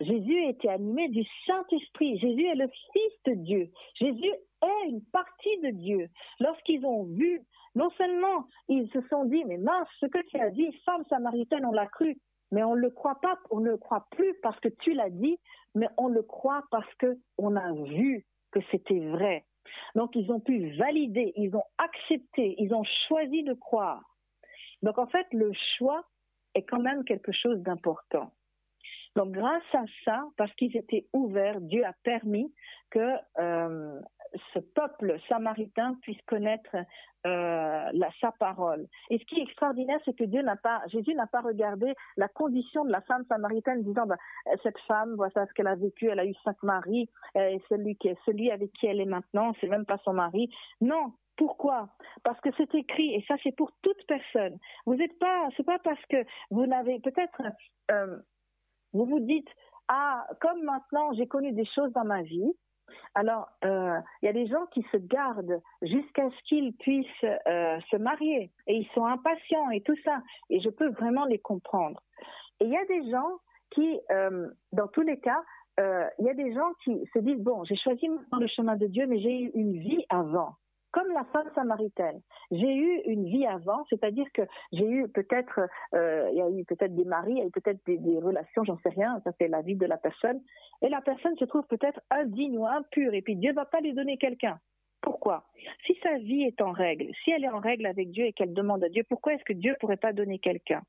[0.00, 2.18] Jésus était animé du Saint-Esprit.
[2.18, 3.70] Jésus est le Fils de Dieu.
[3.94, 4.30] Jésus
[4.62, 6.08] est une partie de Dieu.
[6.40, 7.42] Lorsqu'ils ont vu,
[7.74, 11.64] non seulement ils se sont dit, mais mince, ce que tu as dit, femme samaritaine,
[11.64, 12.16] on l'a cru,
[12.50, 15.10] mais on ne le croit pas, on ne le croit plus parce que tu l'as
[15.10, 15.38] dit,
[15.74, 19.44] mais on le croit parce qu'on a vu que c'était vrai.
[19.94, 24.02] Donc ils ont pu valider, ils ont accepté, ils ont choisi de croire.
[24.82, 26.04] Donc en fait, le choix
[26.54, 28.30] est quand même quelque chose d'important.
[29.16, 32.52] Donc grâce à ça, parce qu'ils étaient ouverts, Dieu a permis
[32.90, 33.98] que euh,
[34.52, 36.76] ce peuple samaritain puisse connaître
[37.26, 37.90] euh,
[38.20, 38.86] sa parole.
[39.08, 42.28] Et ce qui est extraordinaire, c'est que Dieu n'a pas, Jésus n'a pas regardé la
[42.28, 44.18] condition de la femme samaritaine, disant bah,
[44.62, 48.10] cette femme, voilà ce qu'elle a vécu, elle a eu cinq maris, et celui qui
[48.26, 50.50] celui avec qui elle est maintenant, c'est même pas son mari.
[50.82, 51.88] Non, pourquoi?
[52.22, 54.58] Parce que c'est écrit, et ça c'est pour toute personne.
[54.84, 57.42] Vous n'êtes pas, c'est pas parce que vous n'avez peut-être
[57.90, 58.18] euh,
[58.96, 59.48] vous vous dites,
[59.88, 62.52] ah, comme maintenant j'ai connu des choses dans ma vie,
[63.14, 67.78] alors euh, il y a des gens qui se gardent jusqu'à ce qu'ils puissent euh,
[67.90, 70.22] se marier et ils sont impatients et tout ça.
[70.50, 72.00] Et je peux vraiment les comprendre.
[72.60, 73.38] Et il y a des gens
[73.70, 75.42] qui, euh, dans tous les cas,
[75.78, 78.86] il y a des gens qui se disent, bon, j'ai choisi maintenant le chemin de
[78.86, 80.54] Dieu, mais j'ai eu une vie avant
[80.96, 82.22] comme la femme samaritaine.
[82.50, 84.40] J'ai eu une vie avant, c'est-à-dire que
[84.72, 85.60] j'ai eu peut-être,
[85.94, 88.64] euh, il y a eu peut-être des maris, il y a eu peut-être des, relations,
[88.64, 90.40] j'en sais rien, ça c'est la vie de la personne,
[90.80, 93.80] et la personne se trouve peut-être indigne ou impure, et puis Dieu ne va pas
[93.80, 94.58] lui donner quelqu'un.
[95.02, 95.44] Pourquoi?
[95.84, 98.54] Si sa vie est en règle, si elle est en règle avec Dieu et qu'elle
[98.54, 100.80] demande à Dieu, pourquoi est-ce que Dieu ne pourrait pas donner quelqu'un?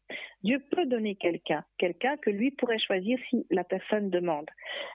[0.42, 4.50] Dieu peut donner quelqu'un, quelqu'un que lui pourrait choisir si la personne demande.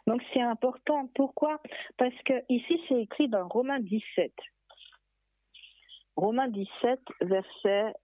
[0.06, 1.10] Donc c'est important.
[1.14, 1.60] Pourquoi?
[1.98, 4.32] Parce que ici c'est écrit dans Romains 17.
[6.16, 7.94] Romains 17, verset.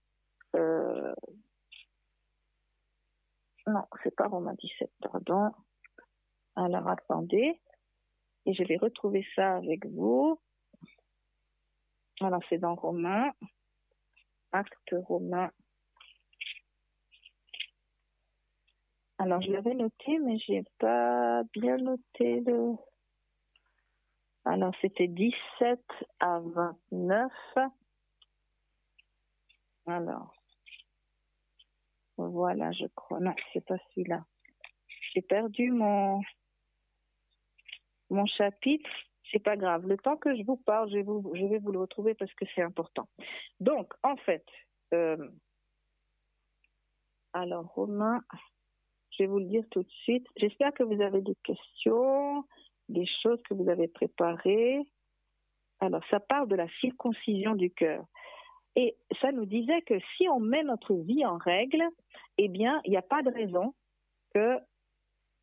[0.55, 1.13] Euh...
[3.67, 5.51] Non, c'est pas Romains 17, pardon.
[6.55, 7.59] Alors attendez,
[8.45, 10.39] et je vais retrouver ça avec vous.
[12.21, 13.31] Alors c'est dans Romains,
[14.51, 15.51] acte Romain.
[19.19, 22.75] Alors je l'avais noté, mais j'ai pas bien noté le.
[24.45, 25.79] Alors c'était 17
[26.19, 27.31] à 29.
[29.89, 30.33] Alors,
[32.17, 33.19] voilà, je crois.
[33.19, 34.23] Non, c'est pas celui-là.
[35.13, 36.21] J'ai perdu mon,
[38.09, 38.89] mon chapitre.
[39.31, 39.87] C'est pas grave.
[39.87, 41.03] Le temps que je vous parle, je vais
[41.59, 43.07] vous, le retrouver parce que c'est important.
[43.59, 44.45] Donc, en fait,
[44.93, 45.29] euh,
[47.33, 48.21] alors, Romain,
[49.11, 50.27] je vais vous le dire tout de suite.
[50.35, 52.43] J'espère que vous avez des questions,
[52.89, 54.81] des choses que vous avez préparées.
[55.79, 58.05] Alors, ça parle de la circoncision du cœur.
[58.79, 61.83] Et ça nous disait que si on met notre vie en règle,
[62.37, 63.75] eh bien, il n'y a pas de raison
[64.33, 64.57] que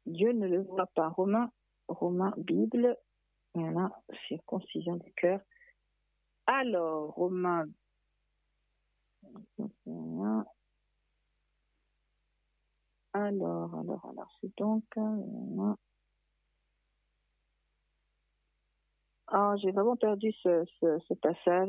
[0.07, 1.11] Dieu ne le voit pas.
[1.11, 1.51] Romain,
[1.87, 2.97] Romain, Bible,
[3.53, 3.91] voilà,
[4.27, 5.41] circoncision du cœur.
[6.47, 7.67] Alors, Romain,
[13.13, 14.85] alors, alors, alors, c'est donc,
[19.28, 21.69] Ah, j'ai vraiment perdu ce, ce, ce passage.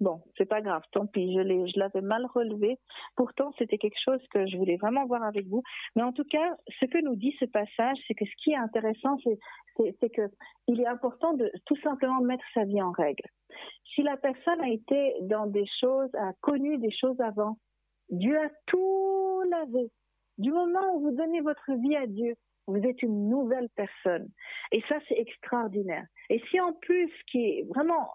[0.00, 2.78] Bon, c'est pas grave, tant pis, je l'avais mal relevé.
[3.16, 5.64] Pourtant, c'était quelque chose que je voulais vraiment voir avec vous.
[5.96, 8.56] Mais en tout cas, ce que nous dit ce passage, c'est que ce qui est
[8.56, 9.38] intéressant, c'est,
[9.76, 10.12] c'est,
[10.68, 13.24] est important de tout simplement mettre sa vie en règle.
[13.94, 17.58] Si la personne a été dans des choses, a connu des choses avant,
[18.10, 19.90] Dieu a tout lavé.
[20.38, 22.36] Du moment où vous donnez votre vie à Dieu,
[22.68, 24.28] vous êtes une nouvelle personne.
[24.72, 26.06] Et ça, c'est extraordinaire.
[26.30, 28.08] Et si en plus, ce qui est vraiment,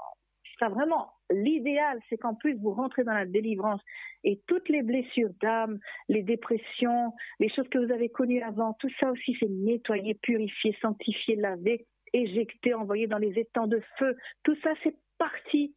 [0.59, 3.81] ça vraiment l'idéal, c'est qu'en plus vous rentrez dans la délivrance
[4.23, 8.89] et toutes les blessures d'âme, les dépressions, les choses que vous avez connues avant, tout
[8.99, 14.15] ça aussi c'est nettoyé, purifié, sanctifié, lavé, éjecté, envoyé dans les étangs de feu.
[14.43, 15.75] Tout ça c'est parti.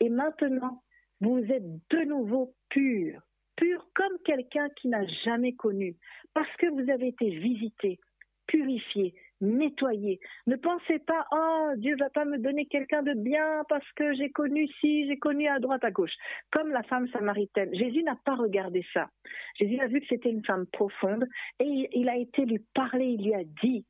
[0.00, 0.82] Et maintenant,
[1.20, 3.20] vous êtes de nouveau pur,
[3.58, 5.96] pur comme quelqu'un qui n'a jamais connu,
[6.32, 7.98] parce que vous avez été visité,
[8.46, 10.20] purifié, nettoyer.
[10.46, 14.30] Ne pensez pas, oh, Dieu va pas me donner quelqu'un de bien parce que j'ai
[14.30, 16.14] connu ci, j'ai connu à droite, à gauche.
[16.50, 17.74] Comme la femme samaritaine.
[17.74, 19.08] Jésus n'a pas regardé ça.
[19.58, 21.26] Jésus a vu que c'était une femme profonde
[21.60, 23.84] et il a été lui parler, il lui a dit.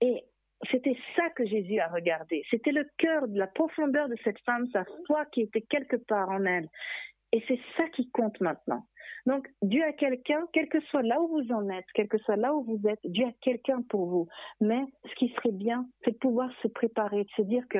[0.00, 0.22] Et
[0.70, 2.44] c'était ça que Jésus a regardé.
[2.50, 6.44] C'était le cœur, la profondeur de cette femme, sa foi qui était quelque part en
[6.44, 6.68] elle.
[7.32, 8.84] Et c'est ça qui compte maintenant.
[9.26, 12.36] Donc, Dieu a quelqu'un, quel que soit là où vous en êtes, quel que soit
[12.36, 14.28] là où vous êtes, Dieu a quelqu'un pour vous.
[14.60, 17.78] Mais ce qui serait bien, c'est de pouvoir se préparer, de se dire que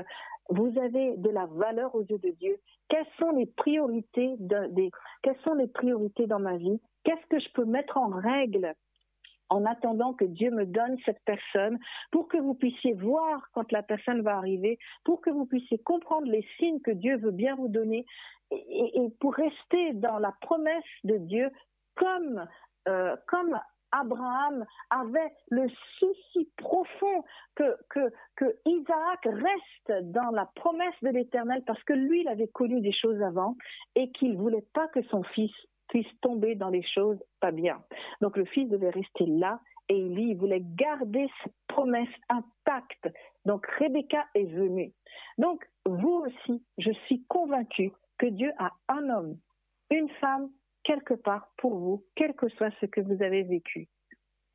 [0.50, 2.56] vous avez de la valeur aux yeux de Dieu.
[2.88, 4.90] Quelles sont les priorités des,
[5.22, 6.80] quelles sont les priorités dans ma vie?
[7.04, 8.74] Qu'est-ce que je peux mettre en règle?
[9.50, 11.78] En attendant que Dieu me donne cette personne,
[12.10, 16.28] pour que vous puissiez voir quand la personne va arriver, pour que vous puissiez comprendre
[16.28, 18.06] les signes que Dieu veut bien vous donner,
[18.52, 21.50] et, pour rester dans la promesse de Dieu
[21.94, 22.46] comme,
[22.88, 23.58] euh, comme
[23.92, 25.68] Abraham avait le
[25.98, 27.24] souci profond
[27.56, 32.48] que, que, que Isaac reste dans la promesse de l'Éternel parce que lui, il avait
[32.48, 33.56] connu des choses avant
[33.94, 35.52] et qu'il voulait pas que son fils
[35.90, 37.82] puisse tomber dans les choses pas bien.
[38.20, 43.08] Donc le fils devait rester là et il voulait garder cette promesse intacte.
[43.44, 44.92] Donc Rebecca est venue.
[45.36, 49.38] Donc vous aussi, je suis convaincue que Dieu a un homme,
[49.90, 50.50] une femme,
[50.84, 53.88] quelque part pour vous, quel que soit ce que vous avez vécu.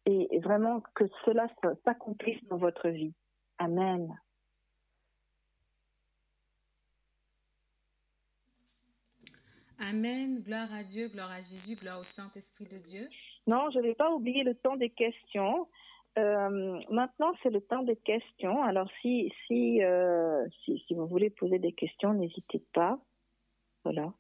[0.05, 1.47] Et vraiment que cela
[1.83, 3.13] s'accomplisse dans votre vie.
[3.57, 4.15] Amen.
[9.79, 10.41] Amen.
[10.41, 13.07] Gloire à Dieu, gloire à Jésus, gloire au Saint-Esprit de Dieu.
[13.47, 15.67] Non, je ne vais pas oublier le temps des questions.
[16.17, 18.63] Euh, maintenant, c'est le temps des questions.
[18.63, 22.99] Alors, si, si, euh, si, si, vous voulez poser des questions, n'hésitez pas.
[23.83, 24.13] Voilà.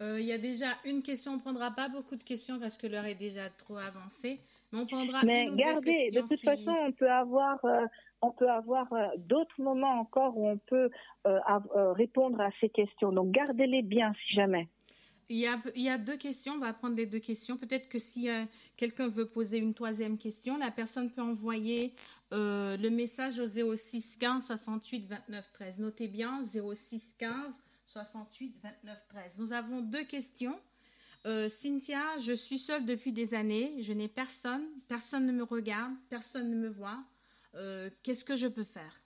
[0.00, 1.32] Euh, il y a déjà une question.
[1.32, 4.40] On ne prendra pas beaucoup de questions parce que l'heure est déjà trop avancée.
[4.72, 7.58] Mais on prendra Mais une gardez, de toute façon, on peut avoir,
[8.22, 8.88] on peut avoir
[9.18, 10.90] d'autres moments encore où on peut
[11.24, 13.12] répondre à ces questions.
[13.12, 14.68] Donc, gardez-les bien si jamais.
[15.32, 17.56] Il y, a, il y, a, deux questions, on va prendre les deux questions.
[17.56, 18.44] Peut-être que si euh,
[18.76, 21.94] quelqu'un veut poser une troisième question, la personne peut envoyer
[22.32, 25.78] euh, le message au 06 15 68 29 13.
[25.78, 27.32] Notez bien 06 15
[27.86, 29.22] 68 29 13.
[29.38, 30.58] Nous avons deux questions.
[31.26, 35.92] Euh, Cynthia, je suis seule depuis des années, je n'ai personne, personne ne me regarde,
[36.08, 36.98] personne ne me voit.
[38.04, 39.02] Qu'est-ce que je peux faire?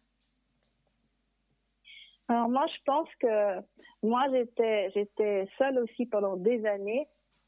[2.28, 3.60] Alors moi, je pense que
[4.02, 7.06] moi, j'étais j'étais seule aussi pendant des années.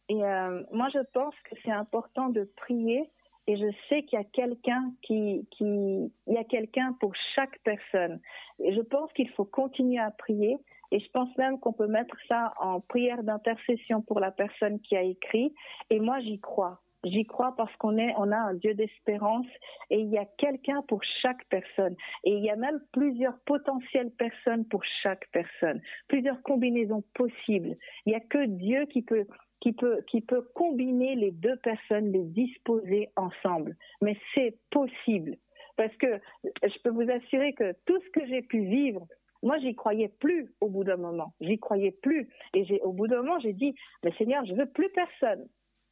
[0.09, 3.11] Et euh, moi, je pense que c'est important de prier.
[3.49, 7.59] Et je sais qu'il y a quelqu'un qui, qui, il y a quelqu'un pour chaque
[7.61, 8.21] personne.
[8.59, 10.57] Et je pense qu'il faut continuer à prier.
[10.93, 14.97] Et je pense même qu'on peut mettre ça en prière d'intercession pour la personne qui
[14.97, 15.55] a écrit.
[15.91, 16.81] Et moi, j'y crois.
[17.05, 19.47] J'y crois parce qu'on a un Dieu d'espérance
[19.91, 21.95] et il y a quelqu'un pour chaque personne.
[22.25, 27.77] Et il y a même plusieurs potentielles personnes pour chaque personne, plusieurs combinaisons possibles.
[28.07, 33.77] Il n'y a que Dieu qui peut combiner les deux personnes, les disposer ensemble.
[34.01, 35.37] Mais c'est possible.
[35.77, 36.19] Parce que
[36.63, 39.07] je peux vous assurer que tout ce que j'ai pu vivre,
[39.47, 41.33] moi, j'y croyais plus au bout d'un moment.
[41.41, 42.29] J'y croyais plus.
[42.53, 45.47] Et au bout d'un moment, j'ai dit, mais Seigneur, je veux plus personne.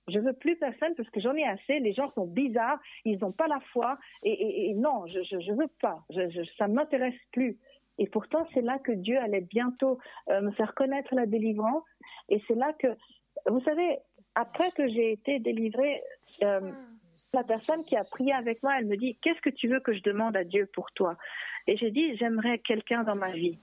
[0.08, 1.78] Je veux plus personne parce que j'en ai assez.
[1.78, 3.96] Les gens sont bizarres, ils n'ont pas la foi.
[4.24, 6.04] Et, non, je, je, veux pas.
[6.10, 7.56] Je, je, ça m'intéresse plus.
[7.98, 9.98] Et pourtant, c'est là que Dieu allait bientôt
[10.30, 11.84] euh, me faire connaître la délivrance.
[12.28, 12.88] Et c'est là que,
[13.46, 13.98] vous savez,
[14.34, 16.02] après que j'ai été délivrée,
[16.42, 16.72] euh,
[17.34, 19.92] la personne qui a prié avec moi, elle me dit, qu'est-ce que tu veux que
[19.92, 21.16] je demande à Dieu pour toi?
[21.66, 23.58] Et j'ai dit, j'aimerais quelqu'un dans ma vie.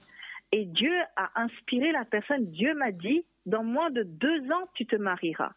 [0.52, 2.50] Et Dieu a inspiré la personne.
[2.50, 5.52] Dieu m'a dit, dans moins de deux ans, tu te marieras.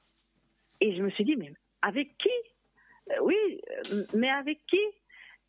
[0.81, 1.51] Et je me suis dit, mais
[1.81, 2.29] avec qui?
[3.11, 3.35] Euh, Oui,
[3.91, 4.79] euh, mais avec qui?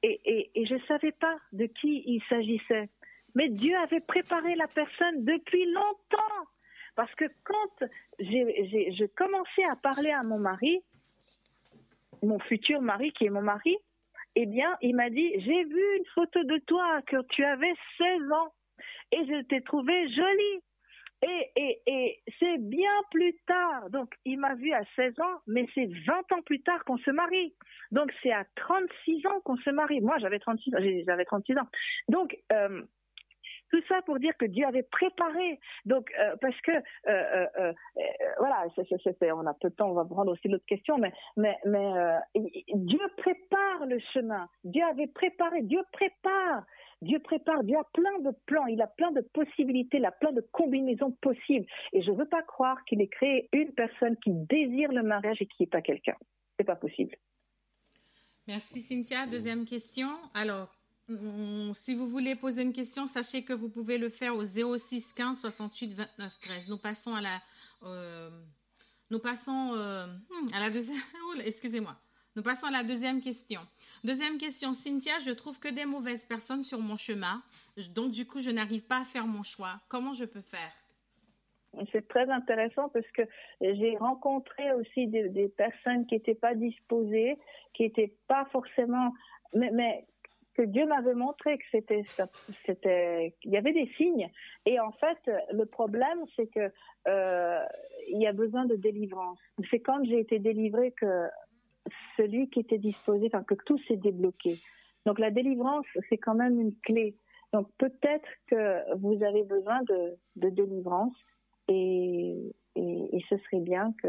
[0.03, 2.89] Et, je ne savais pas de qui il s'agissait.
[3.35, 6.45] Mais Dieu avait préparé la personne depuis longtemps.
[6.95, 7.89] Parce que quand
[8.21, 10.83] j'ai commencé à parler à mon mari,
[12.23, 13.77] mon futur mari qui est mon mari,
[14.37, 18.33] eh bien, il m'a dit, j'ai vu une photo de toi que tu avais 16
[18.33, 18.53] ans
[19.13, 20.63] et je t'ai trouvé jolie.
[21.23, 23.89] Et, et, et c'est bien plus tard.
[23.89, 27.11] Donc, il m'a vu à 16 ans, mais c'est 20 ans plus tard qu'on se
[27.11, 27.55] marie.
[27.91, 30.03] Donc, c'est à 36 ans qu'on se marie.
[30.03, 30.79] Moi, j'avais 36 ans.
[31.07, 31.69] J'avais 36 ans.
[32.09, 32.83] Donc, euh,
[33.71, 35.59] tout ça pour dire que Dieu avait préparé.
[35.85, 37.73] Donc, euh, parce que, euh, euh,
[38.39, 38.67] voilà,
[39.35, 43.01] on a peu de temps, on va prendre aussi l'autre question, mais, mais, mais Dieu
[43.17, 44.49] prépare le chemin.
[44.65, 46.65] Dieu avait préparé, Dieu prépare.
[47.03, 50.33] Dieu prépare, Dieu a plein de plans, il a plein de possibilités, il a plein
[50.33, 51.67] de combinaisons possibles.
[51.93, 55.43] Et je ne veux pas croire qu'il ait créé une personne qui désire le mariage
[55.43, 56.17] et qui n'est pas quelqu'un.
[56.59, 57.15] C'est pas possible.
[58.47, 59.27] Merci Cynthia.
[59.27, 60.09] Deuxième question.
[60.33, 60.76] Alors,
[61.09, 65.41] si vous voulez poser une question, sachez que vous pouvez le faire au 06 15
[65.41, 66.69] 68 29 13.
[66.69, 67.41] Nous passons à la,
[67.85, 68.31] euh,
[69.11, 71.01] nous passons euh, hmm, à la deuxième.
[71.45, 71.97] Excusez-moi.
[72.35, 73.61] Nous passons à la deuxième question.
[74.05, 77.43] Deuxième question, Cynthia, je trouve que des mauvaises personnes sur mon chemin,
[77.95, 79.81] donc du coup, je n'arrive pas à faire mon choix.
[79.89, 80.73] Comment je peux faire?
[81.93, 83.23] C'est très intéressant parce que
[83.61, 87.39] j'ai rencontré aussi des, personnes qui n'étaient pas disposées,
[87.75, 89.13] qui n'étaient pas forcément,
[89.55, 90.07] mais
[90.57, 92.05] que Dieu m'avait montré que c'était,
[92.65, 94.31] c'était, il y avait des signes.
[94.65, 95.19] Et en fait,
[95.53, 96.73] le problème, c'est que
[97.09, 97.65] euh,
[98.09, 99.39] y a besoin de délivrance.
[99.71, 101.29] C'est quand j'ai été délivrée que
[102.17, 104.57] celui qui était disposé, enfin que tout s'est débloqué.
[105.05, 107.17] Donc la délivrance, c'est quand même une clé.
[107.53, 111.15] Donc peut-être que vous avez besoin de, délivrance
[111.69, 114.09] et, et, ce serait bien que,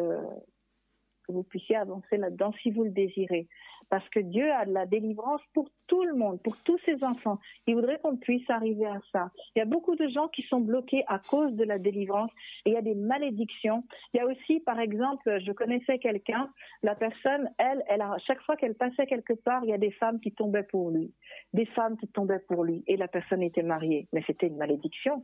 [1.27, 3.47] que vous puissiez avancer là-dedans si vous le désirez.
[3.89, 7.39] Parce que Dieu a de la délivrance pour tout le monde, pour tous ses enfants.
[7.67, 9.31] Il voudrait qu'on puisse arriver à ça.
[9.55, 12.31] Il y a beaucoup de gens qui sont bloqués à cause de la délivrance
[12.65, 13.83] il y a des malédictions.
[14.13, 16.49] Il y a aussi, par exemple, je connaissais quelqu'un,
[16.83, 20.19] la personne, elle, elle chaque fois qu'elle passait quelque part, il y a des femmes
[20.19, 21.13] qui tombaient pour lui.
[21.53, 24.07] Des femmes qui tombaient pour lui et la personne était mariée.
[24.13, 25.23] Mais c'était une malédiction.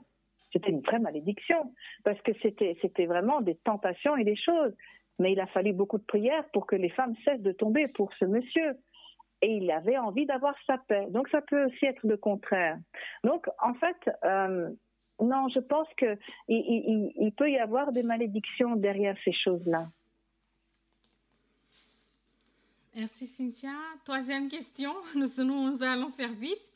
[0.52, 1.74] C'était une vraie malédiction
[2.04, 4.74] parce que c'était, c'était vraiment des tentations et des choses.
[5.20, 8.14] Mais il a fallu beaucoup de prières pour que les femmes cessent de tomber pour
[8.20, 8.78] ce monsieur.
[9.42, 11.08] Et il avait envie d'avoir sa paix.
[11.10, 12.78] Donc ça peut aussi être le contraire.
[13.24, 14.70] Donc en fait, euh,
[15.22, 16.18] non, je pense qu'il
[16.48, 19.88] il, peut y avoir des malédictions derrière ces choses-là.
[22.96, 23.74] Merci Cynthia.
[24.06, 26.73] Troisième question, nous, nous allons faire vite.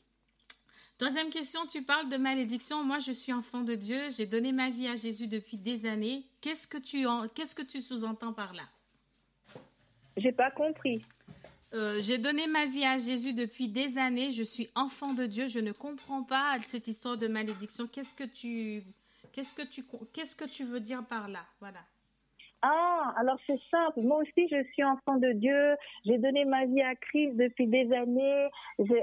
[0.98, 2.82] Troisième question, tu parles de malédiction.
[2.82, 4.10] Moi, je suis enfant de Dieu.
[4.10, 6.24] J'ai donné ma vie à Jésus depuis des années.
[6.40, 7.06] Qu'est-ce que tu,
[7.36, 8.64] qu'est-ce que tu sous-entends par là?
[10.16, 11.04] J'ai pas compris.
[11.72, 14.32] Euh, j'ai donné ma vie à Jésus depuis des années.
[14.32, 15.46] Je suis enfant de Dieu.
[15.46, 17.86] Je ne comprends pas cette histoire de malédiction.
[17.86, 18.82] Qu'est-ce que tu,
[19.30, 21.46] qu'est-ce que tu, qu'est-ce que tu veux dire par là?
[21.60, 21.84] Voilà.
[22.62, 24.00] Ah, alors c'est simple.
[24.00, 25.76] Moi aussi, je suis enfant de Dieu.
[26.04, 28.48] J'ai donné ma vie à Christ depuis des années.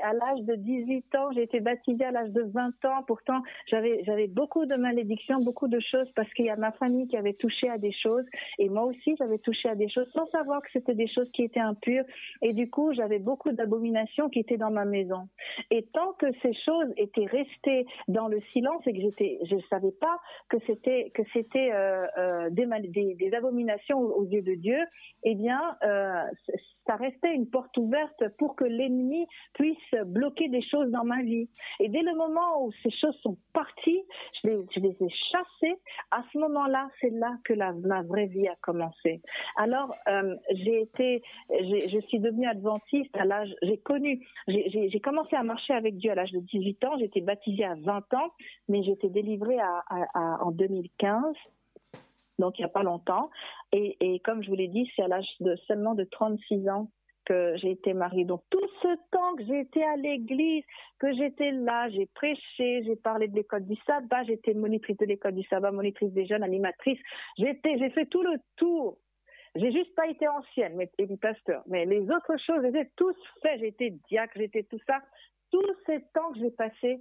[0.03, 3.03] À l'âge de 18 ans, j'ai été baptisée à l'âge de 20 ans.
[3.07, 7.15] Pourtant, j'avais, beaucoup de malédictions, beaucoup de choses parce qu'il y a ma famille qui
[7.15, 8.25] avait touché à des choses.
[8.59, 11.43] Et moi aussi, j'avais touché à des choses sans savoir que c'était des choses qui
[11.43, 12.03] étaient impures.
[12.41, 15.29] Et du coup, j'avais beaucoup d'abominations qui étaient dans ma maison.
[15.71, 19.91] Et tant que ces choses étaient restées dans le silence et que j'étais, je savais
[19.91, 20.19] pas
[20.49, 24.79] que c'était, que c'était euh, euh, des, des, des abomination aux yeux de Dieu,
[25.23, 26.23] eh bien, euh,
[26.85, 31.49] ça restait une porte ouverte pour que l'ennemi puisse bloquer des choses dans ma vie.
[31.79, 34.03] Et dès le moment où ces choses sont parties,
[34.43, 35.75] je les, ai chassées.
[36.11, 39.21] À ce moment-là, c'est là que ma vraie vie a commencé.
[39.57, 45.43] Alors, euh, j'ai été, je suis devenue adventiste à l'âge, j'ai connu, j'ai commencé à
[45.43, 46.97] marcher avec Dieu à l'âge de 18 ans.
[46.97, 48.31] Été baptisée à 20 ans,
[48.69, 49.57] mais été délivrée
[50.15, 51.35] en 2015
[52.39, 53.29] donc il n'y a pas longtemps.
[53.71, 56.89] Et, comme je vous l'ai dit, c'est à l'âge de seulement de 36 ans
[57.25, 58.23] que j'ai été mariée.
[58.23, 60.63] Donc tout ce temps que j'ai été à l'église,
[60.99, 65.33] que j'étais là, j'ai prêché, j'ai parlé de l'école du sabbat, j'étais monitrice de l'école
[65.33, 66.99] du sabbat, monitrice des jeunes, animatrice.
[67.37, 68.97] J'étais, j'ai fait tout le tour.
[69.55, 71.63] J'ai juste pas été ancienne, mais pasteur.
[71.67, 73.57] Mais les autres choses, j'ai tous fait.
[73.59, 74.99] J'étais diacre, j'étais tout ça.
[75.51, 76.99] Tous ces temps que j'ai passé,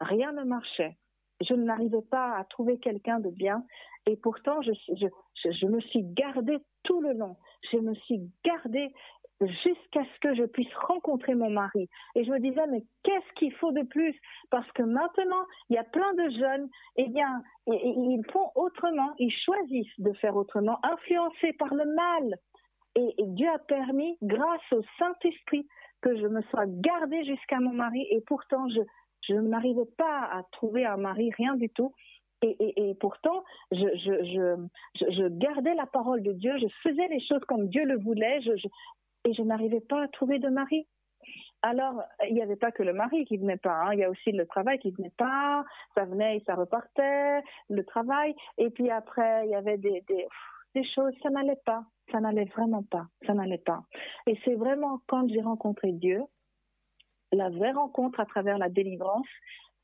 [0.00, 0.96] rien ne marchait
[1.40, 3.64] je n'arrivais pas à trouver quelqu'un de bien.
[4.06, 7.36] Et pourtant, je, me suis gardée tout le long.
[7.72, 8.92] Je me suis gardée
[9.40, 11.88] jusqu'à ce que je puisse rencontrer mon mari.
[12.14, 14.14] Et je me disais, mais qu'est-ce qu'il faut de plus?
[14.50, 19.32] Parce que maintenant, il y a plein de jeunes, eh bien, ils font autrement, ils
[19.32, 22.36] choisissent de faire autrement, influencés par le mal.
[22.96, 25.66] Et, et Dieu a permis, grâce au Saint-Esprit,
[26.00, 28.06] que je me sois gardée jusqu'à mon mari.
[28.10, 28.80] Et pourtant, je,
[29.28, 31.92] je n'arrivais pas à trouver un mari, rien du tout.
[32.42, 33.42] Et, pourtant,
[33.72, 38.40] je, gardais la parole de Dieu, je faisais les choses comme Dieu le voulait,
[39.24, 40.86] et je n'arrivais pas à trouver de mari.
[41.62, 43.94] Alors, il n'y avait pas que le mari qui venait pas, hein.
[43.94, 45.64] il y a aussi le travail qui venait pas,
[45.94, 47.40] ça venait et ça repartait,
[47.70, 52.44] le travail, et puis après, il y avait des choses, ça n'allait pas, ça n'allait
[52.44, 53.82] vraiment pas, ça n'allait pas.
[54.26, 56.22] Et c'est vraiment quand j'ai rencontré Dieu,
[57.34, 59.26] la vraie rencontre à travers la délivrance,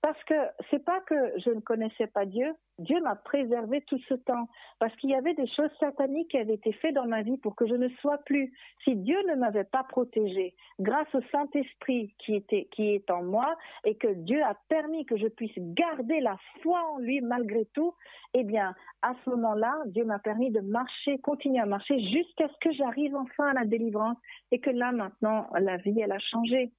[0.03, 0.35] parce que
[0.71, 4.49] c'est pas que je ne connaissais pas Dieu, Dieu m'a préservé tout ce temps
[4.79, 7.55] parce qu'il y avait des choses sataniques qui avaient été faites dans ma vie pour
[7.55, 8.51] que je ne sois plus.
[8.85, 13.55] Si Dieu ne m'avait pas protégée, grâce au Saint-Esprit qui était qui est en moi
[13.85, 17.95] et que Dieu a permis que je puisse garder la foi en lui malgré tout,
[18.33, 22.57] eh bien, à ce moment-là, Dieu m'a permis de marcher, continuer à marcher jusqu'à ce
[22.61, 24.17] que j'arrive enfin à la délivrance
[24.51, 26.73] et que là maintenant la vie elle a changé.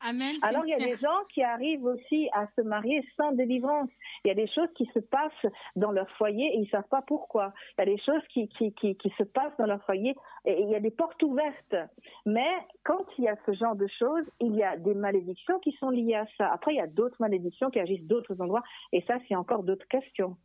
[0.00, 0.36] Amen.
[0.42, 3.90] Alors il y a des gens qui arrivent aussi à se marier sans délivrance.
[4.24, 7.02] Il y a des choses qui se passent dans leur foyer et ils savent pas
[7.02, 7.52] pourquoi.
[7.76, 10.14] Il y a des choses qui, qui, qui, qui se passent dans leur foyer
[10.44, 11.76] et il y a des portes ouvertes.
[12.26, 12.50] Mais
[12.84, 15.90] quand il y a ce genre de choses, il y a des malédictions qui sont
[15.90, 16.48] liées à ça.
[16.52, 18.62] Après, il y a d'autres malédictions qui agissent d'autres endroits
[18.92, 20.36] et ça, c'est encore d'autres questions.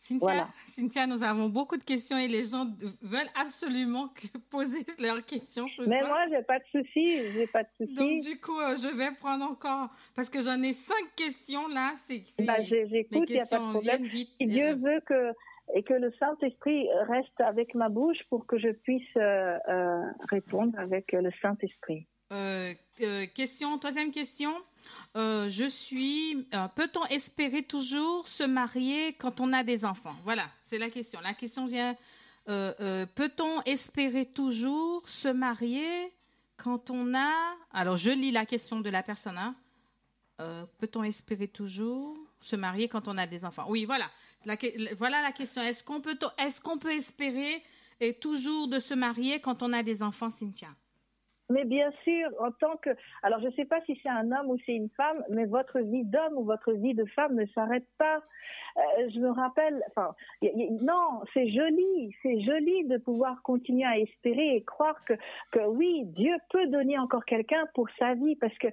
[0.00, 2.66] Cynthia, Cynthia, nous avons beaucoup de questions et les gens
[3.02, 4.08] veulent absolument
[4.50, 5.66] poser leurs questions.
[5.86, 7.94] Mais moi, j'ai pas de souci, j'ai pas de souci.
[7.94, 11.94] Donc du coup, euh, je vais prendre encore parce que j'en ai cinq questions là.
[12.08, 14.04] C'est, bah, j'écoute, il n'y a pas de problème.
[14.04, 15.32] Vite, si Dieu veut que
[15.74, 20.02] et que le Saint Esprit reste avec ma bouche pour que je puisse euh, euh,
[20.30, 22.06] répondre avec le Saint Esprit.
[23.34, 24.54] Question, troisième question.
[25.16, 26.46] Euh, je suis.
[26.54, 30.14] Euh, peut-on espérer toujours se marier quand on a des enfants?
[30.24, 31.20] Voilà, c'est la question.
[31.20, 31.96] La question vient.
[32.48, 36.12] Euh, peut-on espérer toujours se marier
[36.56, 37.32] quand on a.
[37.72, 39.38] Alors, je lis la question de la personne.
[39.38, 39.54] Hein.
[40.78, 43.66] peut-on espérer toujours se marier quand on a des enfants?
[43.68, 44.08] Oui, voilà.
[44.96, 45.62] voilà la question.
[45.62, 47.62] Est-ce qu'on peut, est peut espérer
[48.20, 50.68] toujours de se marier quand on a des enfants, Cynthia?
[51.50, 52.90] Mais bien sûr, en tant que,
[53.22, 55.80] alors je ne sais pas si c'est un homme ou c'est une femme, mais votre
[55.80, 58.20] vie d'homme ou votre vie de femme ne s'arrête pas.
[58.76, 59.82] Euh, je me rappelle,
[60.82, 65.14] non, c'est joli, c'est joli de pouvoir continuer à espérer et croire que,
[65.50, 68.68] que oui, Dieu peut donner encore quelqu'un pour sa vie, parce que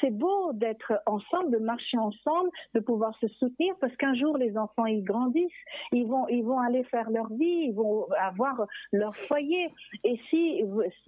[0.00, 4.58] c'est beau d'être ensemble, de marcher ensemble, de pouvoir se soutenir, parce qu'un jour les
[4.58, 5.50] enfants ils grandissent,
[5.92, 9.70] ils vont ils vont aller faire leur vie, ils vont avoir leur foyer,
[10.04, 10.62] et si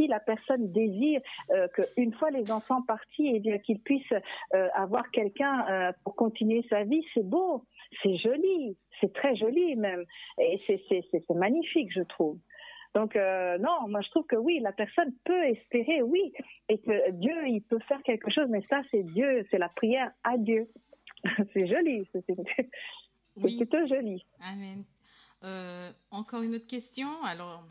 [0.06, 1.20] la personne désire
[1.50, 4.12] euh, qu'une fois les enfants partis, et eh bien qu'il puisse
[4.54, 7.64] euh, avoir quelqu'un euh, pour continuer sa vie, c'est beau,
[8.02, 10.04] c'est joli, c'est très joli même,
[10.38, 12.38] et c'est magnifique, je trouve.
[12.94, 16.32] Donc non, moi je trouve que oui, la personne peut espérer, oui,
[16.68, 20.12] et que Dieu, il peut faire quelque chose, mais ça c'est Dieu, c'est la prière
[20.22, 20.68] à Dieu.
[21.52, 22.24] c'est joli, c'est
[23.36, 24.24] plutôt joli.
[24.40, 24.84] Amen.
[26.12, 27.08] encore une autre question.
[27.24, 27.64] Alors,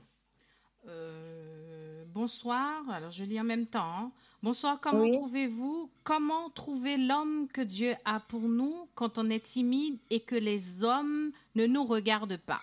[2.14, 2.90] bonsoir.
[2.90, 3.98] Alors, je lis en même temps.
[3.98, 4.12] Hein.
[4.42, 4.80] Bonsoir.
[4.82, 10.20] Comment trouvez-vous, comment trouver l'homme que Dieu a pour nous quand on est timide et
[10.20, 12.62] que les hommes ne nous regardent pas?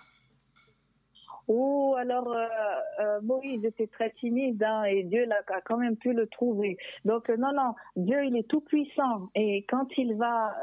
[1.53, 2.47] Oh, alors euh,
[3.01, 6.77] euh, Moïse était très timide hein, et Dieu a, quand même pu le trouver.
[7.05, 10.55] Donc euh, non, non, Dieu il est tout puissant et quand il va,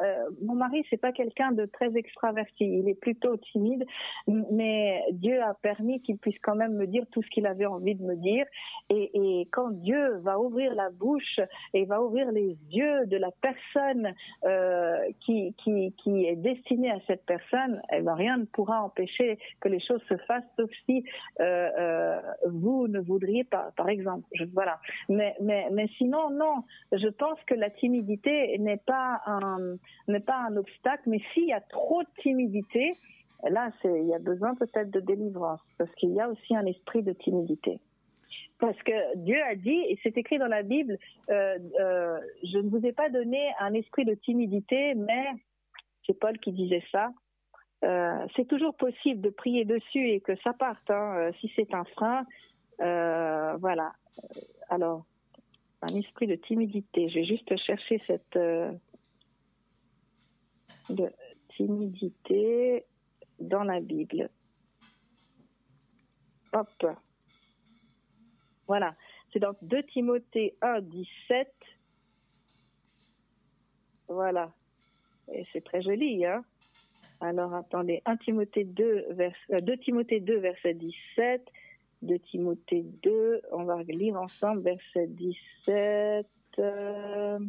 [0.41, 3.85] mon mari c'est pas quelqu'un de très extraverti, il est plutôt timide,
[4.27, 7.95] mais Dieu a permis qu'il puisse quand même me dire tout ce qu'il avait envie
[7.95, 8.45] de me dire.
[8.89, 11.41] Et, et, quand Dieu va ouvrir la bouche
[11.73, 14.13] et va ouvrir les yeux de la personne
[15.19, 19.67] qui, qui, qui est destinée à cette personne, eh ben, rien ne pourra empêcher que
[19.67, 20.43] les choses se fassent
[20.85, 21.03] si
[21.39, 24.27] euh, euh, vous ne voudriez pas, par exemple.
[24.53, 24.79] voilà.
[25.09, 25.35] Mais,
[25.97, 26.63] sinon, non.
[26.91, 29.77] Je pense que la timidité n'est pas un,
[30.07, 32.93] n'est pas un obstacle, mais s'il y a trop de timidité,
[33.43, 37.03] là, il y a besoin peut-être de délivrance, parce qu'il y a aussi un esprit
[37.03, 37.79] de timidité.
[38.59, 40.97] Parce que Dieu a dit, et c'est écrit dans la Bible,
[41.29, 45.25] euh, je ne vous ai pas donné un esprit de timidité, mais
[46.05, 47.11] c'est Paul qui disait ça,
[47.83, 50.89] euh, c'est toujours possible de prier dessus et que ça parte.
[50.89, 52.25] Hein, euh, si c'est un frein,
[52.81, 53.93] euh, voilà.
[54.69, 55.05] Alors,
[55.81, 57.09] un esprit de timidité.
[57.09, 58.39] Je vais juste chercher cette
[61.55, 62.85] timidité
[63.39, 64.29] dans la Bible.
[66.53, 66.87] Hop.
[68.65, 68.95] Voilà.
[69.31, 71.53] C'est dans 2 Timothée 1, 17.
[74.07, 74.51] Voilà.
[75.31, 76.43] Et c'est très joli, hein.
[77.19, 81.41] Alors attendez, 1 Timothée 2, vers, 2 euh, Timothée 2, verset 17.
[82.03, 86.27] 2 Timothée 2, on va lire ensemble verset 17.
[86.59, 87.39] Euh,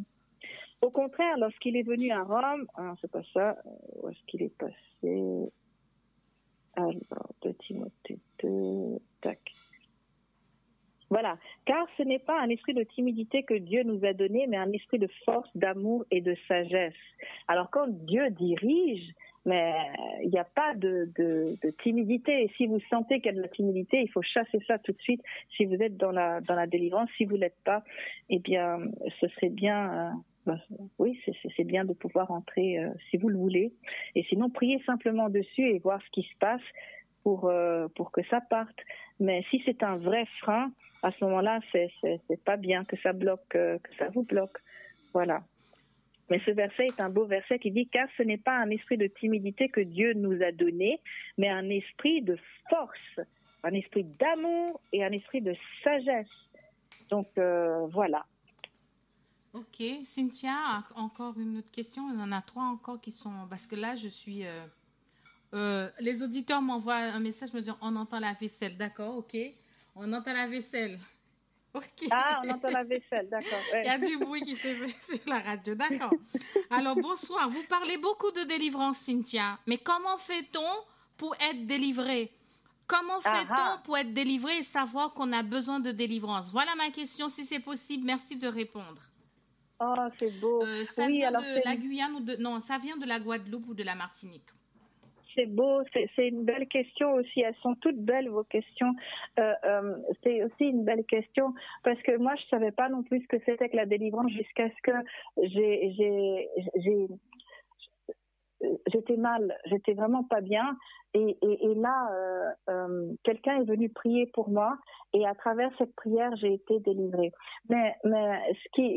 [0.80, 3.56] au contraire, lorsqu'il est venu à Rome, ah, c'est pas ça,
[3.96, 5.50] où est-ce qu'il est passé?
[6.76, 9.40] Alors, 2 Timothée 2, tac.
[11.10, 14.58] Voilà, car ce n'est pas un esprit de timidité que Dieu nous a donné, mais
[14.58, 16.92] un esprit de force, d'amour et de sagesse.
[17.46, 19.14] Alors quand Dieu dirige,
[19.48, 19.72] mais
[20.22, 21.08] il n'y a pas de,
[21.82, 22.44] timidité.
[22.44, 24.92] Et si vous sentez qu'il y a de la timidité, il faut chasser ça tout
[24.92, 25.22] de suite.
[25.56, 27.82] Si vous êtes dans la, délivrance, si vous ne l'êtes pas,
[28.28, 28.78] eh bien,
[29.20, 30.10] ce serait bien euh,
[30.46, 30.58] bah,
[30.98, 31.18] oui,
[31.56, 33.72] c'est bien de pouvoir entrer euh, si vous le voulez.
[34.14, 36.62] Et sinon, priez simplement dessus et voir ce qui se passe
[37.22, 38.78] pour, euh, pour que ça parte.
[39.18, 40.70] Mais si c'est un vrai frein,
[41.02, 44.58] à ce moment-là, c'est pas bien que ça bloque, euh, que ça vous bloque.
[45.14, 45.42] Voilà.
[46.30, 48.98] Mais ce verset est un beau verset qui dit car ce n'est pas un esprit
[48.98, 51.00] de timidité que Dieu nous a donné,
[51.38, 52.38] mais un esprit de
[52.68, 53.26] force,
[53.64, 56.48] un esprit d'amour et un esprit de sagesse.
[57.10, 58.26] Donc voilà.
[59.54, 62.12] Ok, Cynthia, encore une autre question?
[62.12, 63.32] Il y en a trois encore qui sont.
[63.48, 64.46] Parce que là, je suis.
[64.46, 64.66] Euh,
[65.54, 68.76] euh, les auditeurs m'envoient un message me disant on entend la vaisselle.
[68.76, 69.36] D'accord, ok.
[69.96, 70.98] On entend la vaisselle.
[72.10, 73.58] Ah, on entend la vaisselle, d'accord.
[73.74, 76.12] Il y a du bruit qui se fait sur la radio, d'accord.
[76.70, 77.48] Alors, bonsoir.
[77.48, 79.58] Vous parlez beaucoup de délivrance, Cynthia.
[79.66, 80.68] Mais comment fait-on
[81.16, 82.32] pour être délivré?
[82.86, 86.50] Comment fait-on pour être délivré et savoir qu'on a besoin de délivrance?
[86.50, 87.28] Voilà ma question.
[87.28, 89.02] Si c'est possible, merci de répondre.
[89.80, 90.64] Oh, c'est beau.
[90.64, 92.36] Euh, ça oui, vient alors de la Guyane ou de...
[92.36, 94.48] Non, ça vient de la Guadeloupe ou de la Martinique?
[95.38, 97.42] C'est beau, c'est une belle question aussi.
[97.42, 98.92] Elles sont toutes belles, vos questions.
[99.38, 101.54] Euh, euh, c'est aussi une belle question
[101.84, 104.32] parce que moi, je ne savais pas non plus ce que c'était que la délivrance
[104.32, 104.90] jusqu'à ce que
[105.44, 107.08] j'ai
[108.92, 110.76] j'étais mal, j'étais vraiment pas bien.
[111.14, 114.76] Et, là, euh, euh, quelqu'un est venu prier pour moi,
[115.14, 117.32] et à travers cette prière, j'ai été délivrée.
[117.70, 118.54] Mais, mais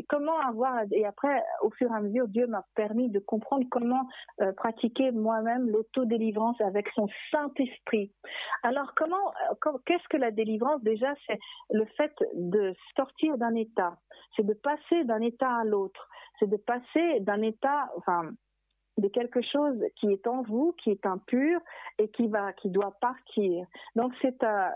[0.08, 4.06] comment avoir et après, au fur et à mesure, Dieu m'a permis de comprendre comment
[4.40, 8.12] euh, pratiquer moi-même l'autodélivrance avec son Saint Esprit.
[8.62, 9.32] Alors, comment,
[9.86, 10.82] qu'est-ce que la délivrance?
[10.82, 11.38] Déjà, c'est
[11.70, 13.96] le fait de sortir d'un état,
[14.36, 16.08] c'est de passer d'un état à l'autre,
[16.38, 18.30] c'est de passer d'un état, enfin
[18.98, 21.60] de quelque chose qui est en vous, qui est impur
[21.98, 23.66] et qui va, qui doit partir.
[23.96, 24.68] Donc c'est, euh,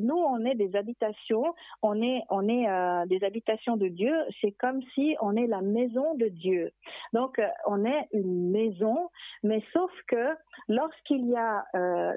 [0.00, 4.14] nous on est des habitations, on est, on est euh, des habitations de Dieu.
[4.40, 6.72] C'est comme si on est la maison de Dieu.
[7.12, 9.10] Donc euh, on est une maison,
[9.42, 10.34] mais sauf que
[10.68, 11.64] lorsqu'il y a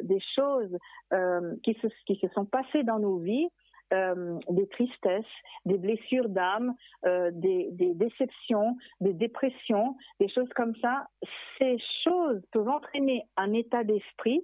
[0.03, 0.77] des choses
[1.64, 5.26] qui se, sont passées dans nos vies, euh, des tristesses,
[5.66, 6.76] des blessures d'âme,
[7.06, 11.07] euh, des, des, déceptions, des dépressions, des choses comme ça.
[11.60, 14.41] Ces choses peuvent entraîner un état d'esprit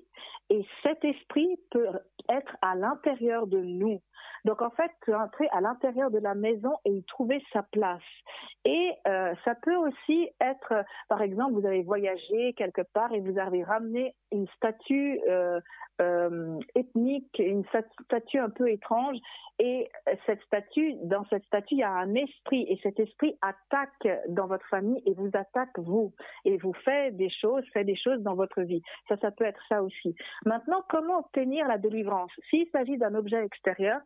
[0.49, 1.87] et cet esprit peut
[2.29, 4.01] être à l'intérieur de nous.
[4.45, 8.01] Donc en fait, peut entrer à l'intérieur de la maison et y trouver sa place.
[8.63, 13.39] Et euh, ça peut aussi être, par exemple, vous avez voyagé quelque part et vous
[13.39, 15.59] avez ramené une statue euh,
[16.01, 17.63] euh, ethnique, une
[18.05, 19.17] statue un peu étrange,
[19.59, 19.89] et
[20.25, 24.47] cette statue, dans cette statue, il y a un esprit, et cet esprit attaque dans
[24.47, 26.13] votre famille et vous attaque vous,
[26.43, 28.82] et vous fait des choses, fait des choses dans votre vie.
[29.07, 30.15] Ça, ça peut être ça aussi.
[30.45, 32.32] Maintenant, comment obtenir la délivrance?
[32.49, 34.02] S'il s'agit d'un objet extérieur,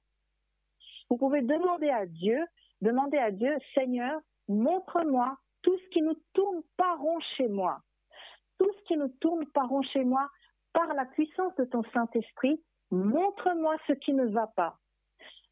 [1.09, 2.45] vous pouvez demander à Dieu,
[2.81, 7.79] demander à Dieu, Seigneur, montre-moi tout ce qui ne tourne pas rond chez moi.
[8.57, 10.29] Tout ce qui ne tourne pas rond chez moi,
[10.73, 12.61] par la puissance de ton Saint-Esprit,
[12.91, 14.77] montre-moi ce qui ne va pas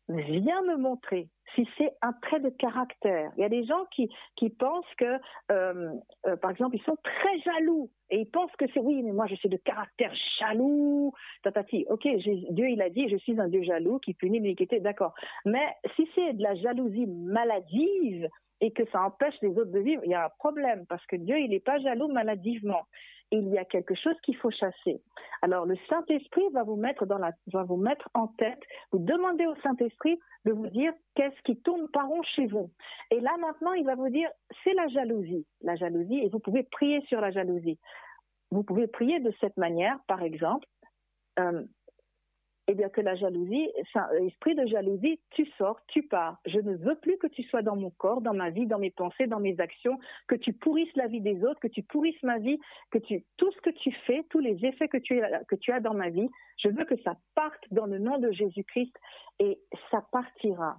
[0.09, 3.31] viens me montrer si c'est un trait de caractère.
[3.37, 4.09] Il y a des gens qui,
[4.49, 5.19] pensent que,
[5.51, 5.91] euh,
[6.25, 9.27] euh, par exemple, ils sont très jaloux et ils pensent que c'est oui, mais moi
[9.27, 11.13] je suis de caractère jaloux.
[11.43, 12.07] Tatati, ok,
[12.51, 15.13] Dieu il a dit, je suis un Dieu jaloux qui punit l'iniquité, d'accord.
[15.45, 18.29] Mais si c'est de la jalousie maladive
[18.59, 21.15] et que ça empêche les autres de vivre, il y a un problème parce que
[21.15, 22.83] Dieu il n'est pas jaloux maladivement
[23.31, 25.01] il y a quelque chose qu'il faut chasser.
[25.41, 29.45] Alors le Saint-Esprit va vous mettre dans la, va vous mettre en tête, vous demandez
[29.45, 32.71] au Saint-Esprit de vous dire qu'est-ce qui tourne par rond chez vous.
[33.11, 34.29] Et là maintenant, il va vous dire
[34.63, 37.79] c'est la jalousie, la jalousie, et vous pouvez prier sur la jalousie.
[38.51, 40.65] Vous pouvez prier de cette manière, par exemple.
[41.39, 41.63] Euh,
[42.67, 43.69] eh bien que la jalousie,
[44.25, 46.37] esprit de jalousie, tu sors, tu pars.
[46.45, 48.91] Je ne veux plus que tu sois dans mon corps, dans ma vie, dans mes
[48.91, 52.39] pensées, dans mes actions, que tu pourrisses la vie des autres, que tu pourrisses ma
[52.39, 52.59] vie,
[52.91, 55.79] que tu tout ce que tu fais, tous les effets que tu, que tu as
[55.79, 58.93] dans ma vie, je veux que ça parte dans le nom de Jésus-Christ
[59.39, 60.77] et ça partira.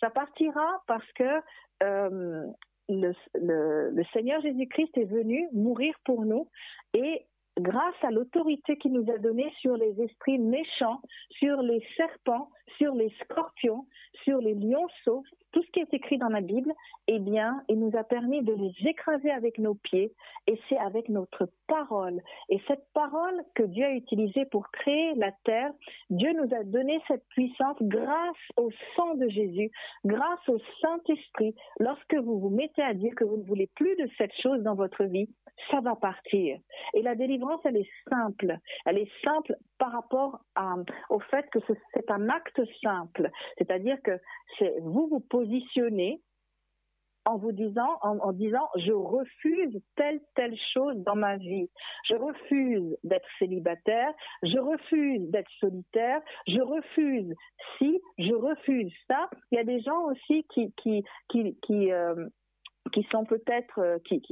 [0.00, 1.40] Ça partira parce que
[1.84, 2.46] euh,
[2.88, 6.48] le, le Seigneur Jésus-Christ est venu mourir pour nous
[6.94, 7.27] et
[7.60, 12.94] grâce à l'autorité qu'il nous a donnée sur les esprits méchants, sur les serpents, sur
[12.94, 13.86] les scorpions,
[14.24, 16.72] sur les lionceaux, tout ce qui est écrit dans la Bible,
[17.06, 20.12] eh bien, il nous a permis de les écraser avec nos pieds
[20.46, 22.20] et c'est avec notre parole.
[22.50, 25.70] Et cette parole que Dieu a utilisée pour créer la terre,
[26.10, 29.70] Dieu nous a donné cette puissance grâce au sang de Jésus,
[30.04, 31.54] grâce au Saint-Esprit.
[31.80, 34.74] Lorsque vous vous mettez à dire que vous ne voulez plus de cette chose dans
[34.74, 35.28] votre vie,
[35.70, 36.58] ça va partir.
[36.94, 38.58] Et la délivrance, elle est simple.
[38.86, 40.40] Elle est simple par rapport
[41.10, 41.58] au fait que
[41.94, 43.30] c'est un acte simple.
[43.56, 44.18] C'est-à-dire que
[44.58, 46.20] c'est vous vous positionnez
[47.28, 51.68] en vous disant, en, disant, je refuse telle, telle chose dans ma vie.
[52.04, 54.12] Je refuse d'être célibataire,
[54.42, 57.34] je refuse d'être solitaire, je refuse
[57.76, 59.28] si, je refuse ça.
[59.50, 62.28] Il y a des gens aussi qui, qui, euh,
[62.90, 64.22] qui sont peut-être, euh, qui,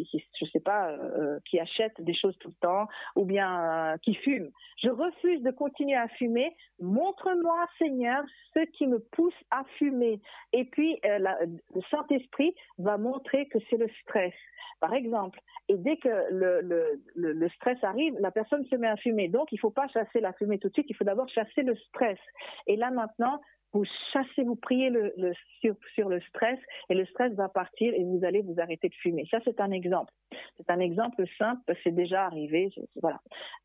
[0.40, 4.14] je sais pas, euh, euh, qui achètent des choses tout le temps, ou bien qui
[4.14, 4.50] fument.
[4.78, 6.54] Je refuse de continuer à fumer.
[6.80, 8.24] Montre-moi, Seigneur,
[8.54, 10.20] ce qui me pousse à fumer.
[10.52, 14.34] Et puis, le Saint-Esprit va montrer que c'est le stress,
[14.80, 15.40] par exemple.
[15.68, 19.28] Et dès que le, le, stress arrive, la personne se met à fumer.
[19.28, 21.62] Donc, il ne faut pas chasser la fumée tout de suite, il faut d'abord chasser
[21.62, 22.18] le stress.
[22.66, 23.40] Et là, maintenant,
[23.72, 24.90] vous chassez, vous priez
[25.94, 29.26] sur, le stress et le stress va partir et vous allez vous arrêter de fumer.
[29.30, 30.12] Ça, c'est un exemple.
[30.56, 32.70] C'est un exemple simple, c'est déjà arrivé.
[32.74, 33.20] Je, voilà.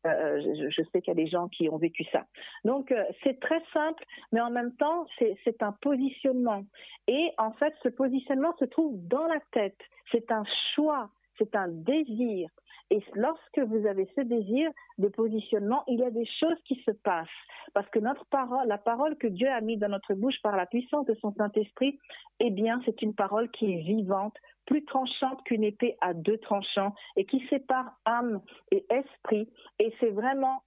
[0.06, 2.26] Euh, je, sais qu'il y a des gens qui ont vécu ça.
[2.64, 6.64] Donc, euh, c'est très simple, mais en même temps, c'est un positionnement.
[7.08, 9.78] Et en fait, ce positionnement se trouve dans la tête.
[10.10, 12.48] C'est un choix, c'est un désir.
[12.92, 16.90] Et lorsque vous avez ce désir de positionnement, il y a des choses qui se
[16.90, 17.26] passent.
[17.72, 20.66] Parce que notre parole, la parole que Dieu a mise dans notre bouche par la
[20.66, 21.98] puissance de son Saint-Esprit,
[22.40, 24.36] eh bien, c'est une parole qui est vivante,
[24.66, 29.48] plus tranchante qu'une épée à deux tranchants et qui sépare âme et esprit.
[29.78, 30.62] Et c'est vraiment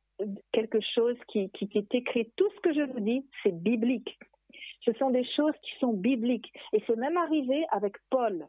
[0.52, 2.31] quelque chose qui, qui est écrit.
[2.38, 4.18] Tout ce que je vous dis, c'est biblique.
[4.84, 6.52] Ce sont des choses qui sont bibliques.
[6.73, 8.47] Et c'est même arrivé avec Paul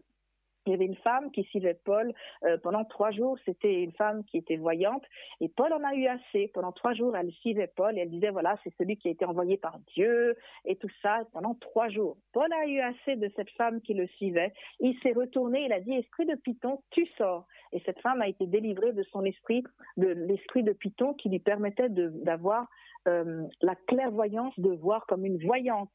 [0.66, 2.12] il y avait une femme qui suivait Paul
[2.44, 3.38] euh, pendant trois jours.
[3.44, 5.04] C'était une femme qui était voyante.
[5.40, 6.48] Et Paul en a eu assez.
[6.54, 9.24] Pendant trois jours, elle suivait Paul et elle disait, voilà, c'est celui qui a été
[9.24, 12.16] envoyé par Dieu et tout ça pendant trois jours.
[12.32, 14.52] Paul a eu assez de cette femme qui le suivait.
[14.80, 17.46] Il s'est retourné, il a dit, esprit de Python, tu sors.
[17.72, 19.62] Et cette femme a été délivrée de son esprit,
[19.96, 22.68] de l'esprit de Python qui lui permettait d'avoir
[23.06, 25.90] euh, la clairvoyance de voir comme une voyante,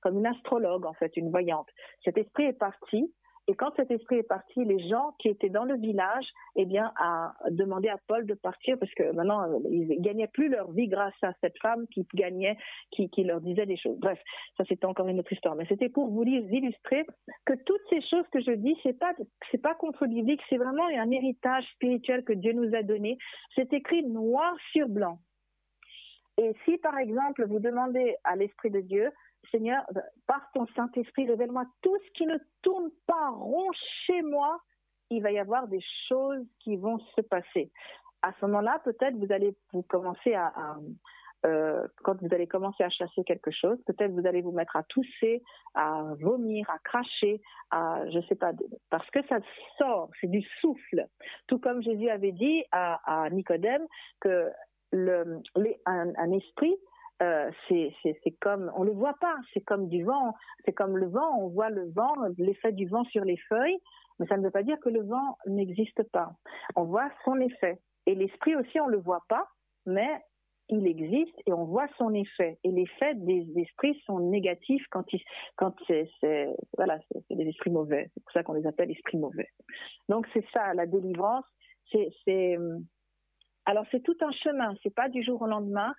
[0.00, 1.68] comme une astrologue en fait, une voyante.
[2.04, 3.12] Cet esprit est parti
[3.46, 6.24] et quand cet esprit est parti, les gens qui étaient dans le village,
[6.56, 10.70] eh bien, a demandé à Paul de partir parce que maintenant, ils gagnaient plus leur
[10.72, 12.56] vie grâce à cette femme qui gagnait,
[12.90, 13.98] qui, leur disait des choses.
[13.98, 14.18] Bref,
[14.56, 15.56] ça c'était encore une autre histoire.
[15.56, 17.04] Mais c'était pour vous illustrer
[17.44, 19.12] que toutes ces choses que je dis, c'est pas,
[19.50, 23.18] c'est pas contre-biblique, c'est vraiment un héritage spirituel que Dieu nous a donné.
[23.54, 25.18] C'est écrit noir sur blanc.
[26.38, 29.12] Et si, par exemple, vous demandez à l'Esprit de Dieu,
[29.50, 29.84] Seigneur,
[30.26, 33.70] par ton Saint-Esprit, révèle-moi tout ce qui ne tourne pas rond
[34.06, 34.58] chez moi.
[35.10, 37.70] Il va y avoir des choses qui vont se passer.
[38.22, 40.52] À ce moment-là, peut-être vous allez vous commencer à,
[41.44, 44.82] euh, quand vous allez commencer à chasser quelque chose, peut-être vous allez vous mettre à
[44.84, 45.42] tousser,
[45.74, 48.52] à vomir, à cracher, à je sais pas,
[48.88, 49.38] parce que ça
[49.76, 51.06] sort, c'est du souffle.
[51.46, 53.86] Tout comme Jésus avait dit à, Nicodème
[54.20, 54.50] que
[54.90, 55.42] le,
[56.34, 56.76] esprit
[57.22, 60.34] euh, c'est comme, on le voit pas, c'est comme du vent,
[60.64, 63.78] c'est comme le vent, on voit le vent, l'effet du vent sur les feuilles,
[64.18, 66.32] mais ça ne veut pas dire que le vent n'existe pas.
[66.76, 67.78] On voit son effet.
[68.06, 69.46] Et l'esprit aussi, on le voit pas,
[69.86, 70.20] mais
[70.68, 72.58] il existe et on voit son effet.
[72.64, 75.04] Et les effets des esprits sont négatifs quand,
[75.56, 76.08] quand c'est,
[76.76, 78.10] voilà, c'est des esprits mauvais.
[78.14, 79.48] C'est pour ça qu'on les appelle esprits mauvais.
[80.08, 81.44] Donc c'est ça, la délivrance.
[81.92, 82.58] C'est,
[83.66, 84.74] alors c'est tout un chemin.
[84.82, 85.94] C'est pas du jour au lendemain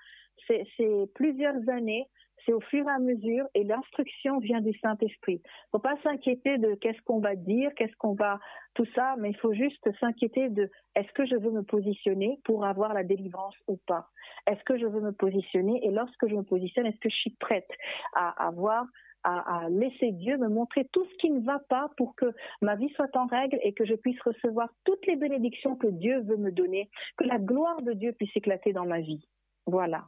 [0.47, 2.07] c'est plusieurs années,
[2.45, 5.41] c'est au fur et à mesure, et l'instruction vient du Saint-Esprit.
[5.43, 8.39] Il faut pas s'inquiéter de qu'est-ce qu'on va dire, qu'est-ce qu'on va,
[8.75, 12.65] tout ça, mais il faut juste s'inquiéter de est-ce que je veux me positionner pour
[12.65, 14.09] avoir la délivrance ou pas
[14.47, 17.35] Est-ce que je veux me positionner Et lorsque je me positionne, est-ce que je suis
[17.39, 17.69] prête
[18.13, 18.85] à avoir
[19.25, 22.27] à, laisser Dieu me montrer tout ce qui ne va pas pour que
[22.61, 26.21] ma vie soit en règle et que je puisse recevoir toutes les bénédictions que Dieu
[26.21, 29.27] veut me donner, que la gloire de Dieu puisse éclater dans ma vie.
[29.65, 30.05] Voilà.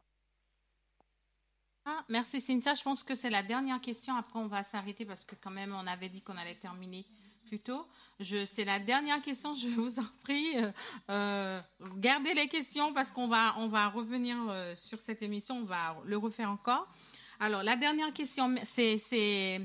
[1.89, 2.73] Ah, merci Cynthia.
[2.73, 4.13] Je pense que c'est la dernière question.
[4.17, 7.05] Après, on va s'arrêter parce que quand même, on avait dit qu'on allait terminer
[7.45, 7.87] plus tôt.
[8.19, 9.53] c'est la dernière question.
[9.53, 10.69] Je vous en prie, euh,
[11.09, 11.61] euh,
[11.95, 15.59] gardez les questions parce qu'on va, on va revenir euh, sur cette émission.
[15.59, 16.89] On va le refaire encore.
[17.39, 19.61] Alors, la dernière question, c'est,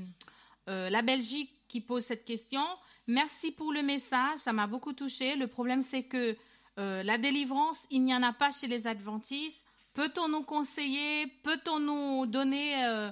[0.65, 2.63] la Belgique qui pose cette question.
[3.05, 4.37] Merci pour le message.
[4.37, 5.35] Ça m'a beaucoup touché.
[5.35, 6.37] Le problème, c'est que
[6.77, 9.62] la délivrance, il n'y en a pas chez les adventistes.
[9.93, 13.11] Peut-on nous conseiller Peut-on nous donner euh,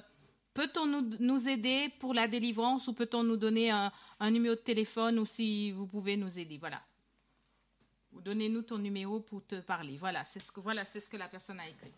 [0.54, 3.90] Peut-on nous, nous, aider pour la délivrance ou peut-on nous donner un,
[4.30, 6.82] numéro de téléphone ou si vous pouvez nous aider Voilà.
[8.12, 9.96] Donnez-nous ton numéro pour te parler.
[9.96, 11.92] Voilà, c'est ce que voilà, c'est ce que la personne a écrit.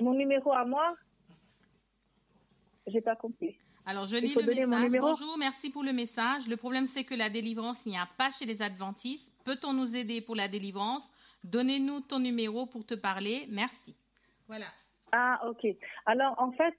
[0.00, 0.96] Mon numéro à moi?
[2.86, 3.56] J'ai pas compris.
[3.84, 5.00] Alors, je lis le message.
[5.00, 6.48] Bonjour, merci pour le message.
[6.48, 9.32] Le problème, c'est que la délivrance, n'y a pas chez les adventistes.
[9.44, 11.04] Peut-on nous aider pour la délivrance?
[11.46, 13.46] Donnez-nous ton numéro pour te parler.
[13.50, 13.94] Merci.
[14.48, 14.66] Voilà.
[15.12, 15.64] Ah, ok.
[16.04, 16.74] Alors, en fait,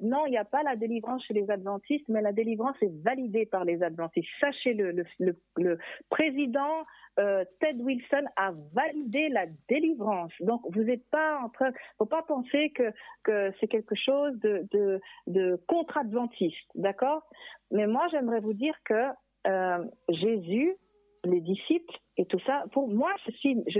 [0.00, 3.44] non, il n'y a pas la délivrance chez les adventistes, mais la délivrance est validée
[3.44, 4.28] par les adventistes.
[4.40, 5.78] Sachez-le, le,
[6.08, 6.86] président
[7.18, 10.32] euh, Ted Wilson a validé la délivrance.
[10.40, 16.70] Donc, vous n'êtes pas en train, faut pas penser que, c'est quelque chose de contre-adventiste,
[16.76, 17.28] d'accord?
[17.72, 19.08] Mais moi, j'aimerais vous dire que
[19.46, 20.76] euh, Jésus,
[21.24, 23.32] les disciples et tout ça, pour moi, je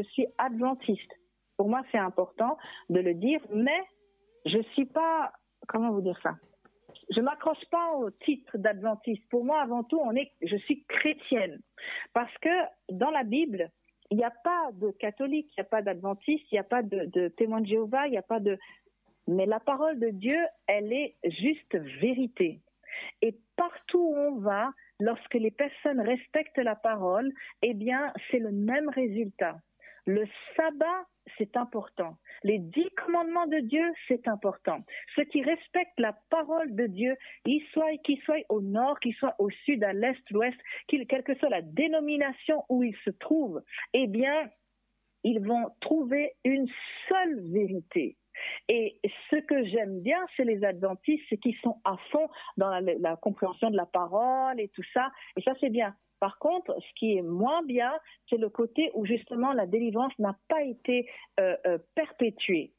[0.02, 1.12] suis, adventiste.
[1.56, 2.56] Pour moi, c'est important
[2.88, 3.80] de le dire, mais
[4.46, 5.32] je ne suis pas,
[5.68, 6.36] comment vous dire ça?
[7.10, 9.22] Je m'accroche pas au titre d'adventiste.
[9.30, 10.00] Pour moi, avant tout,
[10.42, 11.60] je suis chrétienne.
[12.12, 12.48] Parce que
[12.90, 13.70] dans la Bible,
[14.10, 16.82] il n'y a pas de catholique, il n'y a pas d'adventiste, il n'y a pas
[16.82, 18.58] de témoin de Jéhovah, il n'y a pas de...
[19.28, 22.60] Mais la parole de Dieu, elle est juste vérité.
[23.22, 27.32] Et partout où on va, lorsque les personnes respectent la parole,
[27.62, 29.56] eh bien, c'est le même résultat.
[30.06, 30.24] Le
[30.56, 31.06] sabbat,
[31.38, 32.18] c'est important.
[32.42, 34.80] Les dix commandements de Dieu, c'est important.
[35.14, 37.92] Ceux qui respectent la parole de Dieu, qu'ils soient,
[38.24, 40.58] soient au nord, qu'ils soient au sud, à l'est, l'ouest,
[40.88, 43.62] quelle que soit la dénomination où ils se trouvent,
[43.92, 44.50] eh bien,
[45.22, 46.68] ils vont trouver une
[47.08, 48.16] seule vérité.
[48.68, 48.98] Et
[49.30, 53.70] ce que j'aime bien chez les adventistes, c'est qu'ils sont à fond dans la, compréhension
[53.70, 55.10] de la parole et tout ça.
[55.36, 55.94] Et ça, c'est bien.
[56.20, 57.92] Par contre, ce qui est moins bien,
[58.30, 61.08] c'est le côté où justement la délivrance n'a pas été
[61.40, 62.72] euh, euh, perpétuée.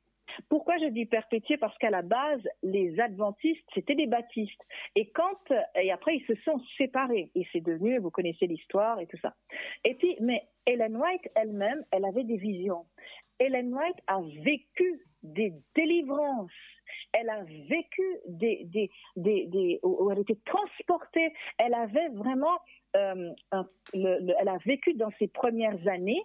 [0.50, 1.58] Pourquoi je dis perpétuée?
[1.58, 4.62] Parce qu'à la base, les adventistes, c'était des baptistes.
[4.96, 7.32] Et quand, et après, ils se sont séparés.
[7.36, 9.36] Et c'est devenu, vous connaissez l'histoire et tout ça.
[9.84, 12.86] Et puis, mais Ellen White elle-même, elle avait des visions.
[13.44, 16.52] Ellen White a vécu des délivrances.
[17.14, 21.34] Elle a vécu des, des, des, des où elle était transportée.
[21.58, 22.58] Elle avait vraiment,
[22.96, 23.32] euh,
[23.94, 26.24] elle a vécu dans ses premières années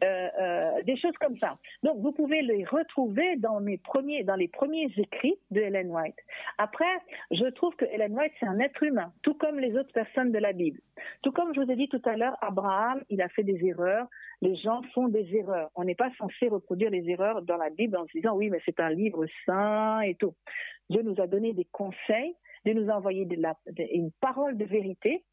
[0.00, 1.58] des choses comme ça.
[1.82, 6.18] Donc, vous pouvez les retrouver dans, mes premiers, dans les premiers écrits de Ellen White.
[6.58, 6.84] Après,
[7.30, 10.38] je trouve que Ellen White, c'est un être humain, tout comme les autres personnes de
[10.38, 10.80] la Bible.
[11.22, 14.06] Tout comme je vous ai dit tout à l'heure, Abraham, il a fait des erreurs.
[14.40, 15.70] Les gens font des erreurs.
[15.74, 18.60] On n'est pas censé reproduire les erreurs dans la Bible en se disant oui, mais
[18.64, 20.34] c'est un livre saint et tout.
[20.90, 22.34] Dieu nous a donné des conseils,
[22.64, 23.26] Dieu nous a envoyé
[23.92, 25.24] une parole de vérité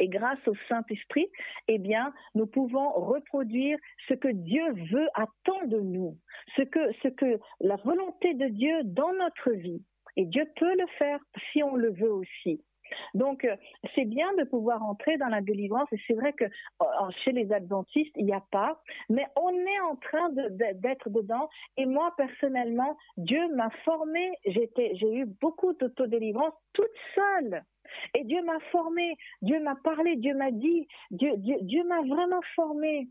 [0.00, 1.28] et grâce au Saint-Esprit,
[1.68, 3.78] eh bien, nous pouvons reproduire
[4.08, 6.16] ce que Dieu veut attendre de nous,
[6.56, 9.82] ce que, ce que la volonté de Dieu dans notre vie.
[10.16, 11.20] Et Dieu peut le faire
[11.52, 12.64] si on le veut aussi.
[13.14, 13.54] Donc, euh,
[13.94, 15.88] c'est bien de pouvoir entrer dans la délivrance.
[15.92, 16.86] Et c'est vrai que euh,
[17.24, 18.80] chez les adventistes, il n'y a pas.
[19.08, 21.48] Mais on est en train d'être dedans.
[21.76, 24.32] Et moi, personnellement, Dieu m'a formé.
[24.44, 27.62] J'ai eu beaucoup d'autodélivrance toute seule.
[28.14, 33.08] Et Dieu m'a formé, Dieu m'a parlé, Dieu m'a dit, Dieu, Dieu, m'a vraiment formé.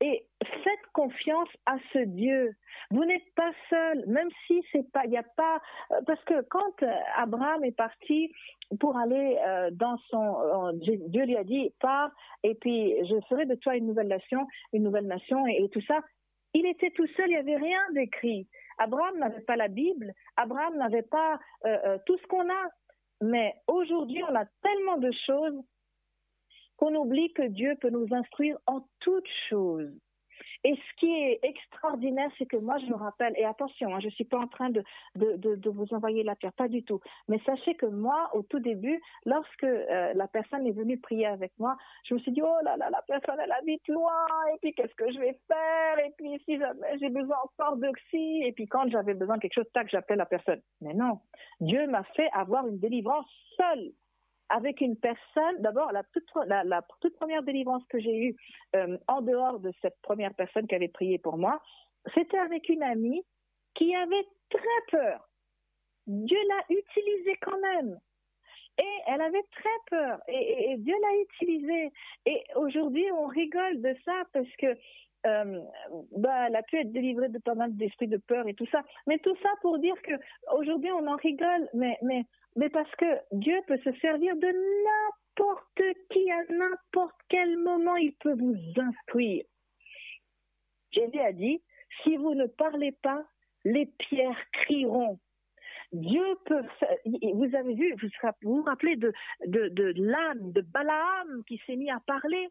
[0.00, 2.54] Et faites confiance à ce Dieu.
[2.90, 5.60] Vous n'êtes pas seul, même si c'est pas, il n'y a pas,
[5.92, 8.32] euh, parce que quand euh, Abraham est parti
[8.78, 12.10] pour aller euh, dans son, Dieu lui a dit, pars,
[12.42, 16.00] et puis je ferai de toi une nouvelle nation, une nouvelle nation, et, tout ça.
[16.52, 18.48] Il était tout seul, il n'y avait rien d'écrit.
[18.78, 21.38] Abraham n'avait pas la Bible, Abraham n'avait pas
[22.06, 22.70] tout ce qu'on a.
[23.20, 25.62] Mais aujourd'hui, on a tellement de choses
[26.76, 29.92] qu'on oublie que Dieu peut nous instruire en toutes choses.
[30.64, 34.06] Et ce qui est extraordinaire, c'est que moi, je me rappelle, et attention, hein, je
[34.06, 34.84] ne suis pas en train de,
[35.16, 37.00] de, de, vous envoyer la pierre, pas du tout.
[37.28, 41.52] Mais sachez que moi, au tout début, lorsque euh, la personne est venue prier avec
[41.58, 44.74] moi, je me suis dit, oh là là, la personne, elle habite loin, et puis
[44.74, 45.98] qu'est-ce que je vais faire?
[46.04, 46.58] Et puis si
[47.00, 50.26] j'ai besoin encore d'oxy, et puis quand j'avais besoin de quelque chose, tac, j'appelais la
[50.26, 50.60] personne.
[50.80, 51.20] Mais non,
[51.60, 53.26] Dieu m'a fait avoir une délivrance
[53.56, 53.92] seule
[54.50, 58.36] avec une personne, d'abord la toute, première délivrance que j'ai eue
[58.76, 61.62] euh, en dehors de cette première personne qui avait prié pour moi,
[62.14, 63.22] c'était avec une amie
[63.74, 64.60] qui avait très
[64.90, 65.28] peur.
[66.06, 67.98] Dieu l'a utilisée quand même.
[68.78, 70.20] Et elle avait très peur.
[70.28, 71.92] Et, Dieu l'a utilisée.
[72.26, 74.76] Et aujourd'hui, on rigole de ça parce que
[75.26, 75.60] euh,
[76.16, 78.82] bah, elle a pu être délivrée de pas mal d'esprits de peur et tout ça.
[79.06, 80.12] Mais tout ça pour dire que
[80.52, 82.24] aujourd'hui on en rigole, mais, mais
[82.56, 88.14] mais parce que Dieu peut se servir de n'importe qui à n'importe quel moment, il
[88.16, 89.44] peut vous instruire.
[90.92, 91.62] Jésus a dit,
[92.02, 93.24] si vous ne parlez pas,
[93.64, 95.18] les pierres crieront.
[95.92, 96.62] Dieu peut,
[97.04, 98.08] vous avez vu, vous
[98.42, 99.12] vous, rappelez de,
[99.46, 102.48] de, l'âme de Balaam qui s'est mis à parler?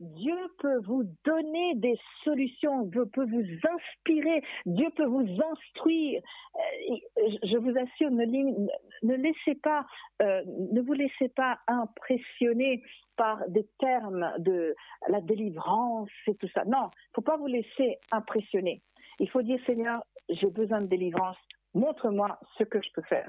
[0.00, 6.20] Dieu peut vous donner des solutions, Dieu peut vous inspirer, Dieu peut vous instruire.
[6.56, 6.96] Euh,
[7.42, 9.86] je vous assure, ne, laissez pas,
[10.22, 12.82] euh, ne vous laissez pas impressionner
[13.16, 14.74] par des termes de
[15.08, 16.64] la délivrance et tout ça.
[16.64, 18.82] Non, faut pas vous laisser impressionner.
[19.20, 21.36] Il faut dire, Seigneur, j'ai besoin de délivrance.
[21.74, 23.28] Montre-moi ce que je peux faire.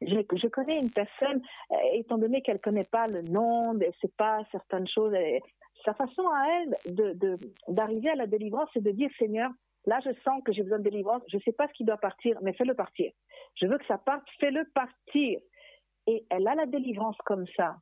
[0.00, 3.92] Je, connais une personne, euh, étant donné qu'elle ne connaît pas le nom, elle ne
[4.00, 5.14] sait pas certaines choses,
[5.84, 6.74] sa façon à elle
[7.68, 9.50] d'arriver à la délivrance, c'est de dire, Seigneur,
[9.86, 11.98] là je sens que j'ai besoin de délivrance, je ne sais pas ce qui doit
[11.98, 13.12] partir, mais fais-le partir.
[13.56, 15.40] Je veux que ça parte, fais-le partir.
[16.06, 17.76] Et elle a la délivrance comme ça.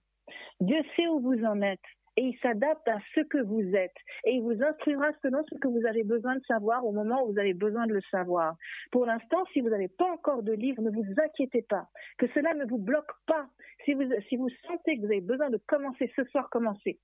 [0.60, 1.80] Dieu sait où vous en êtes
[2.16, 5.68] et il s'adapte à ce que vous êtes et il vous instruira selon ce que
[5.68, 8.56] vous avez besoin de savoir au moment où vous avez besoin de le savoir.
[8.90, 12.54] Pour l'instant, si vous n'avez pas encore de livre, ne vous inquiétez pas, que cela
[12.54, 13.46] ne vous bloque pas.
[13.84, 17.00] Si vous, sentez que vous avez besoin de commencer ce soir, commencez.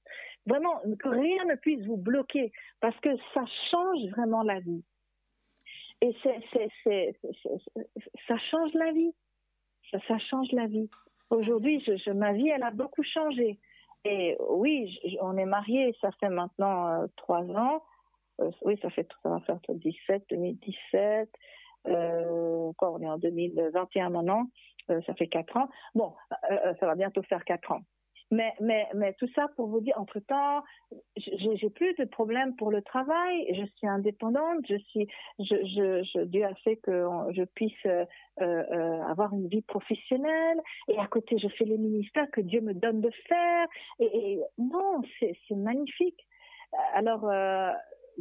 [0.46, 4.84] Vraiment, que rien ne puisse vous bloquer parce que ça change vraiment la vie.
[6.00, 9.12] Et ça change la vie.
[9.90, 10.88] Ça, change la vie.
[11.30, 13.58] Aujourd'hui, ma vie, elle a beaucoup changé.
[14.04, 17.82] Et oui, on est mariés, ça fait maintenant euh, trois ans.
[18.40, 21.28] Euh, oui, ça fait ça va faire 17, 2017.
[21.86, 24.46] Euh, on est en 2021 maintenant.
[24.90, 25.68] Euh, ça fait quatre ans.
[25.94, 26.14] Bon,
[26.80, 27.82] ça va bientôt faire quatre ans.
[28.30, 30.62] Mais, mais, mais tout ça pour vous dire, entre-temps,
[31.16, 36.24] j'ai plus de problèmes pour le travail, je suis indépendante, je suis, je, je, je
[36.24, 38.04] Dieu a fait que je puisse euh,
[38.42, 42.74] euh, avoir une vie professionnelle, et à côté, je fais les ministères que Dieu me
[42.74, 43.66] donne de faire,
[43.98, 46.26] et, non, c'est magnifique.
[46.92, 47.72] Alors, euh,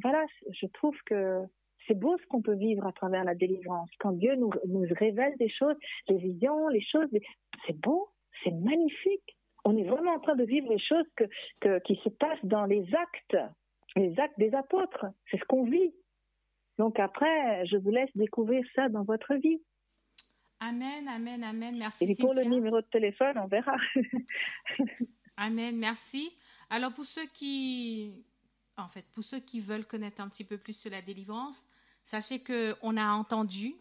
[0.01, 1.41] voilà, je trouve que
[1.85, 3.89] c'est beau ce qu'on peut vivre à travers la délivrance.
[3.99, 5.75] Quand Dieu nous, nous révèle des choses,
[6.07, 7.09] les visions, les choses,
[7.65, 8.07] c'est beau,
[8.43, 9.38] c'est magnifique
[9.68, 11.06] on est vraiment en train de vivre les choses
[11.85, 13.38] qui se passent dans les actes,
[13.98, 15.06] les actes des apôtres.
[15.30, 15.94] C'est ce qu'on vit.
[16.77, 19.61] Donc après, je vous laisse découvrir ça dans votre vie.
[20.61, 21.77] Amen, amen, amen.
[21.77, 22.06] Merci.
[22.06, 23.76] Et pour le numéro de téléphone, on verra.
[25.38, 26.31] amen, merci.
[26.69, 28.14] Alors pour ceux qui,
[28.77, 31.68] en fait, pour ceux qui veulent connaître un petit peu plus sur la délivrance,
[32.06, 33.76] sachez que on a entendu,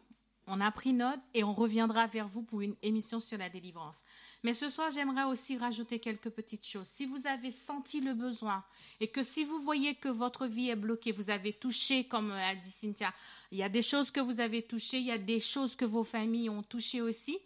[0.49, 4.03] on a pris note et on reviendra vers vous pour une émission sur la délivrance.
[4.47, 6.87] Mais ce soir, j'aimerais aussi rajouter quelques petites choses.
[6.95, 8.63] Si vous avez senti le besoin
[9.01, 12.55] et que si vous voyez que votre vie est bloquée, vous avez touché, comme a
[12.55, 13.13] dit Cynthia,
[13.51, 15.85] il y a des choses que vous avez touchées, il y a des choses que
[15.85, 17.37] vos familles ont touchées aussi,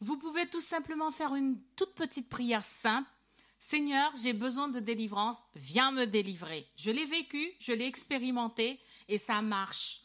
[0.00, 3.10] vous pouvez tout simplement faire une toute petite prière simple.
[3.58, 6.66] Seigneur, j'ai besoin de délivrance, viens me délivrer.
[6.76, 10.00] Je l'ai vécu, je l'ai expérimenté et ça marche.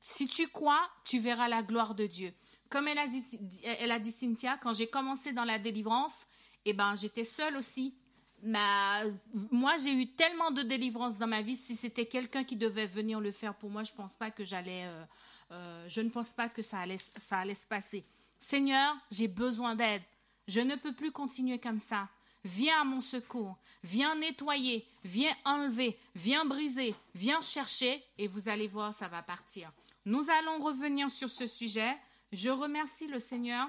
[0.00, 2.32] Si tu crois, tu verras la gloire de Dieu.
[2.68, 6.26] Comme elle a dit, Cynthia, quand j'ai commencé dans la délivrance,
[6.64, 7.94] eh ben, j'étais seule aussi.
[8.42, 9.02] Mais,
[9.50, 11.56] moi, j'ai eu tellement de délivrance dans ma vie.
[11.56, 14.84] Si c'était quelqu'un qui devait venir le faire pour moi, je pense pas que j'allais,
[14.86, 15.04] euh,
[15.52, 16.98] euh, je ne pense pas que ça allait,
[17.28, 18.04] ça allait se passer.
[18.38, 20.02] Seigneur, j'ai besoin d'aide.
[20.48, 22.08] Je ne peux plus continuer comme ça.
[22.44, 23.56] Viens à mon secours.
[23.82, 24.86] Viens nettoyer.
[25.04, 25.98] Viens enlever.
[26.14, 26.94] Viens briser.
[27.14, 28.02] Viens chercher.
[28.18, 29.72] Et vous allez voir, ça va partir.
[30.04, 31.96] Nous allons revenir sur ce sujet.
[32.32, 33.68] Je remercie le Seigneur.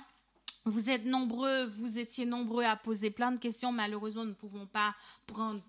[0.66, 3.72] Vous êtes nombreux, vous étiez nombreux à poser plein de questions.
[3.72, 4.96] Malheureusement, nous ne pouvons pas
[5.28, 5.62] prendre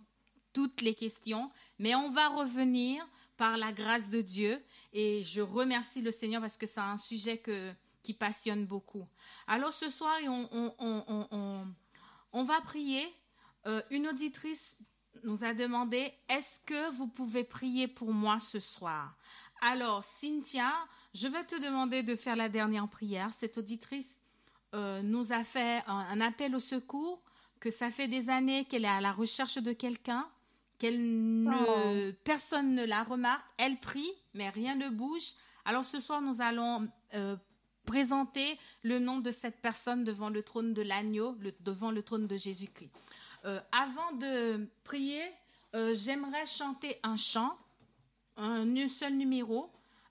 [0.53, 3.07] toutes les questions, mais on va revenir
[3.37, 4.61] par la grâce de Dieu.
[4.93, 7.41] Et je remercie le Seigneur parce que c'est un sujet
[8.03, 9.07] qui passionne beaucoup.
[9.47, 10.17] Alors ce soir,
[12.33, 13.07] on, va prier.
[13.67, 14.77] Euh, une auditrice
[15.25, 19.17] nous a demandé, est-ce que vous pouvez prier pour moi ce soir?
[19.61, 20.73] Alors, Cynthia,
[21.15, 23.31] je vais te demander de faire la dernière prière.
[23.39, 24.21] Cette auditrice
[24.75, 27.23] euh, nous a fait un, appel au secours,
[27.61, 30.29] que ça fait des années qu'elle est à la recherche de quelqu'un,
[30.79, 32.15] qu'elle ne, oh.
[32.23, 33.45] personne ne la remarque.
[33.57, 35.33] Elle prie, mais rien ne bouge.
[35.65, 37.37] Alors ce soir, nous allons euh,
[37.85, 42.37] présenter le nom de cette personne devant le trône de l'agneau, devant le trône de
[42.37, 42.91] Jésus-Christ.
[43.45, 45.23] Euh, avant de prier,
[45.93, 47.57] j'aimerais chanter un chant,
[48.39, 49.71] un seul numéro.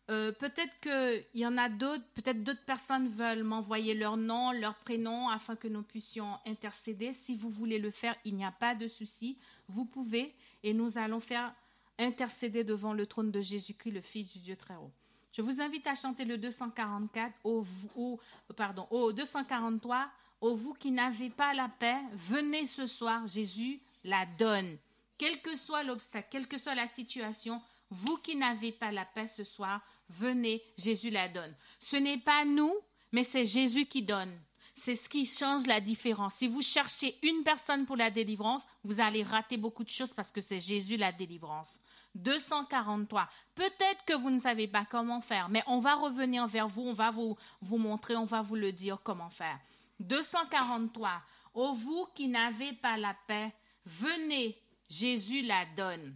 [0.09, 4.75] Euh, peut-être qu'il y en a d'autres, peut-être d'autres personnes veulent m'envoyer leur nom, leur
[4.75, 7.13] prénom, afin que nous puissions intercéder.
[7.13, 9.37] Si vous voulez le faire, il n'y a pas de souci.
[9.67, 10.33] Vous pouvez,
[10.63, 11.53] et nous allons faire
[11.99, 14.91] intercéder devant le trône de Jésus-Christ, le Fils du Dieu très haut.
[15.33, 18.19] Je vous invite à chanter le 244, au, au,
[18.55, 20.09] pardon, au 243.
[20.39, 24.77] Ô vous qui n'avez pas la paix, venez ce soir, Jésus la donne.
[25.17, 29.27] Quel que soit l'obstacle, quelle que soit la situation, vous qui n'avez pas la paix
[29.27, 31.55] ce soir, venez, Jésus la donne.
[31.79, 32.73] Ce n'est pas nous,
[33.11, 34.37] mais c'est Jésus qui donne.
[34.75, 36.35] C'est ce qui change la différence.
[36.35, 40.31] Si vous cherchez une personne pour la délivrance, vous allez rater beaucoup de choses parce
[40.31, 41.81] que c'est Jésus la délivrance.
[42.15, 43.27] 243.
[43.55, 46.93] Peut-être que vous ne savez pas comment faire, mais on va revenir vers vous, on
[46.93, 49.59] va vous, vous montrer, on va vous le dire comment faire.
[49.99, 51.21] 243.
[51.53, 53.51] Ô vous qui n'avez pas la paix,
[53.85, 54.55] venez,
[54.89, 56.15] Jésus la donne.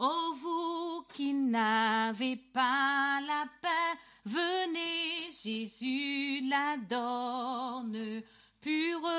[0.00, 8.22] Oh vous qui n'avez pas la paix, venez, Jésus l'adorne,
[8.60, 9.10] pure,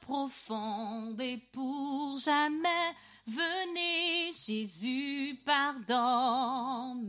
[0.00, 2.94] profonde et pour jamais.
[3.28, 7.08] Venez, Jésus pardonne.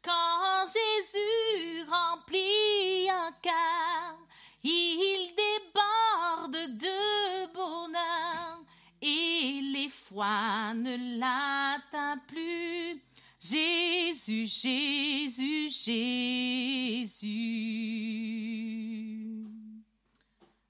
[0.00, 4.18] Quand Jésus remplit un cœur,
[4.62, 8.64] il déborde de bonheur
[9.04, 13.02] et les foi ne l'atteint plus.
[13.38, 17.34] Jésus, Jésus, Jésus.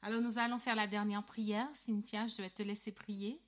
[0.03, 1.69] Alors nous allons faire la dernière prière.
[1.87, 3.41] Cynthia, je vais te laisser prier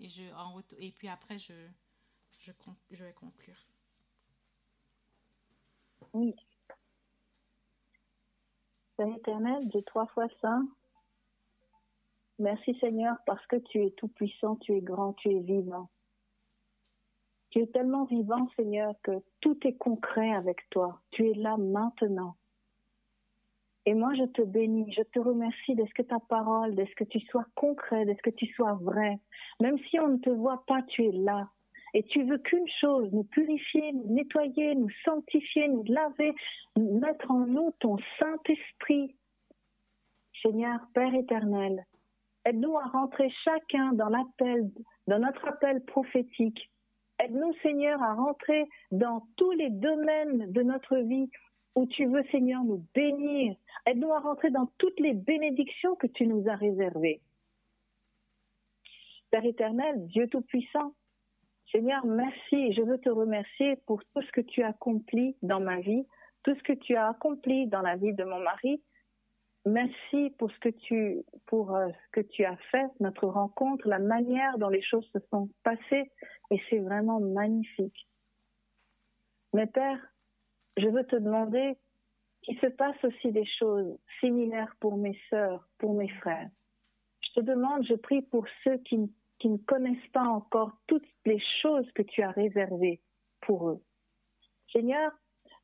[0.00, 1.54] et, je, en, et puis après je,
[2.38, 2.50] je,
[2.90, 3.56] je vais conclure.
[6.12, 6.34] Oui.
[8.96, 10.66] Père éternel, Dieu trois fois saint,
[12.38, 15.88] merci Seigneur parce que tu es tout puissant, tu es grand, tu es vivant.
[17.50, 21.00] Tu es tellement vivant Seigneur que tout est concret avec toi.
[21.10, 22.36] Tu es là maintenant.
[23.84, 26.94] Et moi, je te bénis, je te remercie de ce que ta parole, de ce
[26.94, 29.18] que tu sois concret, de ce que tu sois vrai.
[29.60, 31.50] Même si on ne te voit pas, tu es là.
[31.94, 36.32] Et tu veux qu'une chose, nous purifier, nous nettoyer, nous sanctifier, nous laver,
[36.76, 39.14] mettre en nous ton Saint-Esprit.
[40.42, 41.84] Seigneur, Père éternel,
[42.44, 46.70] aide-nous à rentrer chacun dans notre appel prophétique.
[47.18, 51.30] Aide-nous, Seigneur, à rentrer dans tous les domaines de notre vie
[51.74, 53.54] où tu veux, Seigneur, nous bénir.
[53.86, 57.20] Aide-nous à rentrer dans toutes les bénédictions que tu nous as réservées.
[59.30, 60.92] Père éternel, Dieu Tout-Puissant,
[61.70, 62.72] Seigneur, merci.
[62.74, 66.06] Je veux te remercier pour tout ce que tu as accompli dans ma vie,
[66.42, 68.82] tout ce que tu as accompli dans la vie de mon mari.
[69.64, 74.00] Merci pour ce que tu, pour euh, ce que tu as fait, notre rencontre, la
[74.00, 76.10] manière dont les choses se sont passées,
[76.50, 78.08] et c'est vraiment magnifique.
[79.54, 80.00] Mais Père,
[80.76, 81.78] je veux te demander
[82.42, 86.50] qu'il se passe aussi des choses similaires pour mes sœurs, pour mes frères.
[87.20, 88.98] Je te demande, je prie pour ceux qui
[89.42, 93.00] qui ne connaissent pas encore toutes les choses que tu as réservées
[93.40, 93.82] pour eux.
[94.72, 95.10] Seigneur,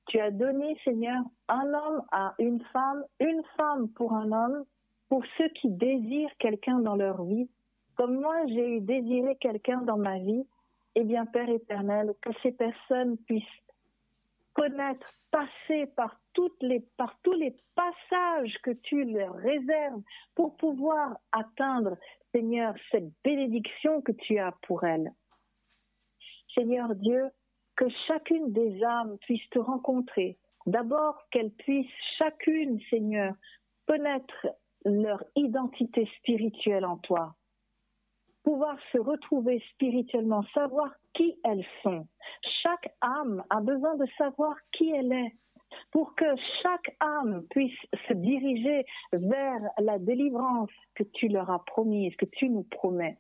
[0.09, 4.65] tu as donné, Seigneur, un homme à une femme, une femme pour un homme,
[5.09, 7.49] pour ceux qui désirent quelqu'un dans leur vie.
[7.97, 10.45] Comme moi, j'ai eu désiré quelqu'un dans ma vie,
[10.95, 13.45] eh bien, Père éternel, que ces personnes puissent
[14.55, 16.19] connaître, passer par,
[16.97, 20.03] par tous les passages que tu leur réserves
[20.35, 21.97] pour pouvoir atteindre
[22.33, 25.13] Seigneur, cette bénédiction que tu as pour elle.
[26.55, 27.31] Seigneur Dieu,
[27.79, 30.37] que chacune des âmes puisse te rencontrer.
[30.67, 31.87] D'abord, qu'elles puissent
[32.19, 33.35] chacune, Seigneur,
[33.87, 34.49] connaître
[34.85, 37.37] leur identité spirituelle en toi.
[38.43, 42.09] Pouvoir se retrouver spirituellement, savoir qui elles sont.
[42.63, 45.37] Chaque âme a besoin de savoir qui elle est
[45.93, 46.25] pour que
[46.63, 47.79] chaque âme puisse
[48.09, 53.19] se diriger vers la délivrance que tu leur as promise, que tu nous promets.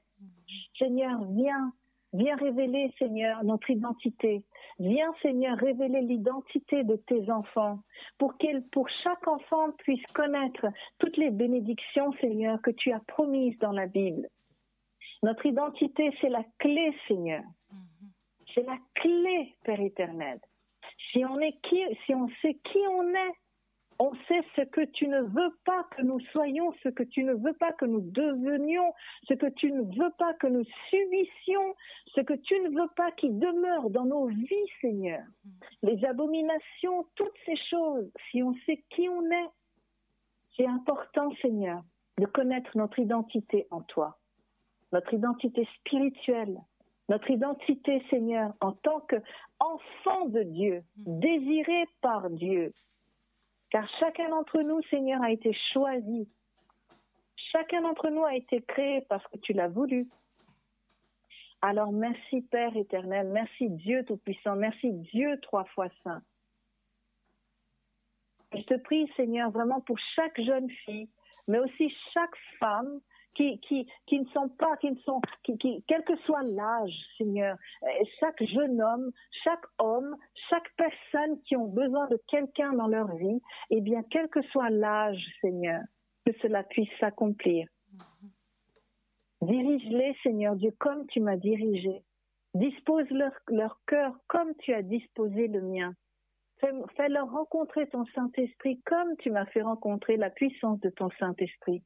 [0.79, 1.73] Seigneur, viens,
[2.13, 4.43] viens révéler, Seigneur, notre identité.
[4.79, 7.81] Viens, Seigneur, révéler l'identité de tes enfants,
[8.19, 10.67] pour qu'elle, pour chaque enfant puisse connaître
[10.99, 14.29] toutes les bénédictions, Seigneur, que tu as promises dans la Bible.
[15.23, 17.43] Notre identité, c'est la clé, Seigneur.
[18.55, 20.41] C'est la clé, Père éternel.
[21.13, 23.35] Si on, est qui, si on sait qui on est,
[23.99, 27.35] on sait ce que tu ne veux pas que nous soyons, ce que tu ne
[27.35, 28.95] veux pas que nous devenions,
[29.29, 31.75] ce que tu ne veux pas que nous subissions,
[32.15, 35.23] ce que tu ne veux pas qui demeure dans nos vies, Seigneur.
[35.83, 39.51] Les abominations, toutes ces choses, si on sait qui on est,
[40.57, 41.83] c'est important, Seigneur,
[42.19, 44.19] de connaître notre identité en toi,
[44.93, 46.59] notre identité spirituelle,
[47.09, 52.73] notre identité, Seigneur, en tant qu'enfant de Dieu, désiré par Dieu.
[53.71, 56.29] Car chacun d'entre nous, Seigneur, a été choisi.
[57.53, 60.09] Chacun d'entre nous a été créé parce que tu l'as voulu.
[61.61, 66.23] Alors merci Père éternel, merci Dieu Tout-Puissant, merci Dieu trois fois saint.
[68.55, 71.09] Je te prie Seigneur vraiment pour chaque jeune fille,
[71.49, 73.01] mais aussi chaque femme
[73.35, 77.87] qui, ne sont pas, qui ne sont, qui, qui, quel que soit l'âge, Seigneur, euh,
[78.21, 79.11] chaque jeune homme,
[79.45, 80.17] chaque homme,
[80.51, 83.41] chaque personne qui ont besoin de quelqu'un dans leur vie,
[83.71, 85.83] eh bien, quel que soit l'âge, Seigneur,
[86.27, 87.69] que cela puisse s'accomplir.
[89.41, 92.03] Dirige-les, Seigneur Dieu, comme tu m'as dirigé.
[92.55, 95.95] Dispose leur, leur cœur comme tu as disposé le mien.
[96.61, 101.83] Fais-leur rencontrer ton Saint-Esprit comme tu m'as fait rencontrer la puissance de ton Saint-Esprit.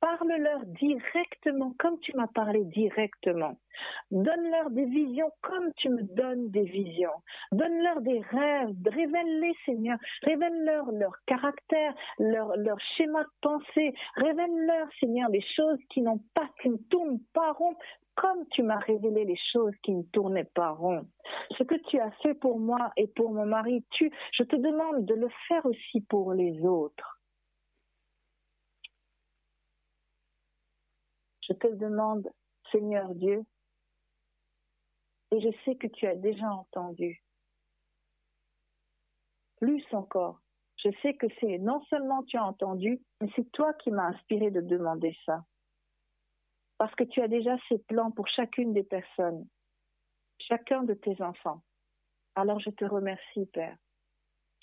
[0.00, 3.58] Parle-leur directement comme tu m'as parlé directement.
[4.10, 7.12] Donne-leur des visions comme tu me donnes des visions.
[7.52, 8.74] Donne-leur des rêves.
[8.86, 9.98] Révèle-les, Seigneur.
[10.22, 13.92] Révèle-leur leur caractère, leur, leur schéma de pensée.
[14.16, 17.76] Révèle-leur, Seigneur, les choses qui n'ont pas, qui ne tournent pas rond
[18.20, 21.08] comme tu m'as révélé les choses qui ne tournaient pas rond.
[21.56, 25.06] Ce que tu as fait pour moi et pour mon mari, tu, je te demande
[25.06, 27.18] de le faire aussi pour les autres.
[31.48, 32.28] Je te demande,
[32.70, 33.42] Seigneur Dieu,
[35.30, 37.24] et je sais que tu as déjà entendu.
[39.56, 40.42] Plus encore,
[40.76, 44.50] je sais que c'est non seulement tu as entendu, mais c'est toi qui m'as inspiré
[44.50, 45.42] de demander ça.
[46.80, 49.46] Parce que tu as déjà ces plans pour chacune des personnes,
[50.38, 51.62] chacun de tes enfants.
[52.34, 53.76] Alors je te remercie, Père.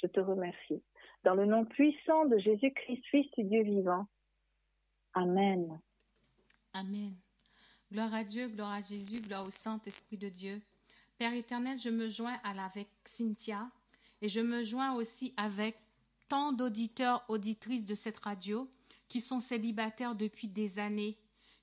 [0.02, 0.82] Je te remercie.
[1.24, 4.08] Dans le nom puissant de Jésus-Christ, Fils du Dieu vivant.
[5.14, 5.80] Amen.
[6.74, 7.14] Amen.
[7.92, 10.60] Gloire à Dieu, gloire à Jésus, gloire au Saint-Esprit de Dieu.
[11.20, 13.70] Père éternel, je me joins à avec Cynthia
[14.24, 15.78] et je me joins aussi avec
[16.30, 18.68] tant d'auditeurs, auditrices de cette radio
[19.08, 21.16] qui sont célibataires depuis des années,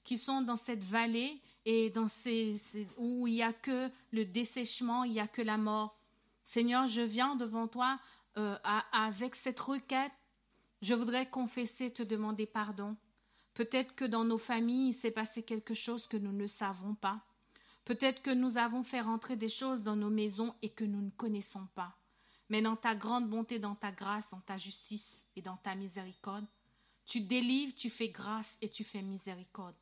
[0.05, 2.61] qui sont dans cette vallée et dans ces,
[2.99, 5.99] où il n'y a que le dessèchement, il n'y a que la mort.
[6.45, 7.99] Seigneur, je viens devant toi
[8.37, 8.57] euh,
[8.93, 10.13] avec cette requête.
[10.83, 12.97] Je voudrais confesser, te demander pardon.
[13.55, 17.21] Peut-être que dans nos familles, il s'est passé quelque chose que nous ne savons pas.
[17.85, 21.11] Peut-être que nous avons fait rentrer des choses dans nos maisons et que nous ne
[21.11, 21.97] connaissons pas.
[22.51, 26.47] Mais dans ta grande bonté, dans ta grâce, dans ta justice et dans ta miséricorde,
[27.07, 29.77] tu délivres, tu fais grâce et tu fais miséricorde.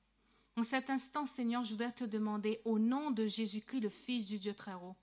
[0.56, 4.38] En cet instant, Seigneur, je voudrais te demander, au nom de Jésus-Christ, le Fils du
[4.38, 4.96] Dieu très haut,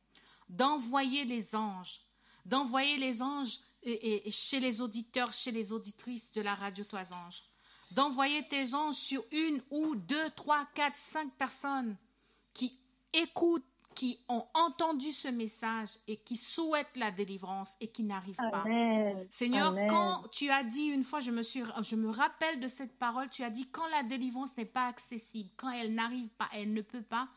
[0.47, 2.01] d'envoyer les anges,
[2.45, 3.59] d'envoyer les anges
[4.29, 7.43] chez les auditeurs, chez les auditrices de la radio Anges,
[7.91, 11.97] d'envoyer tes anges sur une ou deux, trois, quatre, cinq personnes
[12.53, 12.77] qui
[13.13, 18.63] écoutent, qui ont entendu ce message et qui souhaitent la délivrance et qui n'arrivent pas.
[19.29, 22.97] Seigneur, quand tu as dit une fois, je me, suis, je me rappelle de cette
[22.97, 26.73] parole, tu as dit quand la délivrance n'est pas accessible, quand elle n'arrive pas, elle
[26.73, 27.27] ne peut pas,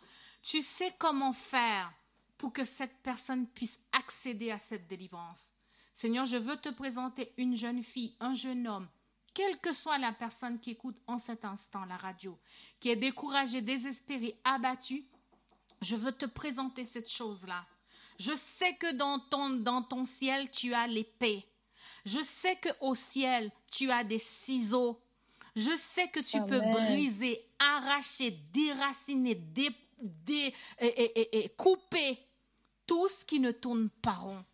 [0.42, 1.92] tu sais comment faire
[2.38, 5.48] pour que cette personne puisse accéder à cette délivrance.
[5.94, 8.88] Seigneur, je veux te présenter une jeune fille, un jeune homme,
[9.34, 12.38] quelle que soit la personne qui écoute en cet instant la radio,
[12.80, 15.06] qui est découragée, désespérée, abattue,
[15.82, 17.64] je veux te présenter cette chose-là.
[18.18, 21.46] Je sais que dans ton, dans ton ciel, tu as l'épée.
[22.04, 25.00] Je sais que au ciel, tu as des ciseaux.
[25.54, 29.40] Je sais que tu peux briser, arracher, déraciner,
[30.80, 32.18] et, couper
[32.86, 34.44] tout ce qui ne tourne pas rond.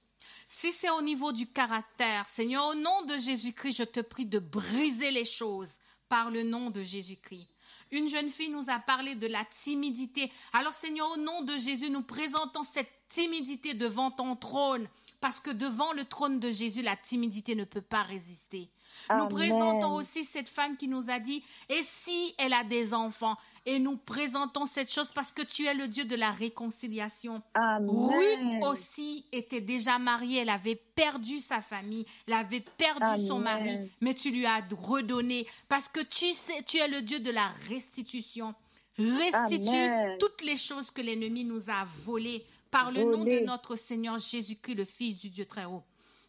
[0.49, 4.39] Si c'est au niveau du caractère, Seigneur, au nom de Jésus-Christ, je te prie de
[4.39, 5.73] briser les choses
[6.09, 7.49] par le nom de Jésus-Christ.
[7.91, 10.31] Une jeune fille nous a parlé de la timidité.
[10.53, 14.89] Alors Seigneur, au nom de Jésus, nous présentons cette timidité devant ton trône,
[15.21, 18.71] parce que devant le trône de Jésus, la timidité ne peut pas résister.
[19.17, 23.37] Nous présentons aussi cette femme qui nous a dit, et si elle a des enfants?
[23.71, 27.43] Et nous présentons cette chose parce que tu es le Dieu de la réconciliation.
[27.55, 33.91] Ruth aussi était déjà mariée, elle avait perdu sa famille, elle avait perdu son mari,
[34.01, 37.49] mais tu lui as redonné parce que tu sais, tu es le Dieu de la
[37.69, 38.55] restitution.
[38.97, 44.19] Restitue toutes les choses que l'ennemi nous a volées par le nom de notre Seigneur
[44.19, 45.85] Jésus-Christ, le Fils du Dieu très haut.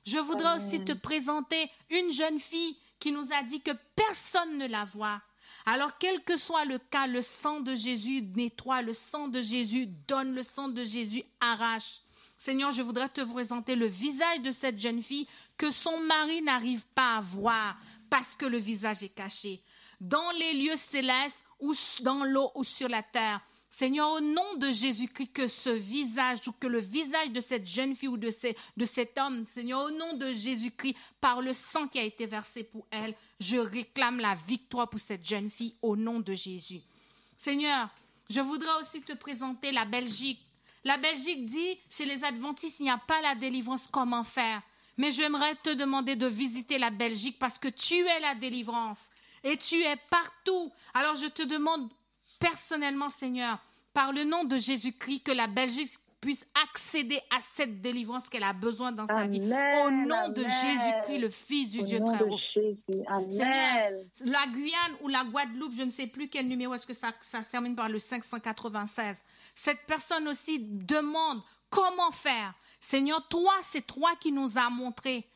[0.06, 4.68] Je voudrais aussi te présenter une jeune fille qui nous a dit que personne ne
[4.68, 5.22] la voit.
[5.66, 9.88] Alors, quel que soit le cas, le sang de Jésus nettoie, le sang de Jésus
[10.08, 12.02] donne, le sang de Jésus arrache.
[12.38, 15.28] Seigneur, je voudrais te présenter le visage de cette jeune fille
[15.58, 17.78] que son mari n'arrive pas à voir
[18.10, 19.62] parce que le visage est caché.
[20.00, 24.72] Dans les lieux célestes ou dans l'eau ou sur la terre, Seigneur, au nom de
[24.72, 28.32] Jésus-Christ, que ce visage ou que le visage de cette jeune fille ou de,
[28.86, 32.88] cet homme, Seigneur, au nom de Jésus-Christ, par le sang qui a été versé pour
[32.90, 36.82] elle, je réclame la victoire pour cette jeune fille au nom de Jésus.
[37.38, 37.90] Seigneur,
[38.30, 40.42] je voudrais aussi te présenter la Belgique.
[40.84, 44.62] La Belgique dit, chez les adventistes, il n'y a pas la délivrance, comment faire?
[44.98, 49.00] Mais j'aimerais te demander de visiter la Belgique parce que tu es la délivrance
[49.44, 50.72] et tu es partout.
[50.94, 51.90] Alors je te demande
[52.40, 53.60] personnellement, Seigneur,
[53.94, 55.92] par le nom de Jésus-Christ, que la Belgique
[56.22, 59.40] puisse accéder à cette délivrance qu'elle a besoin dans sa vie.
[59.40, 62.38] Au nom de Jésus-Christ, le Fils du Dieu très haut.
[64.26, 67.42] La Guyane ou la Guadeloupe, je ne sais plus quel numéro, est-ce que ça, ça
[67.44, 69.16] termine par le 596.
[69.56, 72.54] Cette personne aussi demande comment faire.
[72.80, 75.30] Seigneur, toi, c'est toi qui nous as montré.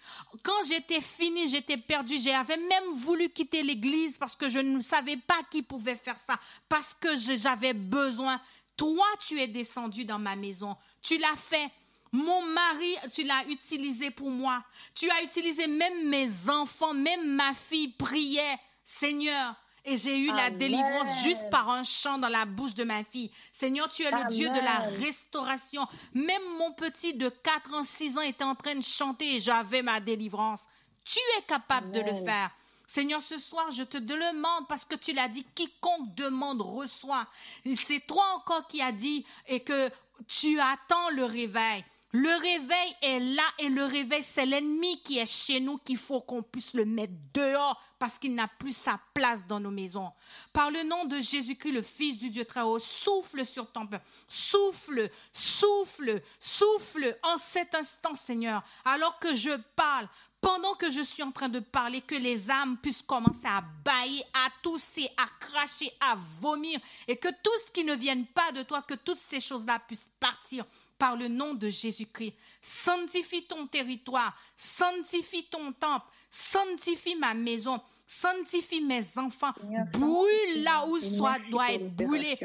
[0.44, 2.18] Quand j'étais fini, j'étais perdu.
[2.18, 6.40] J'avais même voulu quitter l'église parce que je ne savais pas qui pouvait faire ça,
[6.70, 8.40] parce que j'avais besoin.
[8.78, 10.76] Toi, tu es descendu dans ma maison.
[11.02, 11.70] Tu l'as fait.
[12.12, 14.64] Mon mari, tu l'as utilisé pour moi.
[14.96, 18.58] Tu as utilisé même mes enfants, même ma fille priait.
[18.86, 23.04] Seigneur, et j'ai eu la délivrance juste par un chant dans la bouche de ma
[23.04, 23.32] fille.
[23.52, 25.86] Seigneur, tu es le Dieu de la restauration.
[26.14, 29.82] Même mon petit de 4 ans, 6 ans était en train de chanter et j'avais
[29.82, 30.62] ma délivrance.
[31.04, 32.52] Tu es capable de le faire.
[32.88, 37.28] Seigneur, ce soir, je te demande parce que tu l'as dit, quiconque demande reçoit.
[37.76, 39.90] C'est toi encore qui as dit et que
[40.28, 41.84] tu attends le réveil.
[42.16, 46.22] Le réveil est là et le réveil, c'est l'ennemi qui est chez nous qu'il faut
[46.22, 50.12] qu'on puisse le mettre dehors parce qu'il n'a plus sa place dans nos maisons.
[50.52, 54.06] Par le nom de Jésus-Christ, le Fils du Dieu très haut, souffle sur ton peuple.
[54.28, 60.08] Souffle, souffle, souffle en cet instant, Seigneur, alors que je parle,
[60.40, 64.24] pendant que je suis en train de parler, que les âmes puissent commencer à bailler,
[64.36, 68.62] à tousser, à cracher, à vomir, et que tout ce qui ne vienne pas de
[68.62, 70.64] toi, que toutes ces choses-là puissent partir
[71.04, 72.34] par le nom de Jésus-Christ.
[72.62, 79.52] Sanctifie ton territoire, sanctifie ton temple, sanctifie ma maison, sanctifie mes enfants,
[79.92, 82.40] brûle là où ça doit être brûlé,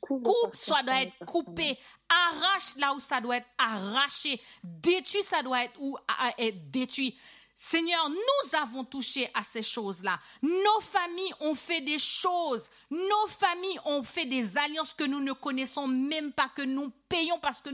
[0.00, 1.76] coupe ça doit être coupé,
[2.08, 5.98] arrache là où ça doit être arraché, détruit ça doit être où
[6.38, 7.18] être détruit.
[7.58, 10.20] Seigneur, nous avons touché à ces choses-là.
[10.42, 12.62] Nos familles ont fait des choses.
[12.90, 17.38] Nos familles ont fait des alliances que nous ne connaissons même pas, que nous payons
[17.38, 17.70] parce que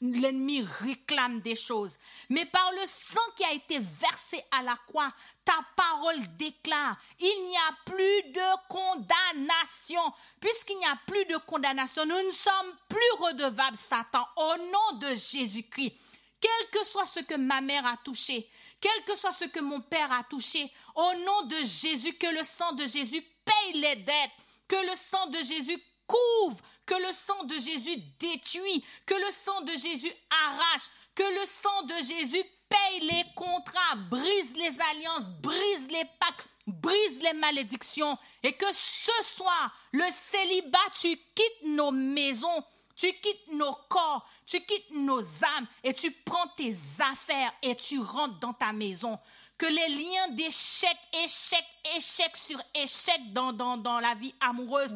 [0.00, 1.92] l'ennemi réclame des choses.
[2.30, 5.12] Mais par le sang qui a été versé à la croix,
[5.44, 10.14] ta parole déclare, il n'y a plus de condamnation.
[10.40, 15.08] Puisqu'il n'y a plus de condamnation, nous ne sommes plus redevables, Satan, au nom de
[15.08, 15.94] Jésus-Christ.
[16.40, 18.48] Quel que soit ce que ma mère a touché,
[18.80, 22.44] quel que soit ce que mon Père a touché, au nom de Jésus, que le
[22.44, 24.30] sang de Jésus paye les dettes,
[24.66, 29.60] que le sang de Jésus couvre, que le sang de Jésus détruit, que le sang
[29.62, 35.88] de Jésus arrache, que le sang de Jésus paye les contrats, brise les alliances, brise
[35.90, 42.64] les pactes, brise les malédictions, et que ce soir, le célibat, tu quittes nos maisons,
[42.98, 48.00] tu quittes nos corps, tu quittes nos âmes et tu prends tes affaires et tu
[48.00, 49.18] rentres dans ta maison.
[49.56, 51.64] Que les liens d'échec, échec,
[51.96, 54.94] échec sur échec dans, dans, la vie amoureuse,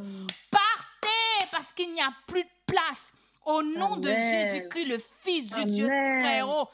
[0.50, 3.12] partez parce qu'il n'y a plus de place.
[3.44, 6.68] Au nom de Jésus-Christ, le Fils du Dieu très haut,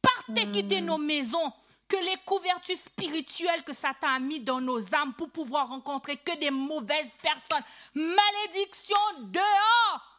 [0.00, 0.86] partez quitter mm.
[0.86, 1.52] nos maisons
[1.86, 6.38] que les couvertures spirituelles que Satan a mis dans nos âmes pour pouvoir rencontrer que
[6.38, 7.64] des mauvaises personnes.
[7.94, 10.13] Malédiction dehors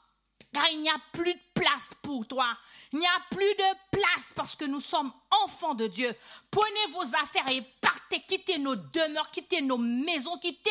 [0.55, 2.57] car il n'y a plus de place pour toi.
[2.93, 5.11] Il n'y a plus de place parce que nous sommes
[5.43, 6.15] enfants de Dieu.
[6.49, 10.69] Prenez vos affaires et partez, quittez nos demeures, quittez nos maisons, quittez,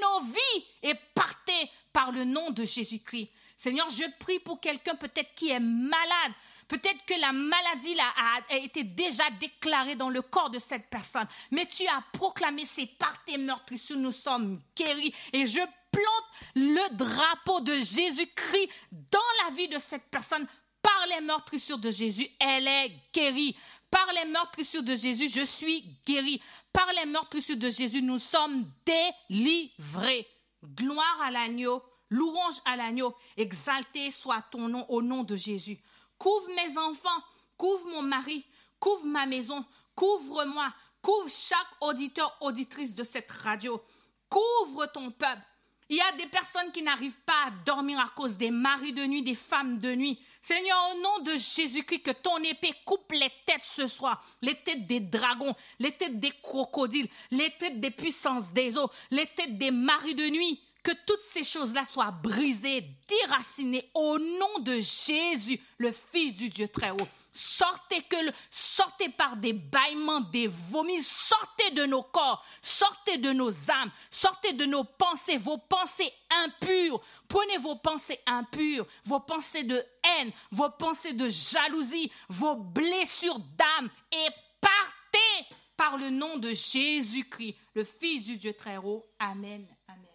[0.00, 3.28] nos vies et partez par le nom de Jésus-Christ.
[3.58, 6.32] Seigneur, je prie pour quelqu'un peut-être qui est malade.
[6.66, 11.26] Peut-être que la maladie a, été déjà déclarée dans le corps de cette personne.
[11.50, 15.12] Mais tu as proclamé, c'est par tes meurtrissures nous sommes guéris.
[15.34, 15.60] Et je
[15.98, 20.46] plante le drapeau de Jésus-Christ dans la vie de cette personne.
[20.80, 23.56] Par les meurtrissures de Jésus, elle est guérie.
[23.90, 26.40] Par les meurtrissures de Jésus, je suis guérie.
[26.72, 30.26] Par les meurtrissures de Jésus, nous sommes délivrés.
[30.64, 35.78] Gloire à l'agneau, louange à l'agneau, exalté soit ton nom au nom de Jésus.
[36.16, 37.22] Couvre mes enfants,
[37.56, 38.44] couvre mon mari,
[38.80, 39.64] couvre ma maison,
[39.94, 40.72] couvre-moi,
[41.02, 43.82] couvre chaque auditeur, auditrice de cette radio.
[44.28, 45.42] Couvre ton peuple,
[45.88, 49.04] il y a des personnes qui n'arrivent pas à dormir à cause des maris de
[49.06, 50.18] nuit, des femmes de nuit.
[50.42, 54.86] Seigneur, au nom de Jésus-Christ, que ton épée coupe les têtes ce soir, les têtes
[54.86, 59.70] des dragons, les têtes des crocodiles, les têtes des puissances des eaux, les têtes des
[59.70, 60.60] maris de nuit.
[60.82, 66.68] Que toutes ces choses-là soient brisées, déracinées au nom de Jésus, le Fils du Dieu
[66.68, 67.08] très haut.
[67.32, 68.16] Sortez que
[68.50, 74.52] sortez par des bâillements, des vomis, sortez de nos corps, sortez de nos âmes, sortez
[74.52, 77.00] de nos pensées, vos pensées impures.
[77.28, 83.88] Prenez vos pensées impures, vos pensées de haine, vos pensées de jalousie, vos blessures d'âme
[84.10, 84.28] et
[84.60, 89.06] partez par le nom de Jésus-Christ, le Fils du Dieu très haut.
[89.18, 89.66] Amen.
[89.86, 90.08] Amen.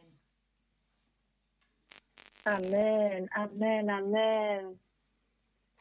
[2.45, 3.29] Amen.
[3.35, 3.89] Amen.
[3.89, 4.77] Amen.